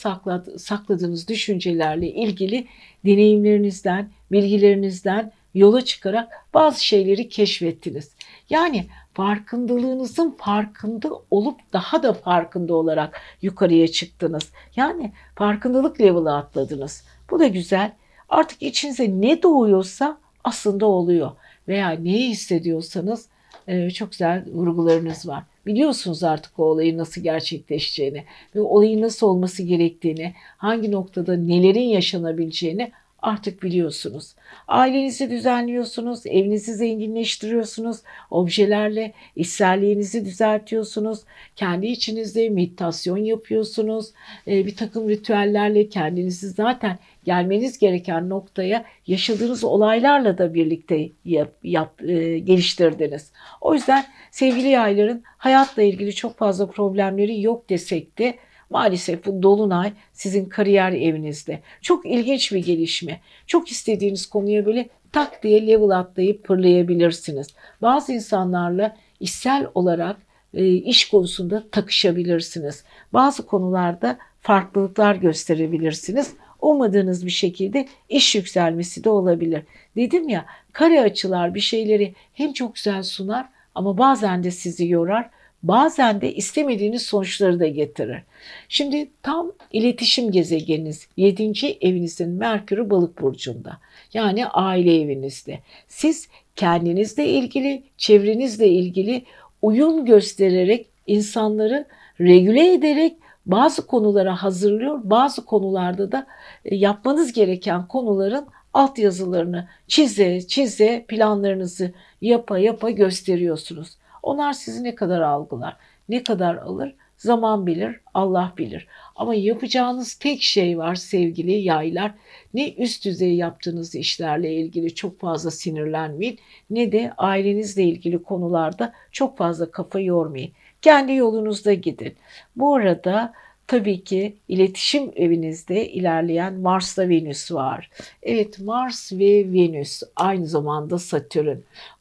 sakladığınız 0.58 1.28
düşüncelerle 1.28 2.08
ilgili 2.08 2.68
deneyimlerinizden, 3.06 4.12
bilgilerinizden 4.32 5.32
yola 5.54 5.86
çıkarak 5.86 6.32
bazı 6.54 6.86
şeyleri 6.86 7.30
keşfettiniz. 7.30 8.12
Yani 8.50 8.86
farkındalığınızın 9.14 10.32
farkında 10.32 11.10
olup 11.32 11.60
daha 11.74 12.04
da 12.04 12.14
farkında 12.14 12.74
olarak 12.74 13.22
yukarıya 13.42 13.88
çıktınız. 13.88 14.52
Yani 14.76 15.12
farkındalık 15.36 16.02
level'ı 16.02 16.36
atladınız. 16.36 17.06
Bu 17.32 17.40
da 17.40 17.48
güzel. 17.48 17.92
Artık 18.30 18.62
içinize 18.62 19.22
ne 19.22 19.44
doğuyorsa 19.44 20.18
aslında 20.44 20.86
oluyor. 20.86 21.32
Veya 21.68 21.90
neyi 21.90 22.30
hissediyorsanız 22.30 23.28
e, 23.68 23.90
çok 23.90 24.12
güzel 24.12 24.46
vurgularınız 24.54 25.28
var. 25.28 25.44
Biliyorsunuz 25.66 26.24
artık 26.24 26.60
o 26.60 26.64
olayın 26.64 26.98
nasıl 26.98 27.22
gerçekleşeceğini 27.22 28.24
ve 28.56 28.62
olayın 28.62 29.02
nasıl 29.02 29.28
olması 29.28 29.64
gerektiğini, 29.64 30.34
hangi 30.58 30.92
noktada 30.92 31.38
nelerin 31.38 31.90
yaşanabileceğini 31.90 32.92
artık 33.22 33.64
biliyorsunuz. 33.64 34.36
Ailenizi 34.68 35.30
düzenliyorsunuz, 35.30 36.26
evinizi 36.26 36.74
zenginleştiriyorsunuz, 36.74 37.98
objelerle 38.32 39.14
içselliğinizi 39.36 40.26
düzeltiyorsunuz, 40.26 41.20
kendi 41.56 41.88
içinizde 41.88 42.50
meditasyon 42.50 43.18
yapıyorsunuz, 43.18 44.12
e, 44.48 44.66
bir 44.66 44.76
takım 44.76 45.10
ritüellerle 45.10 45.90
kendinizi 45.90 46.50
zaten 46.50 47.00
gelmeniz 47.26 47.80
gereken 47.80 48.30
noktaya 48.30 48.86
yaşadığınız 49.08 49.64
olaylarla 49.64 50.38
da 50.38 50.54
birlikte 50.54 51.10
yap, 51.26 51.52
yap, 51.64 52.02
e, 52.02 52.40
geliştirdiniz. 52.40 53.32
O 53.62 53.74
yüzden 53.74 54.06
sevgili 54.32 54.68
yayların 54.68 55.24
hayatla 55.38 55.84
ilgili 55.84 56.16
çok 56.16 56.38
fazla 56.38 56.68
problemleri 56.68 57.42
yok 57.42 57.70
desek 57.70 58.18
de 58.18 58.36
Maalesef 58.72 59.26
bu 59.26 59.44
dolunay 59.44 59.94
sizin 60.14 60.46
kariyer 60.46 60.92
evinizde. 60.92 61.60
Çok 61.82 62.06
ilginç 62.06 62.52
bir 62.52 62.66
gelişme. 62.66 63.20
Çok 63.48 63.72
istediğiniz 63.72 64.26
konuya 64.26 64.66
böyle 64.66 64.90
tak 65.12 65.44
diye 65.44 65.68
level 65.68 65.90
atlayıp 65.90 66.44
pırlayabilirsiniz. 66.44 67.48
Bazı 67.82 68.14
insanlarla 68.14 68.98
işsel 69.20 69.68
olarak 69.76 70.18
e, 70.54 70.66
iş 70.68 71.10
konusunda 71.10 71.64
takışabilirsiniz. 71.72 72.84
Bazı 73.14 73.46
konularda 73.46 74.18
farklılıklar 74.42 75.16
gösterebilirsiniz. 75.16 76.34
Ummadığınız 76.62 77.26
bir 77.26 77.32
şekilde 77.32 77.88
iş 78.10 78.36
yükselmesi 78.36 79.04
de 79.04 79.10
olabilir. 79.10 79.64
Dedim 79.96 80.30
ya 80.30 80.46
kare 80.74 81.02
açılar 81.02 81.56
bir 81.56 81.60
şeyleri 81.60 82.14
hem 82.34 82.54
çok 82.54 82.76
güzel 82.76 83.04
sunar 83.04 83.46
ama 83.76 83.98
bazen 83.98 84.44
de 84.44 84.52
sizi 84.52 84.88
yorar 84.88 85.30
bazen 85.64 86.22
de 86.22 86.36
istemediğiniz 86.36 87.02
sonuçları 87.02 87.60
da 87.60 87.68
getirir. 87.68 88.22
Şimdi 88.70 89.10
tam 89.24 89.52
iletişim 89.72 90.32
gezegeniniz 90.32 91.08
7. 91.18 91.78
evinizin 91.82 92.30
Merkür'ü 92.30 92.90
balık 92.90 93.22
burcunda. 93.22 93.78
Yani 94.14 94.48
aile 94.48 95.02
evinizde. 95.02 95.60
Siz 95.88 96.28
kendinizle 96.56 97.28
ilgili, 97.28 97.84
çevrenizle 97.98 98.68
ilgili 98.68 99.24
uyum 99.62 100.06
göstererek 100.06 100.88
insanları 101.08 101.86
regüle 102.20 102.74
ederek 102.74 103.16
bazı 103.46 103.88
konulara 103.88 104.44
hazırlıyor, 104.44 105.00
bazı 105.04 105.46
konularda 105.46 106.12
da 106.12 106.28
e, 106.66 106.76
yapmanız 106.76 107.34
gereken 107.34 107.88
konuların 107.88 108.48
altyazılarını 108.74 109.68
çize 109.88 110.42
çize 110.48 111.06
planlarınızı 111.08 111.94
yapa 112.22 112.60
yapa 112.60 112.90
gösteriyorsunuz. 112.90 113.98
Onlar 114.24 114.54
sizi 114.54 114.84
ne 114.84 114.96
kadar 114.96 115.22
algılar, 115.22 115.78
ne 116.10 116.24
kadar 116.24 116.56
alır 116.56 116.96
zaman 117.22 117.68
bilir, 117.68 118.00
Allah 118.14 118.54
bilir. 118.58 118.88
Ama 119.16 119.36
yapacağınız 119.36 120.14
tek 120.14 120.42
şey 120.42 120.78
var 120.78 120.96
sevgili 120.96 121.52
yaylar. 121.52 122.12
Ne 122.54 122.74
üst 122.74 123.06
düzey 123.06 123.36
yaptığınız 123.36 123.96
işlerle 123.96 124.54
ilgili 124.54 124.96
çok 124.96 125.20
fazla 125.20 125.52
sinirlenmeyin 125.52 126.40
ne 126.70 126.92
de 126.92 127.14
ailenizle 127.18 127.84
ilgili 127.84 128.24
konularda 128.24 128.94
çok 129.12 129.38
fazla 129.38 129.72
kafa 129.72 130.00
yormayın. 130.00 130.52
Kendi 130.82 131.14
yolunuzda 131.14 131.74
gidin. 131.74 132.16
Bu 132.56 132.76
arada 132.76 133.34
tabii 133.68 134.04
ki 134.04 134.38
iletişim 134.48 135.12
evinizde 135.16 135.90
ilerleyen 135.90 136.54
Mars'la 136.54 137.10
Venüs 137.10 137.52
var. 137.52 137.90
Evet 138.24 138.60
Mars 138.60 139.14
ve 139.14 139.54
Venüs 139.54 140.04
aynı 140.16 140.48
zamanda 140.48 141.00
Satürn. 141.00 141.58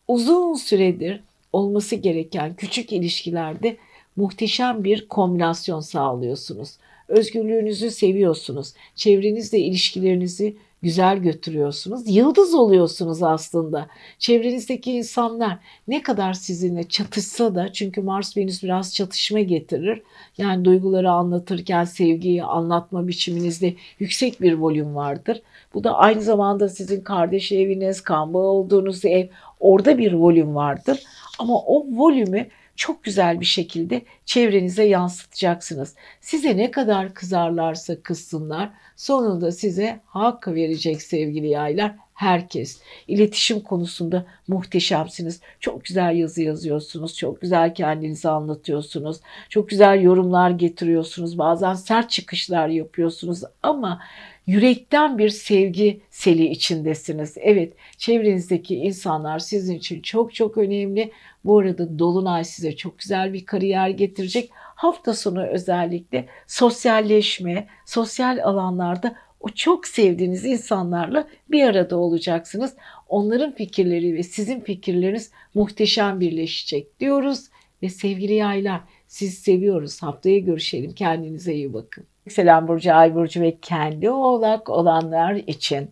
Uzun 0.08 0.54
süredir 0.54 1.22
olması 1.52 1.96
gereken 1.96 2.54
küçük 2.54 2.92
ilişkilerde 2.92 3.76
muhteşem 4.16 4.84
bir 4.84 5.08
kombinasyon 5.08 5.80
sağlıyorsunuz. 5.80 6.76
Özgürlüğünüzü 7.08 7.90
seviyorsunuz. 7.90 8.72
Çevrenizle 8.94 9.58
ilişkilerinizi 9.58 10.56
güzel 10.82 11.18
götürüyorsunuz. 11.18 12.02
Yıldız 12.06 12.54
oluyorsunuz 12.54 13.22
aslında. 13.22 13.86
Çevrenizdeki 14.18 14.92
insanlar 14.92 15.58
ne 15.88 16.02
kadar 16.02 16.32
sizinle 16.32 16.88
çatışsa 16.88 17.54
da 17.54 17.72
çünkü 17.72 18.00
Mars 18.00 18.36
Venüs 18.36 18.62
biraz 18.62 18.94
çatışma 18.94 19.40
getirir. 19.40 20.02
Yani 20.38 20.64
duyguları 20.64 21.10
anlatırken 21.10 21.84
sevgiyi 21.84 22.44
anlatma 22.44 23.08
biçiminizde 23.08 23.74
yüksek 23.98 24.40
bir 24.40 24.52
volüm 24.52 24.94
vardır. 24.94 25.42
Bu 25.74 25.84
da 25.84 25.94
aynı 25.94 26.22
zamanda 26.22 26.68
sizin 26.68 27.00
kardeş 27.00 27.52
eviniz, 27.52 28.00
kan 28.00 28.34
olduğunuz 28.34 29.04
ev 29.04 29.26
orada 29.60 29.98
bir 29.98 30.12
volüm 30.12 30.54
vardır. 30.54 31.02
Ama 31.40 31.58
o 31.58 31.86
volümü 31.90 32.46
çok 32.76 33.04
güzel 33.04 33.40
bir 33.40 33.44
şekilde 33.44 34.02
çevrenize 34.24 34.84
yansıtacaksınız. 34.84 35.94
Size 36.20 36.56
ne 36.56 36.70
kadar 36.70 37.14
kızarlarsa 37.14 38.02
kızsınlar 38.02 38.70
sonunda 38.96 39.52
size 39.52 40.00
hak 40.06 40.48
verecek 40.48 41.02
sevgili 41.02 41.48
yaylar 41.48 41.94
herkes. 42.14 42.80
İletişim 43.08 43.60
konusunda 43.60 44.26
muhteşemsiniz. 44.48 45.40
Çok 45.60 45.84
güzel 45.84 46.16
yazı 46.16 46.42
yazıyorsunuz. 46.42 47.16
Çok 47.16 47.40
güzel 47.40 47.74
kendinizi 47.74 48.28
anlatıyorsunuz. 48.28 49.20
Çok 49.48 49.68
güzel 49.68 50.02
yorumlar 50.02 50.50
getiriyorsunuz. 50.50 51.38
Bazen 51.38 51.74
sert 51.74 52.10
çıkışlar 52.10 52.68
yapıyorsunuz 52.68 53.42
ama 53.62 54.00
yürekten 54.46 55.18
bir 55.18 55.28
sevgi 55.28 56.00
seli 56.10 56.48
içindesiniz. 56.48 57.36
Evet, 57.40 57.72
çevrenizdeki 57.98 58.76
insanlar 58.76 59.38
sizin 59.38 59.74
için 59.74 60.02
çok 60.02 60.34
çok 60.34 60.58
önemli. 60.58 61.12
Bu 61.44 61.58
arada 61.58 61.98
Dolunay 61.98 62.44
size 62.44 62.76
çok 62.76 62.98
güzel 62.98 63.32
bir 63.32 63.46
kariyer 63.46 63.88
getirecek. 63.88 64.50
Hafta 64.54 65.14
sonu 65.14 65.46
özellikle 65.46 66.26
sosyalleşme, 66.46 67.66
sosyal 67.86 68.38
alanlarda 68.44 69.16
o 69.40 69.48
çok 69.48 69.86
sevdiğiniz 69.86 70.44
insanlarla 70.44 71.28
bir 71.50 71.64
arada 71.64 71.96
olacaksınız. 71.96 72.74
Onların 73.08 73.54
fikirleri 73.54 74.14
ve 74.14 74.22
sizin 74.22 74.60
fikirleriniz 74.60 75.30
muhteşem 75.54 76.20
birleşecek 76.20 77.00
diyoruz. 77.00 77.48
Ve 77.82 77.88
sevgili 77.88 78.34
yaylar 78.34 78.80
sizi 79.06 79.36
seviyoruz. 79.36 80.02
Haftaya 80.02 80.38
görüşelim. 80.38 80.92
Kendinize 80.92 81.54
iyi 81.54 81.72
bakın. 81.72 82.04
Selam 82.32 82.68
Burcu, 82.68 82.94
Ay 82.94 83.14
Burcu 83.14 83.40
ve 83.40 83.58
kendi 83.62 84.10
oğlak 84.10 84.70
olanlar 84.70 85.34
için 85.34 85.90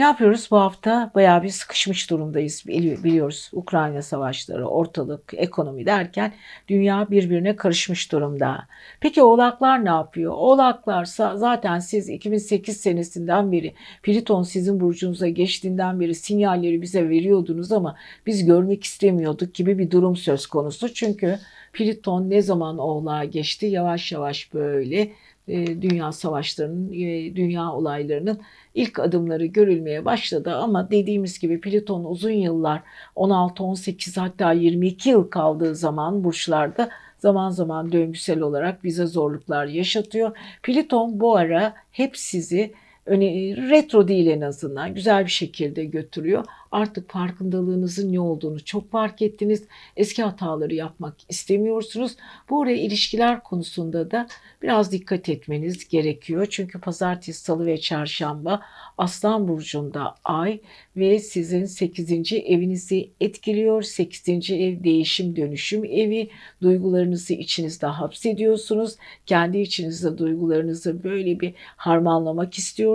ne 0.00 0.06
yapıyoruz? 0.06 0.48
Bu 0.50 0.56
hafta 0.56 1.10
bayağı 1.14 1.42
bir 1.42 1.48
sıkışmış 1.48 2.10
durumdayız 2.10 2.64
biliyoruz. 2.66 3.50
Ukrayna 3.52 4.02
savaşları, 4.02 4.68
ortalık, 4.68 5.34
ekonomi 5.36 5.86
derken 5.86 6.32
dünya 6.68 7.10
birbirine 7.10 7.56
karışmış 7.56 8.12
durumda. 8.12 8.66
Peki 9.00 9.22
oğlaklar 9.22 9.84
ne 9.84 9.88
yapıyor? 9.88 10.32
Oğlaklar 10.32 11.04
zaten 11.34 11.78
siz 11.78 12.08
2008 12.08 12.76
senesinden 12.76 13.52
beri 13.52 13.74
Pliton 14.02 14.42
sizin 14.42 14.80
burcunuza 14.80 15.28
geçtiğinden 15.28 16.00
beri 16.00 16.14
sinyalleri 16.14 16.82
bize 16.82 17.08
veriyordunuz 17.08 17.72
ama 17.72 17.96
biz 18.26 18.44
görmek 18.44 18.84
istemiyorduk 18.84 19.54
gibi 19.54 19.78
bir 19.78 19.90
durum 19.90 20.16
söz 20.16 20.46
konusu. 20.46 20.94
Çünkü 20.94 21.38
Pliton 21.72 22.30
ne 22.30 22.42
zaman 22.42 22.78
oğlağa 22.78 23.24
geçti 23.24 23.66
yavaş 23.66 24.12
yavaş 24.12 24.54
böyle 24.54 25.12
dünya 25.48 26.12
savaşlarının, 26.12 26.92
e, 26.92 27.36
dünya 27.36 27.72
olaylarının 27.72 28.40
ilk 28.74 28.98
adımları 28.98 29.46
görülmeye 29.46 30.04
başladı 30.04 30.54
ama 30.54 30.90
dediğimiz 30.90 31.38
gibi 31.38 31.60
Plüton 31.60 32.04
uzun 32.04 32.30
yıllar 32.30 32.82
16, 33.16 33.64
18 33.64 34.16
hatta 34.16 34.52
22 34.52 35.08
yıl 35.08 35.30
kaldığı 35.30 35.74
zaman 35.74 36.24
burçlarda 36.24 36.90
zaman 37.18 37.50
zaman 37.50 37.92
döngüsel 37.92 38.40
olarak 38.40 38.84
bize 38.84 39.06
zorluklar 39.06 39.66
yaşatıyor. 39.66 40.36
Plüton 40.62 41.20
bu 41.20 41.36
ara 41.36 41.74
hep 41.90 42.16
sizi 42.16 42.72
retro 43.08 44.08
değil 44.08 44.26
en 44.26 44.40
azından 44.40 44.94
güzel 44.94 45.24
bir 45.24 45.30
şekilde 45.30 45.84
götürüyor. 45.84 46.44
Artık 46.72 47.10
farkındalığınızın 47.10 48.12
ne 48.12 48.20
olduğunu 48.20 48.64
çok 48.64 48.90
fark 48.90 49.22
ettiniz. 49.22 49.64
Eski 49.96 50.22
hataları 50.22 50.74
yapmak 50.74 51.16
istemiyorsunuz. 51.28 52.16
Bu 52.50 52.62
araya 52.62 52.76
ilişkiler 52.76 53.42
konusunda 53.42 54.10
da 54.10 54.26
biraz 54.62 54.92
dikkat 54.92 55.28
etmeniz 55.28 55.88
gerekiyor. 55.88 56.46
Çünkü 56.50 56.80
pazartesi, 56.80 57.40
salı 57.40 57.66
ve 57.66 57.80
çarşamba 57.80 58.60
Aslan 58.98 59.48
burcunda 59.48 60.14
ay 60.24 60.60
ve 60.96 61.18
sizin 61.18 61.64
8. 61.64 62.32
evinizi 62.32 63.10
etkiliyor. 63.20 63.82
8. 63.82 64.28
ev 64.50 64.84
değişim 64.84 65.36
dönüşüm 65.36 65.84
evi. 65.84 66.30
Duygularınızı 66.62 67.34
içinizde 67.34 67.86
hapsediyorsunuz. 67.86 68.96
Kendi 69.26 69.58
içinizde 69.58 70.18
duygularınızı 70.18 71.04
böyle 71.04 71.40
bir 71.40 71.54
harmanlamak 71.76 72.58
istiyorsunuz. 72.58 72.89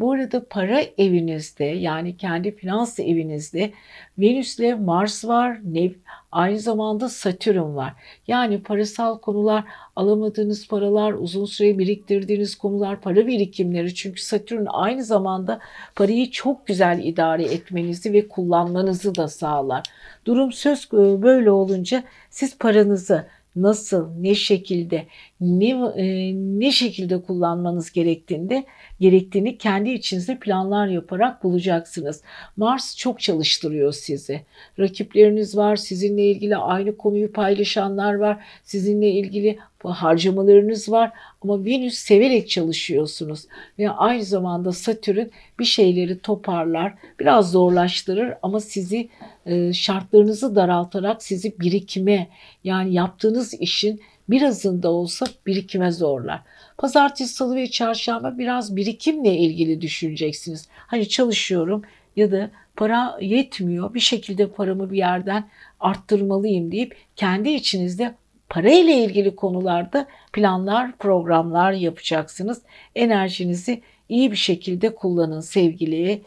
Bu 0.00 0.12
arada 0.12 0.44
para 0.44 0.80
evinizde 0.98 1.64
yani 1.64 2.16
kendi 2.16 2.56
finans 2.56 3.00
evinizde 3.00 3.72
Venüs'le 4.18 4.78
Mars 4.80 5.24
var, 5.24 5.58
Nev 5.64 5.90
aynı 6.32 6.58
zamanda 6.58 7.08
Satürn 7.08 7.76
var. 7.76 7.92
Yani 8.26 8.62
parasal 8.62 9.18
konular, 9.18 9.64
alamadığınız 9.96 10.68
paralar, 10.68 11.12
uzun 11.12 11.44
süre 11.44 11.78
biriktirdiğiniz 11.78 12.54
konular, 12.54 13.00
para 13.00 13.26
birikimleri. 13.26 13.94
Çünkü 13.94 14.22
Satürn 14.22 14.66
aynı 14.68 15.04
zamanda 15.04 15.60
parayı 15.94 16.30
çok 16.30 16.66
güzel 16.66 17.00
idare 17.04 17.44
etmenizi 17.44 18.12
ve 18.12 18.28
kullanmanızı 18.28 19.14
da 19.14 19.28
sağlar. 19.28 19.82
Durum 20.24 20.52
söz 20.52 20.92
böyle 20.92 21.50
olunca 21.50 22.04
siz 22.30 22.58
paranızı 22.58 23.26
nasıl, 23.56 24.08
ne 24.20 24.34
şekilde, 24.34 25.06
ne, 25.40 25.68
e, 25.96 26.34
ne 26.34 26.72
şekilde 26.72 27.22
kullanmanız 27.22 27.92
gerektiğinde 27.92 28.64
gerektiğini 29.00 29.58
kendi 29.58 29.90
içinizde 29.90 30.38
planlar 30.38 30.86
yaparak 30.86 31.44
bulacaksınız. 31.44 32.22
Mars 32.56 32.96
çok 32.96 33.20
çalıştırıyor 33.20 33.92
sizi. 33.92 34.42
Rakipleriniz 34.78 35.56
var, 35.56 35.76
sizinle 35.76 36.24
ilgili 36.24 36.56
aynı 36.56 36.96
konuyu 36.96 37.32
paylaşanlar 37.32 38.14
var, 38.14 38.44
sizinle 38.64 39.10
ilgili 39.10 39.58
harcamalarınız 39.84 40.90
var 40.90 41.12
ama 41.42 41.64
Venüs 41.64 41.94
severek 41.94 42.50
çalışıyorsunuz 42.50 43.46
ve 43.78 43.90
aynı 43.90 44.24
zamanda 44.24 44.72
Satürn 44.72 45.26
bir 45.58 45.64
şeyleri 45.64 46.18
toparlar, 46.18 46.94
biraz 47.20 47.50
zorlaştırır 47.50 48.34
ama 48.42 48.60
sizi 48.60 49.08
e, 49.46 49.72
şartlarınızı 49.72 50.56
daraltarak 50.56 51.22
sizi 51.22 51.60
birikime 51.60 52.28
yani 52.64 52.94
yaptığınız 52.94 53.54
işin 53.54 54.00
birazında 54.28 54.90
olsa 54.90 55.26
birikime 55.46 55.90
zorlar. 55.90 56.40
Pazartesi, 56.80 57.34
salı 57.34 57.56
ve 57.56 57.70
çarşamba 57.70 58.38
biraz 58.38 58.76
birikimle 58.76 59.36
ilgili 59.36 59.80
düşüneceksiniz. 59.80 60.68
Hani 60.86 61.08
çalışıyorum 61.08 61.82
ya 62.16 62.32
da 62.32 62.50
para 62.76 63.18
yetmiyor 63.20 63.94
bir 63.94 64.00
şekilde 64.00 64.48
paramı 64.48 64.90
bir 64.90 64.96
yerden 64.96 65.48
arttırmalıyım 65.80 66.72
deyip 66.72 66.96
kendi 67.16 67.50
içinizde 67.50 68.14
para 68.48 68.70
ile 68.70 69.04
ilgili 69.04 69.36
konularda 69.36 70.06
planlar, 70.32 70.96
programlar 70.98 71.72
yapacaksınız. 71.72 72.62
Enerjinizi 72.94 73.82
iyi 74.08 74.32
bir 74.32 74.36
şekilde 74.36 74.94
kullanın 74.94 75.40
sevgili. 75.40 76.22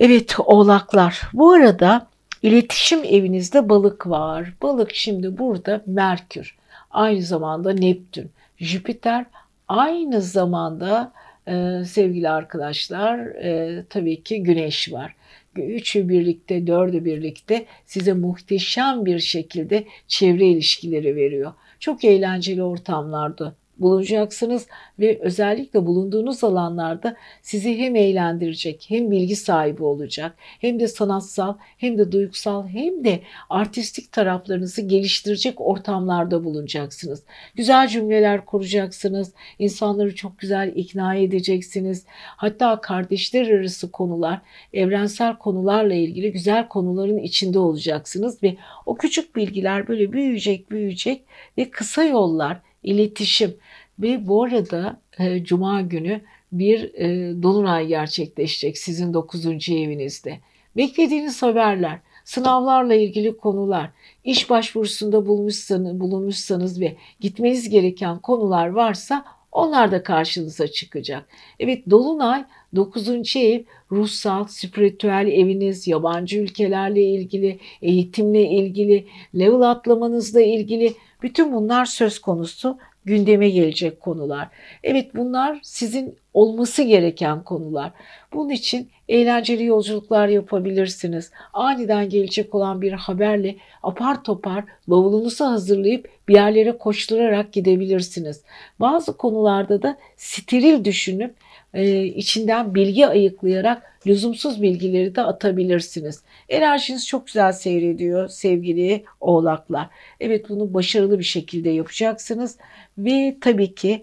Evet 0.00 0.36
oğlaklar. 0.38 1.22
Bu 1.32 1.52
arada 1.52 2.06
iletişim 2.42 3.04
evinizde 3.04 3.68
balık 3.68 4.06
var. 4.06 4.52
Balık 4.62 4.94
şimdi 4.94 5.38
burada 5.38 5.82
Merkür. 5.86 6.56
Aynı 6.90 7.22
zamanda 7.22 7.72
Neptün. 7.72 8.30
Jüpiter 8.58 9.26
aynı 9.68 10.22
zamanda 10.22 11.12
e, 11.48 11.84
sevgili 11.84 12.28
arkadaşlar 12.28 13.18
e, 13.18 13.84
tabii 13.90 14.22
ki 14.22 14.42
Güneş 14.42 14.92
var 14.92 15.14
üçü 15.62 16.08
birlikte, 16.08 16.66
dördü 16.66 17.04
birlikte 17.04 17.66
size 17.86 18.12
muhteşem 18.12 19.06
bir 19.06 19.18
şekilde 19.18 19.84
çevre 20.08 20.46
ilişkileri 20.46 21.16
veriyor. 21.16 21.52
Çok 21.80 22.04
eğlenceli 22.04 22.62
ortamlarda 22.62 23.54
bulunacaksınız 23.78 24.66
ve 24.98 25.18
özellikle 25.20 25.86
bulunduğunuz 25.86 26.44
alanlarda 26.44 27.16
sizi 27.42 27.78
hem 27.78 27.96
eğlendirecek 27.96 28.86
hem 28.88 29.10
bilgi 29.10 29.36
sahibi 29.36 29.82
olacak 29.82 30.34
hem 30.38 30.80
de 30.80 30.88
sanatsal 30.88 31.54
hem 31.78 31.98
de 31.98 32.12
duygusal 32.12 32.68
hem 32.68 33.04
de 33.04 33.20
artistik 33.50 34.12
taraflarınızı 34.12 34.82
geliştirecek 34.82 35.60
ortamlarda 35.60 36.44
bulunacaksınız. 36.44 37.22
Güzel 37.54 37.88
cümleler 37.88 38.44
kuracaksınız. 38.44 39.32
insanları 39.58 40.14
çok 40.14 40.38
güzel 40.38 40.72
ikna 40.74 41.14
edeceksiniz. 41.14 42.04
Hatta 42.36 42.80
kardeşler 42.80 43.48
arası 43.50 43.90
konular, 43.90 44.40
evrensel 44.72 45.38
konularla 45.38 45.94
ilgili 45.94 46.32
güzel 46.32 46.68
konuların 46.68 47.18
içinde 47.18 47.58
olacaksınız 47.58 48.42
ve 48.42 48.56
o 48.86 48.94
küçük 48.94 49.36
bilgiler 49.36 49.88
böyle 49.88 50.12
büyüyecek, 50.12 50.70
büyüyecek 50.70 51.24
ve 51.58 51.70
kısa 51.70 52.04
yollar, 52.04 52.60
iletişim 52.82 53.56
ve 53.98 54.28
bu 54.28 54.42
arada 54.42 55.00
e, 55.18 55.44
Cuma 55.44 55.80
günü 55.80 56.20
bir 56.52 56.94
e, 56.94 57.42
dolunay 57.42 57.86
gerçekleşecek 57.86 58.78
sizin 58.78 59.14
9. 59.14 59.46
evinizde. 59.68 60.38
Beklediğiniz 60.76 61.42
haberler, 61.42 61.98
sınavlarla 62.24 62.94
ilgili 62.94 63.36
konular, 63.36 63.90
iş 64.24 64.50
başvurusunda 64.50 65.26
bulmuşsanız, 65.26 66.00
bulunmuşsanız 66.00 66.80
ve 66.80 66.96
gitmeniz 67.20 67.68
gereken 67.68 68.18
konular 68.18 68.68
varsa 68.68 69.24
onlar 69.52 69.92
da 69.92 70.02
karşınıza 70.02 70.68
çıkacak. 70.68 71.28
Evet 71.60 71.90
Dolunay 71.90 72.44
9. 72.76 73.36
ev 73.36 73.62
ruhsal, 73.92 74.46
spiritüel 74.46 75.26
eviniz, 75.26 75.88
yabancı 75.88 76.38
ülkelerle 76.38 77.02
ilgili, 77.02 77.58
eğitimle 77.82 78.42
ilgili, 78.42 79.06
level 79.34 79.70
atlamanızla 79.70 80.40
ilgili 80.40 80.94
bütün 81.22 81.52
bunlar 81.52 81.84
söz 81.84 82.18
konusu 82.18 82.78
gündeme 83.08 83.50
gelecek 83.50 84.00
konular. 84.00 84.48
Evet 84.82 85.14
bunlar 85.14 85.58
sizin 85.62 86.16
olması 86.34 86.82
gereken 86.82 87.44
konular. 87.44 87.92
Bunun 88.32 88.50
için 88.50 88.90
eğlenceli 89.08 89.64
yolculuklar 89.64 90.28
yapabilirsiniz. 90.28 91.30
Aniden 91.52 92.08
gelecek 92.08 92.54
olan 92.54 92.82
bir 92.82 92.92
haberle 92.92 93.56
apar 93.82 94.24
topar 94.24 94.64
bavulunuzu 94.88 95.44
hazırlayıp 95.44 96.08
bir 96.28 96.34
yerlere 96.34 96.78
koşturarak 96.78 97.52
gidebilirsiniz. 97.52 98.42
Bazı 98.80 99.16
konularda 99.16 99.82
da 99.82 99.96
steril 100.16 100.84
düşünüp 100.84 101.34
e, 101.74 102.04
içinden 102.04 102.74
bilgi 102.74 103.06
ayıklayarak 103.06 103.82
lüzumsuz 104.06 104.62
bilgileri 104.62 105.14
de 105.14 105.22
atabilirsiniz. 105.22 106.22
Enerjiniz 106.48 107.06
çok 107.06 107.26
güzel 107.26 107.52
seyrediyor 107.52 108.28
sevgili 108.28 109.04
oğlaklar. 109.20 109.88
Evet 110.20 110.48
bunu 110.48 110.74
başarılı 110.74 111.18
bir 111.18 111.24
şekilde 111.24 111.70
yapacaksınız 111.70 112.58
ve 112.98 113.36
tabii 113.40 113.74
ki 113.74 114.02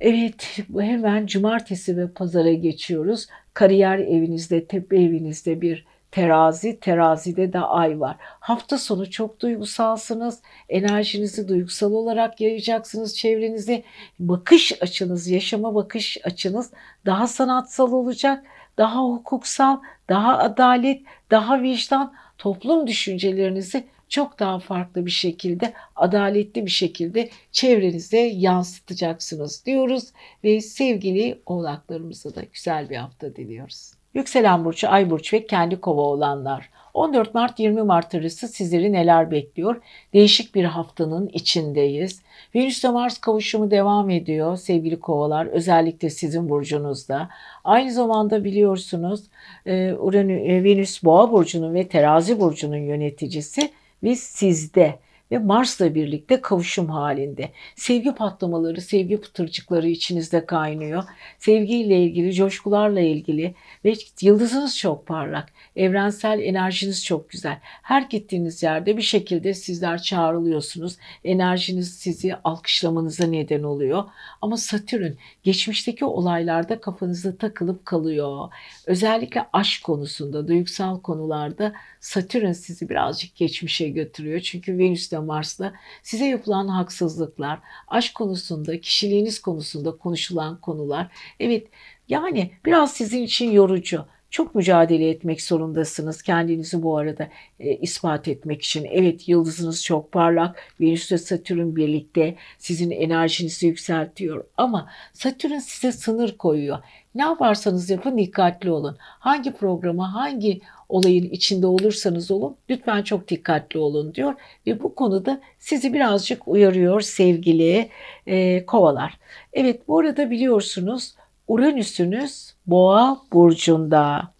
evet 0.00 0.60
hemen 0.78 1.26
cumartesi 1.26 1.96
ve 1.96 2.08
pazara 2.08 2.52
geçiyoruz. 2.52 3.26
Kariyer 3.54 3.98
evinizde, 3.98 4.64
tepe 4.64 4.96
evinizde 4.96 5.60
bir 5.60 5.84
terazi, 6.10 6.80
terazide 6.80 7.52
de 7.52 7.58
ay 7.58 8.00
var. 8.00 8.16
Hafta 8.20 8.78
sonu 8.78 9.10
çok 9.10 9.40
duygusalsınız. 9.40 10.42
Enerjinizi 10.68 11.48
duygusal 11.48 11.92
olarak 11.92 12.40
yayacaksınız 12.40 13.16
çevrenize. 13.16 13.82
Bakış 14.18 14.82
açınız, 14.82 15.28
yaşama 15.28 15.74
bakış 15.74 16.18
açınız 16.24 16.72
daha 17.06 17.26
sanatsal 17.26 17.92
olacak, 17.92 18.44
daha 18.78 19.04
hukuksal, 19.04 19.80
daha 20.08 20.38
adalet, 20.38 21.02
daha 21.30 21.62
vicdan, 21.62 22.12
toplum 22.38 22.86
düşüncelerinizi 22.86 23.86
çok 24.08 24.38
daha 24.38 24.58
farklı 24.58 25.06
bir 25.06 25.10
şekilde, 25.10 25.72
adaletli 25.96 26.66
bir 26.66 26.70
şekilde 26.70 27.30
çevrenize 27.52 28.18
yansıtacaksınız 28.18 29.66
diyoruz 29.66 30.12
ve 30.44 30.60
sevgili 30.60 31.42
oğlaklarımıza 31.46 32.34
da 32.34 32.42
güzel 32.52 32.90
bir 32.90 32.96
hafta 32.96 33.36
diliyoruz. 33.36 33.99
Yükselen 34.14 34.64
burcu, 34.64 34.88
ay 34.88 35.10
burcu 35.10 35.36
ve 35.36 35.46
kendi 35.46 35.80
kova 35.80 36.02
olanlar. 36.02 36.70
14 36.94 37.34
Mart 37.34 37.60
20 37.60 37.82
Mart 37.82 38.14
arası 38.14 38.48
sizleri 38.48 38.92
neler 38.92 39.30
bekliyor? 39.30 39.82
Değişik 40.12 40.54
bir 40.54 40.64
haftanın 40.64 41.28
içindeyiz. 41.32 42.22
Venüs 42.54 42.84
ile 42.84 42.90
Mars 42.90 43.18
kavuşumu 43.18 43.70
devam 43.70 44.10
ediyor 44.10 44.56
sevgili 44.56 45.00
kovalar. 45.00 45.46
Özellikle 45.46 46.10
sizin 46.10 46.48
burcunuzda. 46.48 47.28
Aynı 47.64 47.92
zamanda 47.92 48.44
biliyorsunuz 48.44 49.24
e, 49.66 49.72
e, 49.74 50.64
Venüs 50.64 51.04
Boğa 51.04 51.32
burcunun 51.32 51.74
ve 51.74 51.88
Terazi 51.88 52.40
burcunun 52.40 52.76
yöneticisi 52.76 53.70
ve 54.02 54.16
sizde 54.16 54.98
ve 55.30 55.38
Mars'la 55.38 55.94
birlikte 55.94 56.40
kavuşum 56.40 56.88
halinde. 56.88 57.52
Sevgi 57.76 58.14
patlamaları, 58.14 58.80
sevgi 58.80 59.20
pıtırcıkları 59.20 59.88
içinizde 59.88 60.46
kaynıyor. 60.46 61.04
Sevgiyle 61.38 62.02
ilgili, 62.02 62.34
coşkularla 62.34 63.00
ilgili 63.00 63.54
ve 63.84 63.94
yıldızınız 64.20 64.78
çok 64.78 65.06
parlak. 65.06 65.52
Evrensel 65.76 66.40
enerjiniz 66.40 67.04
çok 67.04 67.30
güzel. 67.30 67.58
Her 67.62 68.02
gittiğiniz 68.02 68.62
yerde 68.62 68.96
bir 68.96 69.02
şekilde 69.02 69.54
sizler 69.54 70.02
çağrılıyorsunuz. 70.02 70.96
Enerjiniz 71.24 71.94
sizi 71.94 72.34
alkışlamanıza 72.44 73.26
neden 73.26 73.62
oluyor. 73.62 74.04
Ama 74.42 74.56
Satürn 74.56 75.12
geçmişteki 75.42 76.04
olaylarda 76.04 76.80
kafanızda 76.80 77.36
takılıp 77.36 77.86
kalıyor. 77.86 78.48
Özellikle 78.86 79.46
aşk 79.52 79.84
konusunda, 79.84 80.48
duygusal 80.48 81.00
konularda 81.00 81.72
Satürn 82.00 82.52
sizi 82.52 82.88
birazcık 82.88 83.36
geçmişe 83.36 83.88
götürüyor. 83.88 84.40
Çünkü 84.40 84.78
Venüs 84.78 85.12
de 85.20 85.26
Mars'la 85.26 85.72
size 86.02 86.26
yapılan 86.26 86.68
haksızlıklar, 86.68 87.58
aşk 87.88 88.14
konusunda, 88.14 88.80
kişiliğiniz 88.80 89.42
konusunda 89.42 89.96
konuşulan 89.96 90.60
konular. 90.60 91.08
Evet 91.40 91.66
yani 92.08 92.50
biraz 92.64 92.92
sizin 92.92 93.22
için 93.22 93.50
yorucu. 93.50 94.04
Çok 94.30 94.54
mücadele 94.54 95.10
etmek 95.10 95.42
zorundasınız 95.42 96.22
kendinizi 96.22 96.82
bu 96.82 96.98
arada 96.98 97.28
e, 97.60 97.76
ispat 97.76 98.28
etmek 98.28 98.62
için. 98.62 98.88
Evet 98.90 99.28
yıldızınız 99.28 99.84
çok 99.84 100.12
parlak. 100.12 100.72
Venüs 100.80 101.12
ve 101.12 101.18
Satürn 101.18 101.76
birlikte 101.76 102.36
sizin 102.58 102.90
enerjinizi 102.90 103.66
yükseltiyor. 103.66 104.44
Ama 104.56 104.90
Satürn 105.12 105.58
size 105.58 105.92
sınır 105.92 106.36
koyuyor. 106.38 106.78
Ne 107.14 107.22
yaparsanız 107.22 107.90
yapın 107.90 108.18
dikkatli 108.18 108.70
olun. 108.70 108.96
Hangi 109.00 109.52
programa, 109.52 110.14
hangi 110.14 110.60
olayın 110.90 111.30
içinde 111.30 111.66
olursanız 111.66 112.30
olun 112.30 112.56
lütfen 112.70 113.02
çok 113.02 113.28
dikkatli 113.28 113.78
olun 113.78 114.14
diyor. 114.14 114.34
Ve 114.66 114.82
bu 114.82 114.94
konuda 114.94 115.40
sizi 115.58 115.92
birazcık 115.94 116.48
uyarıyor 116.48 117.00
sevgili 117.00 117.88
e, 118.26 118.66
kovalar. 118.66 119.18
Evet 119.52 119.88
bu 119.88 119.98
arada 119.98 120.30
biliyorsunuz 120.30 121.14
Uranüs'ünüz 121.48 122.54
Boğa 122.66 123.22
burcunda. 123.32 124.32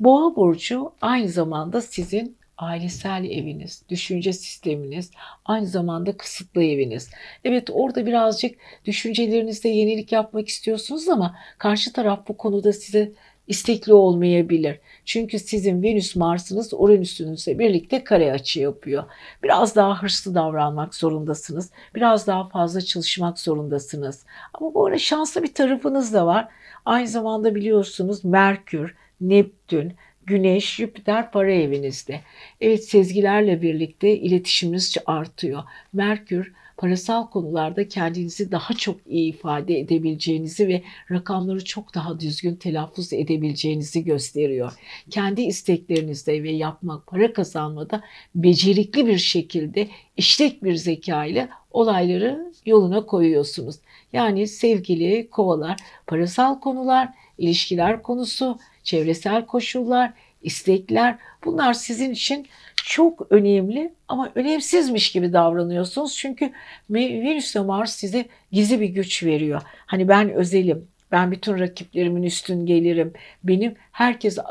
Boğa 0.00 0.36
burcu 0.36 0.92
aynı 1.00 1.28
zamanda 1.28 1.80
sizin 1.80 2.38
ailesel 2.58 3.24
eviniz, 3.24 3.82
düşünce 3.88 4.32
sisteminiz, 4.32 5.10
aynı 5.44 5.66
zamanda 5.66 6.16
kısıtlı 6.16 6.64
eviniz. 6.64 7.10
Evet 7.44 7.70
orada 7.72 8.06
birazcık 8.06 8.58
düşüncelerinizde 8.84 9.68
yenilik 9.68 10.12
yapmak 10.12 10.48
istiyorsunuz 10.48 11.08
ama 11.08 11.36
karşı 11.58 11.92
taraf 11.92 12.28
bu 12.28 12.36
konuda 12.36 12.72
size 12.72 13.12
istekli 13.48 13.92
olmayabilir. 13.92 14.78
Çünkü 15.04 15.38
sizin 15.38 15.82
Venüs 15.82 16.16
Mars'ınız 16.16 16.70
Uranüs'ünüzle 16.72 17.58
birlikte 17.58 18.04
kare 18.04 18.32
açı 18.32 18.60
yapıyor. 18.60 19.04
Biraz 19.42 19.76
daha 19.76 20.02
hırslı 20.02 20.34
davranmak 20.34 20.94
zorundasınız. 20.94 21.70
Biraz 21.94 22.26
daha 22.26 22.48
fazla 22.48 22.80
çalışmak 22.80 23.38
zorundasınız. 23.38 24.26
Ama 24.54 24.74
bu 24.74 24.86
arada 24.86 24.98
şanslı 24.98 25.42
bir 25.42 25.54
tarafınız 25.54 26.14
da 26.14 26.26
var. 26.26 26.48
Aynı 26.84 27.08
zamanda 27.08 27.54
biliyorsunuz 27.54 28.24
Merkür, 28.24 28.94
Neptün, 29.20 29.94
Güneş, 30.26 30.74
Jüpiter 30.74 31.30
para 31.30 31.52
evinizde. 31.52 32.20
Evet 32.60 32.84
sezgilerle 32.84 33.62
birlikte 33.62 34.16
iletişiminiz 34.16 34.96
artıyor. 35.06 35.62
Merkür 35.92 36.52
parasal 36.78 37.30
konularda 37.30 37.88
kendinizi 37.88 38.52
daha 38.52 38.74
çok 38.74 38.96
iyi 39.06 39.32
ifade 39.32 39.78
edebileceğinizi 39.78 40.68
ve 40.68 40.82
rakamları 41.10 41.64
çok 41.64 41.94
daha 41.94 42.20
düzgün 42.20 42.56
telaffuz 42.56 43.12
edebileceğinizi 43.12 44.04
gösteriyor. 44.04 44.72
Kendi 45.10 45.42
isteklerinizde 45.42 46.42
ve 46.42 46.50
yapmak, 46.50 47.06
para 47.06 47.32
kazanmada 47.32 48.02
becerikli 48.34 49.06
bir 49.06 49.18
şekilde 49.18 49.88
işlek 50.16 50.64
bir 50.64 50.74
zeka 50.74 51.24
ile 51.24 51.48
olayları 51.70 52.52
yoluna 52.66 53.06
koyuyorsunuz. 53.06 53.76
Yani 54.12 54.46
sevgili 54.46 55.30
kovalar, 55.30 55.76
parasal 56.06 56.60
konular, 56.60 57.08
ilişkiler 57.38 58.02
konusu, 58.02 58.58
çevresel 58.82 59.46
koşullar, 59.46 60.12
istekler 60.42 61.18
bunlar 61.44 61.72
sizin 61.72 62.10
için 62.10 62.46
çok 62.88 63.26
önemli 63.32 63.94
ama 64.08 64.32
önemsizmiş 64.34 65.12
gibi 65.12 65.32
davranıyorsunuz. 65.32 66.16
Çünkü 66.16 66.52
Venüs 66.90 67.56
ve 67.56 67.60
Mars 67.60 67.94
size 67.94 68.26
gizli 68.52 68.80
bir 68.80 68.88
güç 68.88 69.24
veriyor. 69.24 69.62
Hani 69.86 70.08
ben 70.08 70.32
özelim, 70.32 70.88
ben 71.12 71.32
bütün 71.32 71.58
rakiplerimin 71.58 72.22
üstün 72.22 72.66
gelirim. 72.66 73.12
Benim 73.44 73.74
herkes 73.92 74.38
e, 74.38 74.42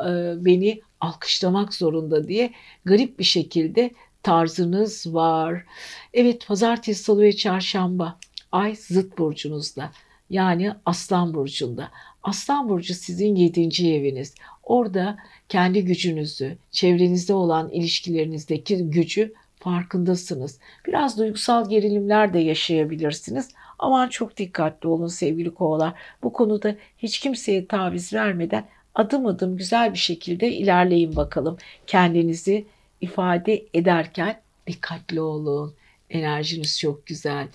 beni 0.46 0.82
alkışlamak 1.02 1.74
zorunda 1.74 2.28
diye 2.28 2.52
garip 2.86 3.20
bir 3.20 3.24
şekilde 3.24 3.92
tarzınız 4.24 5.14
var. 5.14 5.64
Evet 6.14 6.48
pazartesi, 6.48 7.04
salı 7.04 7.22
ve 7.22 7.36
çarşamba 7.36 8.20
Ay 8.52 8.76
zıt 8.76 9.18
burcunuzda. 9.18 9.92
Yani 10.30 10.74
Aslan 10.86 11.34
burcunda. 11.34 11.92
Aslan 12.28 12.70
burcu 12.70 12.94
sizin 12.94 13.36
yedinci 13.36 13.94
eviniz. 13.94 14.36
Orada 14.64 15.18
kendi 15.50 15.86
gücünüzü, 15.86 16.58
çevrenizde 16.72 17.34
olan 17.34 17.70
ilişkilerinizdeki 17.70 18.90
gücü 18.90 19.34
farkındasınız. 19.60 20.60
Biraz 20.88 21.18
duygusal 21.18 21.70
gerilimler 21.70 22.34
de 22.34 22.40
yaşayabilirsiniz. 22.40 23.50
Aman 23.80 24.10
çok 24.10 24.38
dikkatli 24.38 24.88
olun 24.88 25.08
sevgili 25.08 25.54
kovalar. 25.54 25.94
Bu 26.24 26.34
konuda 26.34 26.76
hiç 26.98 27.20
kimseye 27.20 27.68
taviz 27.68 28.14
vermeden 28.14 28.66
adım 28.96 29.26
adım 29.26 29.58
güzel 29.58 29.94
bir 29.94 29.98
şekilde 29.98 30.52
ilerleyin 30.52 31.16
bakalım. 31.16 31.58
Kendinizi 31.88 32.66
ifade 33.02 33.66
ederken 33.74 34.42
dikkatli 34.68 35.22
olun. 35.22 35.74
Enerjiniz 36.10 36.80
çok 36.80 37.06
güzel. 37.06 37.48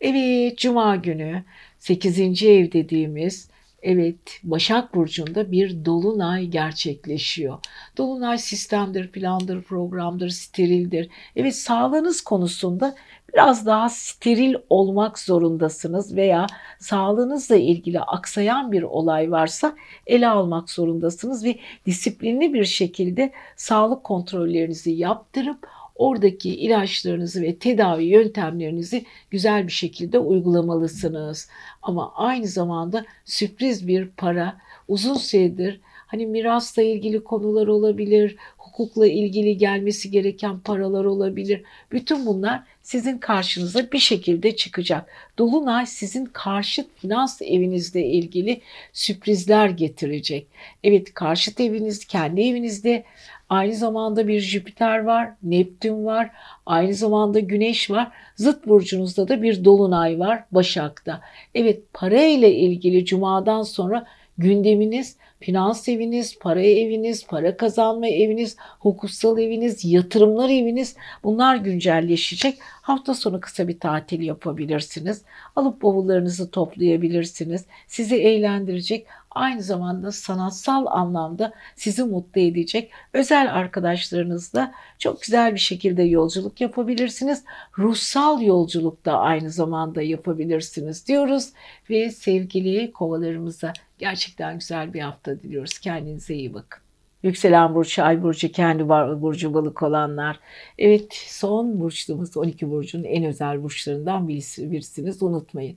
Evet, 0.00 0.58
cuma 0.58 0.96
günü 0.96 1.44
8. 1.78 2.42
ev 2.42 2.72
dediğimiz 2.72 3.49
Evet, 3.82 4.40
Başak 4.42 4.94
Burcu'nda 4.94 5.52
bir 5.52 5.84
dolunay 5.84 6.46
gerçekleşiyor. 6.46 7.58
Dolunay 7.96 8.38
sistemdir, 8.38 9.12
plandır, 9.12 9.62
programdır, 9.62 10.28
sterildir. 10.28 11.08
Evet, 11.36 11.56
sağlığınız 11.56 12.20
konusunda 12.20 12.94
biraz 13.32 13.66
daha 13.66 13.88
steril 13.88 14.54
olmak 14.70 15.18
zorundasınız 15.18 16.16
veya 16.16 16.46
sağlığınızla 16.78 17.56
ilgili 17.56 18.00
aksayan 18.00 18.72
bir 18.72 18.82
olay 18.82 19.30
varsa 19.30 19.76
ele 20.06 20.28
almak 20.28 20.70
zorundasınız 20.70 21.44
ve 21.44 21.58
disiplinli 21.86 22.54
bir 22.54 22.64
şekilde 22.64 23.32
sağlık 23.56 24.04
kontrollerinizi 24.04 24.90
yaptırıp 24.90 25.68
oradaki 26.00 26.56
ilaçlarınızı 26.56 27.42
ve 27.42 27.56
tedavi 27.56 28.04
yöntemlerinizi 28.04 29.04
güzel 29.30 29.66
bir 29.66 29.72
şekilde 29.72 30.18
uygulamalısınız. 30.18 31.48
Ama 31.82 32.12
aynı 32.14 32.46
zamanda 32.46 33.04
sürpriz 33.24 33.88
bir 33.88 34.08
para 34.08 34.56
uzun 34.88 35.14
süredir 35.14 35.80
hani 36.10 36.26
mirasla 36.26 36.82
ilgili 36.82 37.24
konular 37.24 37.66
olabilir, 37.66 38.36
hukukla 38.58 39.06
ilgili 39.06 39.56
gelmesi 39.56 40.10
gereken 40.10 40.60
paralar 40.60 41.04
olabilir. 41.04 41.62
Bütün 41.92 42.26
bunlar 42.26 42.62
sizin 42.82 43.18
karşınıza 43.18 43.92
bir 43.92 43.98
şekilde 43.98 44.56
çıkacak. 44.56 45.10
Dolunay 45.38 45.86
sizin 45.86 46.24
karşıt 46.24 46.86
finans 46.96 47.42
evinizle 47.42 48.06
ilgili 48.06 48.60
sürprizler 48.92 49.68
getirecek. 49.68 50.46
Evet 50.84 51.14
karşıt 51.14 51.60
eviniz 51.60 52.04
kendi 52.04 52.40
evinizde 52.40 53.04
Aynı 53.50 53.74
zamanda 53.74 54.28
bir 54.28 54.40
Jüpiter 54.40 54.98
var, 54.98 55.30
Neptün 55.42 56.04
var, 56.04 56.30
aynı 56.66 56.94
zamanda 56.94 57.40
Güneş 57.40 57.90
var. 57.90 58.12
Zıt 58.36 58.66
burcunuzda 58.66 59.28
da 59.28 59.42
bir 59.42 59.64
dolunay 59.64 60.18
var 60.18 60.44
Başak'ta. 60.52 61.20
Evet 61.54 61.82
para 61.92 62.22
ile 62.22 62.54
ilgili 62.54 63.04
cumadan 63.04 63.62
sonra 63.62 64.06
gündeminiz 64.38 65.16
finans 65.40 65.88
eviniz, 65.88 66.38
para 66.38 66.62
eviniz, 66.62 67.26
para 67.26 67.56
kazanma 67.56 68.08
eviniz, 68.08 68.56
hukuksal 68.78 69.38
eviniz, 69.38 69.84
yatırımlar 69.84 70.48
eviniz 70.48 70.96
bunlar 71.24 71.56
güncelleşecek. 71.56 72.58
Hafta 72.62 73.14
sonu 73.14 73.40
kısa 73.40 73.68
bir 73.68 73.80
tatil 73.80 74.20
yapabilirsiniz. 74.20 75.22
Alıp 75.56 75.82
bavullarınızı 75.82 76.50
toplayabilirsiniz. 76.50 77.64
Sizi 77.86 78.16
eğlendirecek 78.16 79.06
aynı 79.30 79.62
zamanda 79.62 80.12
sanatsal 80.12 80.86
anlamda 80.86 81.52
sizi 81.76 82.04
mutlu 82.04 82.40
edecek 82.40 82.90
özel 83.12 83.54
arkadaşlarınızla 83.54 84.74
çok 84.98 85.22
güzel 85.22 85.54
bir 85.54 85.60
şekilde 85.60 86.02
yolculuk 86.02 86.60
yapabilirsiniz. 86.60 87.44
Ruhsal 87.78 88.42
yolculuk 88.42 89.04
da 89.04 89.18
aynı 89.18 89.50
zamanda 89.50 90.02
yapabilirsiniz 90.02 91.06
diyoruz 91.06 91.48
ve 91.90 92.10
sevgili 92.10 92.92
kovalarımıza 92.92 93.72
gerçekten 93.98 94.58
güzel 94.58 94.94
bir 94.94 95.00
hafta 95.00 95.29
diliyoruz. 95.42 95.78
Kendinize 95.78 96.34
iyi 96.34 96.54
bakın. 96.54 96.82
Yükselen 97.22 97.74
burcu, 97.74 98.02
ay 98.04 98.22
burcu, 98.22 98.52
kendi 98.52 98.88
burcu 98.88 99.54
balık 99.54 99.82
olanlar. 99.82 100.40
Evet 100.78 101.14
son 101.14 101.80
burçluğumuz 101.80 102.36
12 102.36 102.70
burcun 102.70 103.04
en 103.04 103.24
özel 103.24 103.62
burçlarından 103.62 104.28
birisi, 104.28 104.72
birisiniz 104.72 105.22
unutmayın. 105.22 105.76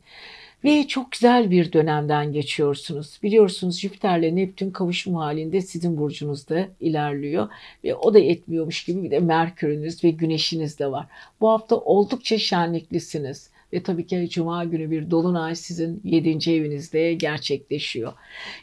Ve 0.63 0.87
çok 0.87 1.11
güzel 1.11 1.51
bir 1.51 1.73
dönemden 1.73 2.33
geçiyorsunuz. 2.33 3.19
Biliyorsunuz 3.23 3.79
Jüpiter'le 3.79 4.35
Neptün 4.35 4.71
kavuşum 4.71 5.15
halinde 5.15 5.61
sizin 5.61 5.97
burcunuzda 5.97 6.67
ilerliyor. 6.79 7.49
Ve 7.83 7.95
o 7.95 8.13
da 8.13 8.19
etmiyormuş 8.19 8.83
gibi 8.85 9.03
bir 9.03 9.11
de 9.11 9.19
Merkür'ünüz 9.19 10.03
ve 10.03 10.09
Güneş'iniz 10.09 10.79
de 10.79 10.91
var. 10.91 11.05
Bu 11.41 11.49
hafta 11.49 11.75
oldukça 11.75 12.37
şenliklisiniz. 12.37 13.49
Ve 13.73 13.83
tabii 13.83 14.07
ki 14.07 14.29
Cuma 14.29 14.63
günü 14.63 14.91
bir 14.91 15.11
dolunay 15.11 15.55
sizin 15.55 16.01
7. 16.03 16.51
evinizde 16.51 17.13
gerçekleşiyor. 17.13 18.13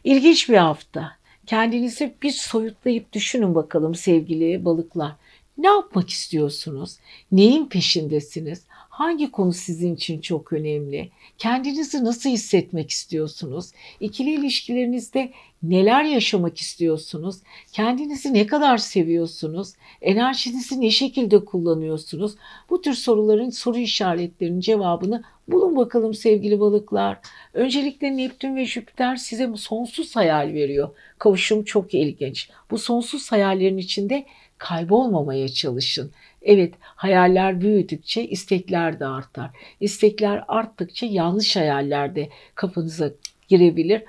İlginç 0.05 0.49
bir 0.49 0.57
hafta. 0.57 1.13
Kendinizi 1.47 2.15
bir 2.23 2.31
soyutlayıp 2.31 3.13
düşünün 3.13 3.55
bakalım 3.55 3.95
sevgili 3.95 4.65
balıklar. 4.65 5.13
Ne 5.59 5.69
yapmak 5.69 6.11
istiyorsunuz? 6.11 6.97
Neyin 7.33 7.67
peşindesiniz? 7.67 8.65
Hangi 9.01 9.31
konu 9.31 9.53
sizin 9.53 9.95
için 9.95 10.21
çok 10.21 10.53
önemli? 10.53 11.11
Kendinizi 11.39 12.05
nasıl 12.05 12.31
hissetmek 12.31 12.91
istiyorsunuz? 12.91 13.71
İkili 14.01 14.31
ilişkilerinizde 14.31 15.33
neler 15.63 16.05
yaşamak 16.05 16.59
istiyorsunuz? 16.59 17.37
Kendinizi 17.73 18.35
ne 18.35 18.47
kadar 18.47 18.79
seviyorsunuz? 18.79 19.73
Enerjinizi 20.03 20.81
ne 20.81 20.91
şekilde 20.91 21.45
kullanıyorsunuz? 21.45 22.35
Bu 22.71 22.83
tür 22.83 22.95
soruların 22.95 23.51
soru 23.51 23.79
işaretlerinin 23.79 24.61
cevabını 24.61 25.23
bulun 25.49 25.77
bakalım 25.77 26.15
sevgili 26.15 26.61
balıklar. 26.61 27.19
Öncelikle 27.55 28.17
Neptün 28.17 28.57
ve 28.57 28.65
Jüpiter 28.65 29.17
size 29.17 29.51
sonsuz 29.57 30.17
hayal 30.17 30.53
veriyor. 30.55 30.89
Kavuşum 31.19 31.65
çok 31.65 31.95
ilginç. 31.95 32.51
Bu 32.71 32.79
sonsuz 32.79 33.33
hayallerin 33.33 33.79
içinde 33.79 34.27
kaybolmamaya 34.59 35.49
çalışın. 35.49 36.13
Evet, 36.43 36.75
hayaller 36.81 37.61
büyüdükçe 37.61 38.25
istekler 38.25 39.01
de 39.01 39.07
artar. 39.07 39.51
İstekler 39.81 40.45
arttıkça 40.49 41.07
yanlış 41.07 41.57
hayallerde 41.57 42.29
kafanıza 42.55 43.11
girebilir. 43.49 44.03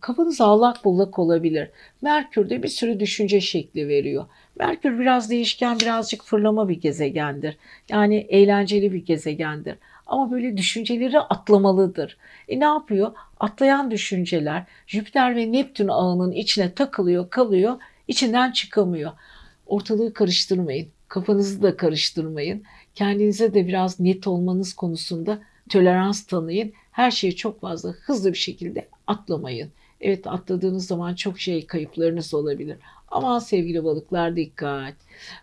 Kafanız 0.00 0.40
allak 0.40 0.84
bullak 0.84 1.18
olabilir. 1.18 1.70
Merkür 2.02 2.50
de 2.50 2.62
bir 2.62 2.68
sürü 2.68 3.00
düşünce 3.00 3.40
şekli 3.40 3.88
veriyor. 3.88 4.26
Merkür 4.58 4.98
biraz 4.98 5.30
değişken, 5.30 5.80
birazcık 5.80 6.24
fırlama 6.24 6.68
bir 6.68 6.80
gezegendir. 6.80 7.56
Yani 7.88 8.16
eğlenceli 8.16 8.92
bir 8.92 9.06
gezegendir. 9.06 9.78
Ama 10.06 10.30
böyle 10.30 10.56
düşünceleri 10.56 11.20
atlamalıdır. 11.20 12.16
E 12.48 12.60
ne 12.60 12.64
yapıyor? 12.64 13.12
Atlayan 13.40 13.90
düşünceler 13.90 14.64
Jüpiter 14.86 15.36
ve 15.36 15.52
Neptün 15.52 15.88
ağının 15.88 16.32
içine 16.32 16.74
takılıyor, 16.74 17.30
kalıyor, 17.30 17.76
içinden 18.08 18.52
çıkamıyor. 18.52 19.12
Ortalığı 19.66 20.12
karıştırmayın. 20.12 20.88
Kafanızı 21.08 21.62
da 21.62 21.76
karıştırmayın. 21.76 22.62
Kendinize 22.94 23.54
de 23.54 23.66
biraz 23.66 24.00
net 24.00 24.26
olmanız 24.26 24.74
konusunda 24.74 25.42
tolerans 25.68 26.26
tanıyın. 26.26 26.72
Her 26.92 27.10
şeyi 27.10 27.36
çok 27.36 27.60
fazla 27.60 27.90
hızlı 27.90 28.32
bir 28.32 28.38
şekilde 28.38 28.88
atlamayın. 29.06 29.70
Evet 30.00 30.26
atladığınız 30.26 30.86
zaman 30.86 31.14
çok 31.14 31.40
şey 31.40 31.66
kayıplarınız 31.66 32.34
olabilir. 32.34 32.76
Ama 33.08 33.40
sevgili 33.40 33.84
balıklar 33.84 34.36
dikkat. 34.36 34.94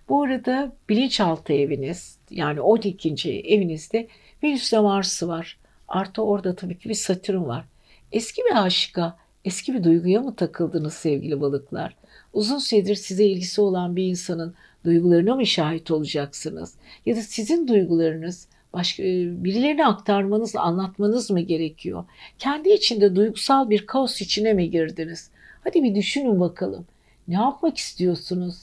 Bu 0.09 0.23
arada 0.23 0.75
bilinçaltı 0.89 1.53
eviniz 1.53 2.17
yani 2.29 2.61
12. 2.61 3.31
evinizde 3.31 4.07
Venüs 4.43 4.73
ve 4.73 4.79
Mars'ı 4.79 5.27
var. 5.27 5.57
Artı 5.87 6.21
orada 6.21 6.55
tabii 6.55 6.77
ki 6.77 6.89
bir 6.89 6.93
Satürn 6.93 7.43
var. 7.43 7.65
Eski 8.11 8.41
bir 8.41 8.65
aşka, 8.65 9.17
eski 9.45 9.73
bir 9.73 9.83
duyguya 9.83 10.21
mı 10.21 10.35
takıldınız 10.35 10.93
sevgili 10.93 11.41
balıklar? 11.41 11.95
Uzun 12.33 12.57
süredir 12.57 12.95
size 12.95 13.25
ilgisi 13.25 13.61
olan 13.61 13.95
bir 13.95 14.03
insanın 14.03 14.55
duygularına 14.85 15.35
mı 15.35 15.45
şahit 15.45 15.91
olacaksınız? 15.91 16.75
Ya 17.05 17.15
da 17.15 17.21
sizin 17.21 17.67
duygularınız 17.67 18.47
başka 18.73 19.03
e, 19.03 19.43
birilerine 19.43 19.85
aktarmanız, 19.85 20.55
anlatmanız 20.55 21.31
mı 21.31 21.39
gerekiyor? 21.39 22.05
Kendi 22.39 22.69
içinde 22.69 23.15
duygusal 23.15 23.69
bir 23.69 23.85
kaos 23.85 24.21
içine 24.21 24.53
mi 24.53 24.69
girdiniz? 24.69 25.29
Hadi 25.63 25.83
bir 25.83 25.95
düşünün 25.95 26.39
bakalım. 26.39 26.85
Ne 27.27 27.35
yapmak 27.35 27.77
istiyorsunuz? 27.77 28.55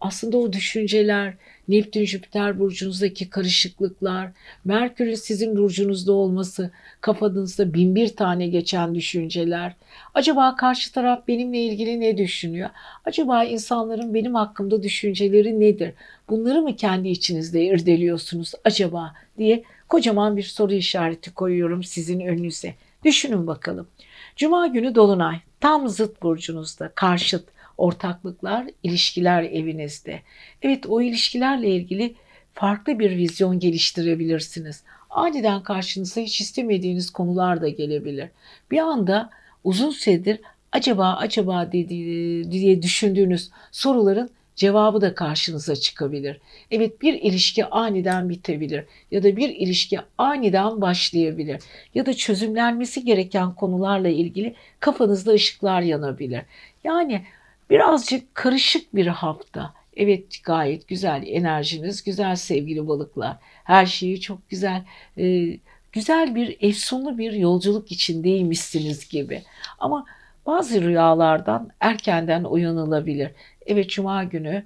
Aslında 0.00 0.38
o 0.38 0.52
düşünceler, 0.52 1.34
Neptün 1.68 2.04
Jüpiter 2.04 2.58
burcunuzdaki 2.58 3.30
karışıklıklar, 3.30 4.30
Merkür'ün 4.64 5.14
sizin 5.14 5.56
burcunuzda 5.56 6.12
olması, 6.12 6.70
kafanızda 7.00 7.74
bin 7.74 7.94
bir 7.94 8.16
tane 8.16 8.48
geçen 8.48 8.94
düşünceler. 8.94 9.74
Acaba 10.14 10.56
karşı 10.56 10.92
taraf 10.92 11.28
benimle 11.28 11.58
ilgili 11.58 12.00
ne 12.00 12.18
düşünüyor? 12.18 12.70
Acaba 13.04 13.44
insanların 13.44 14.14
benim 14.14 14.34
hakkımda 14.34 14.82
düşünceleri 14.82 15.60
nedir? 15.60 15.92
Bunları 16.28 16.62
mı 16.62 16.76
kendi 16.76 17.08
içinizde 17.08 17.64
irdeliyorsunuz 17.64 18.52
acaba 18.64 19.14
diye 19.38 19.64
kocaman 19.88 20.36
bir 20.36 20.42
soru 20.42 20.72
işareti 20.72 21.34
koyuyorum 21.34 21.82
sizin 21.82 22.20
önünüze. 22.20 22.74
Düşünün 23.04 23.46
bakalım. 23.46 23.88
Cuma 24.36 24.66
günü 24.66 24.94
Dolunay 24.94 25.40
tam 25.60 25.88
zıt 25.88 26.22
burcunuzda 26.22 26.92
karşıt 26.94 27.44
ortaklıklar, 27.78 28.66
ilişkiler 28.82 29.42
evinizde. 29.42 30.20
Evet 30.62 30.86
o 30.86 31.02
ilişkilerle 31.02 31.68
ilgili 31.68 32.14
farklı 32.54 32.98
bir 32.98 33.16
vizyon 33.16 33.58
geliştirebilirsiniz. 33.58 34.82
Aniden 35.10 35.62
karşınıza 35.62 36.20
hiç 36.20 36.40
istemediğiniz 36.40 37.10
konular 37.10 37.60
da 37.60 37.68
gelebilir. 37.68 38.28
Bir 38.70 38.78
anda 38.78 39.30
uzun 39.64 39.90
süredir 39.90 40.40
acaba 40.72 41.12
acaba 41.12 41.72
diye 41.72 42.82
düşündüğünüz 42.82 43.50
soruların 43.72 44.30
cevabı 44.56 45.00
da 45.00 45.14
karşınıza 45.14 45.76
çıkabilir. 45.76 46.40
Evet 46.70 47.02
bir 47.02 47.14
ilişki 47.14 47.64
aniden 47.64 48.28
bitebilir 48.28 48.84
ya 49.10 49.22
da 49.22 49.36
bir 49.36 49.48
ilişki 49.48 49.98
aniden 50.18 50.80
başlayabilir 50.80 51.62
ya 51.94 52.06
da 52.06 52.14
çözümlenmesi 52.14 53.04
gereken 53.04 53.54
konularla 53.54 54.08
ilgili 54.08 54.54
kafanızda 54.80 55.32
ışıklar 55.32 55.80
yanabilir. 55.80 56.42
Yani 56.84 57.22
birazcık 57.70 58.34
karışık 58.34 58.94
bir 58.94 59.06
hafta. 59.06 59.74
Evet 59.96 60.44
gayet 60.44 60.88
güzel 60.88 61.22
enerjiniz, 61.26 62.04
güzel 62.04 62.36
sevgili 62.36 62.88
balıklar. 62.88 63.36
Her 63.64 63.86
şeyi 63.86 64.20
çok 64.20 64.48
güzel, 64.48 64.84
e, 65.18 65.56
güzel 65.92 66.34
bir 66.34 66.56
efsunlu 66.60 67.18
bir 67.18 67.32
yolculuk 67.32 67.92
içindeymişsiniz 67.92 69.08
gibi. 69.08 69.42
Ama 69.78 70.06
bazı 70.46 70.82
rüyalardan 70.82 71.70
erkenden 71.80 72.44
uyanılabilir. 72.44 73.30
Evet 73.66 73.90
cuma 73.90 74.24
günü 74.24 74.64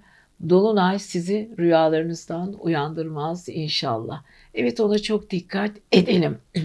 Dolunay 0.48 0.98
sizi 0.98 1.50
rüyalarınızdan 1.59 2.55
uyandırmaz 2.61 3.48
inşallah. 3.48 4.22
Evet 4.55 4.80
ona 4.80 4.98
çok 4.98 5.30
dikkat 5.30 5.70
edelim. 5.92 6.38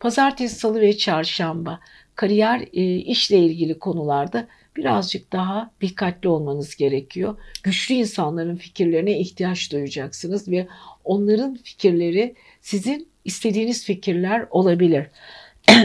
Pazartesi, 0.00 0.54
salı 0.54 0.80
ve 0.80 0.96
çarşamba 0.96 1.80
kariyer, 2.14 2.60
e, 2.72 2.94
işle 2.96 3.38
ilgili 3.38 3.78
konularda 3.78 4.46
birazcık 4.76 5.32
daha 5.32 5.70
dikkatli 5.80 6.28
olmanız 6.28 6.76
gerekiyor. 6.76 7.36
Güçlü 7.62 7.94
insanların 7.94 8.56
fikirlerine 8.56 9.18
ihtiyaç 9.18 9.72
duyacaksınız 9.72 10.48
ve 10.48 10.66
onların 11.04 11.54
fikirleri 11.54 12.34
sizin 12.60 13.08
istediğiniz 13.24 13.84
fikirler 13.84 14.46
olabilir. 14.50 15.06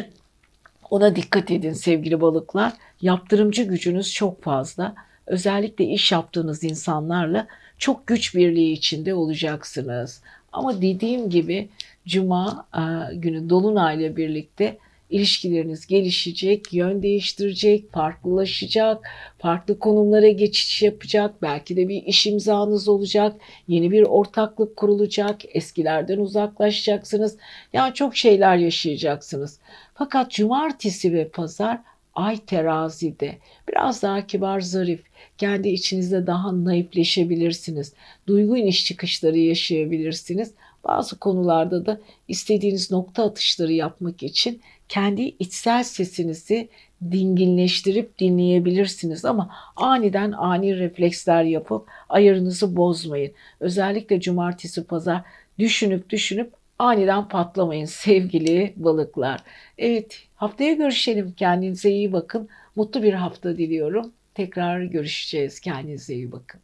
Ona 0.90 1.16
dikkat 1.16 1.52
edin 1.52 1.74
sevgili 1.74 2.22
balıklar. 2.22 2.74
Yaptırımcı 3.02 3.64
gücünüz 3.64 4.14
çok 4.14 4.44
fazla. 4.44 4.96
Özellikle 5.28 5.86
iş 5.86 6.12
yaptığınız 6.12 6.64
insanlarla 6.64 7.48
çok 7.78 8.08
güç 8.08 8.36
birliği 8.36 8.72
içinde 8.74 9.14
olacaksınız. 9.14 10.22
Ama 10.52 10.82
dediğim 10.82 11.30
gibi 11.30 11.70
cuma 12.08 12.68
e, 12.74 13.16
günü 13.16 13.50
dolunayla 13.50 14.16
birlikte 14.16 14.78
ilişkileriniz 15.12 15.88
gelişecek, 15.88 16.74
yön 16.74 17.04
değiştirecek, 17.04 17.92
farklılaşacak, 17.92 19.10
farklı 19.40 19.80
konumlara 19.80 20.30
geçiş 20.30 20.82
yapacak, 20.82 21.42
belki 21.42 21.78
de 21.78 21.88
bir 21.88 22.04
iş 22.04 22.28
imzanız 22.28 22.88
olacak, 22.88 23.42
yeni 23.68 23.92
bir 23.92 24.04
ortaklık 24.04 24.76
kurulacak, 24.76 25.42
eskilerden 25.56 26.18
uzaklaşacaksınız. 26.18 27.38
Yani 27.74 27.94
çok 27.94 28.16
şeyler 28.16 28.58
yaşayacaksınız. 28.58 29.60
Fakat 29.94 30.32
cumartesi 30.32 31.14
ve 31.14 31.28
pazar 31.28 31.80
ay 32.14 32.38
terazide 32.38 33.38
biraz 33.68 34.02
daha 34.02 34.28
kibar 34.28 34.62
zarif 34.62 35.04
kendi 35.38 35.70
içinizde 35.70 36.28
daha 36.28 36.66
naifleşebilirsiniz. 36.66 37.94
Duygu 38.28 38.58
iniş 38.58 38.86
çıkışları 38.86 39.38
yaşayabilirsiniz. 39.38 40.54
Bazı 40.84 41.20
konularda 41.20 41.86
da 41.86 42.02
istediğiniz 42.28 42.92
nokta 42.92 43.24
atışları 43.24 43.74
yapmak 43.74 44.24
için 44.24 44.62
kendi 44.92 45.22
içsel 45.22 45.84
sesinizi 45.84 46.70
dinginleştirip 47.12 48.20
dinleyebilirsiniz 48.20 49.26
ama 49.26 49.50
aniden 49.76 50.32
ani 50.32 50.80
refleksler 50.80 51.44
yapıp 51.44 51.88
ayarınızı 52.10 52.76
bozmayın. 52.76 53.32
Özellikle 53.60 54.20
cumartesi 54.22 54.84
pazar 54.84 55.22
düşünüp 55.60 56.10
düşünüp 56.10 56.54
aniden 56.80 57.28
patlamayın 57.28 57.86
sevgili 57.86 58.74
balıklar. 58.76 59.44
Evet 59.78 60.24
haftaya 60.36 60.74
görüşelim. 60.74 61.34
Kendinize 61.38 61.90
iyi 61.90 62.14
bakın. 62.14 62.50
Mutlu 62.76 63.04
bir 63.04 63.14
hafta 63.14 63.58
diliyorum. 63.58 64.12
Tekrar 64.34 64.82
görüşeceğiz. 64.82 65.60
Kendinize 65.60 66.14
iyi 66.14 66.32
bakın. 66.32 66.62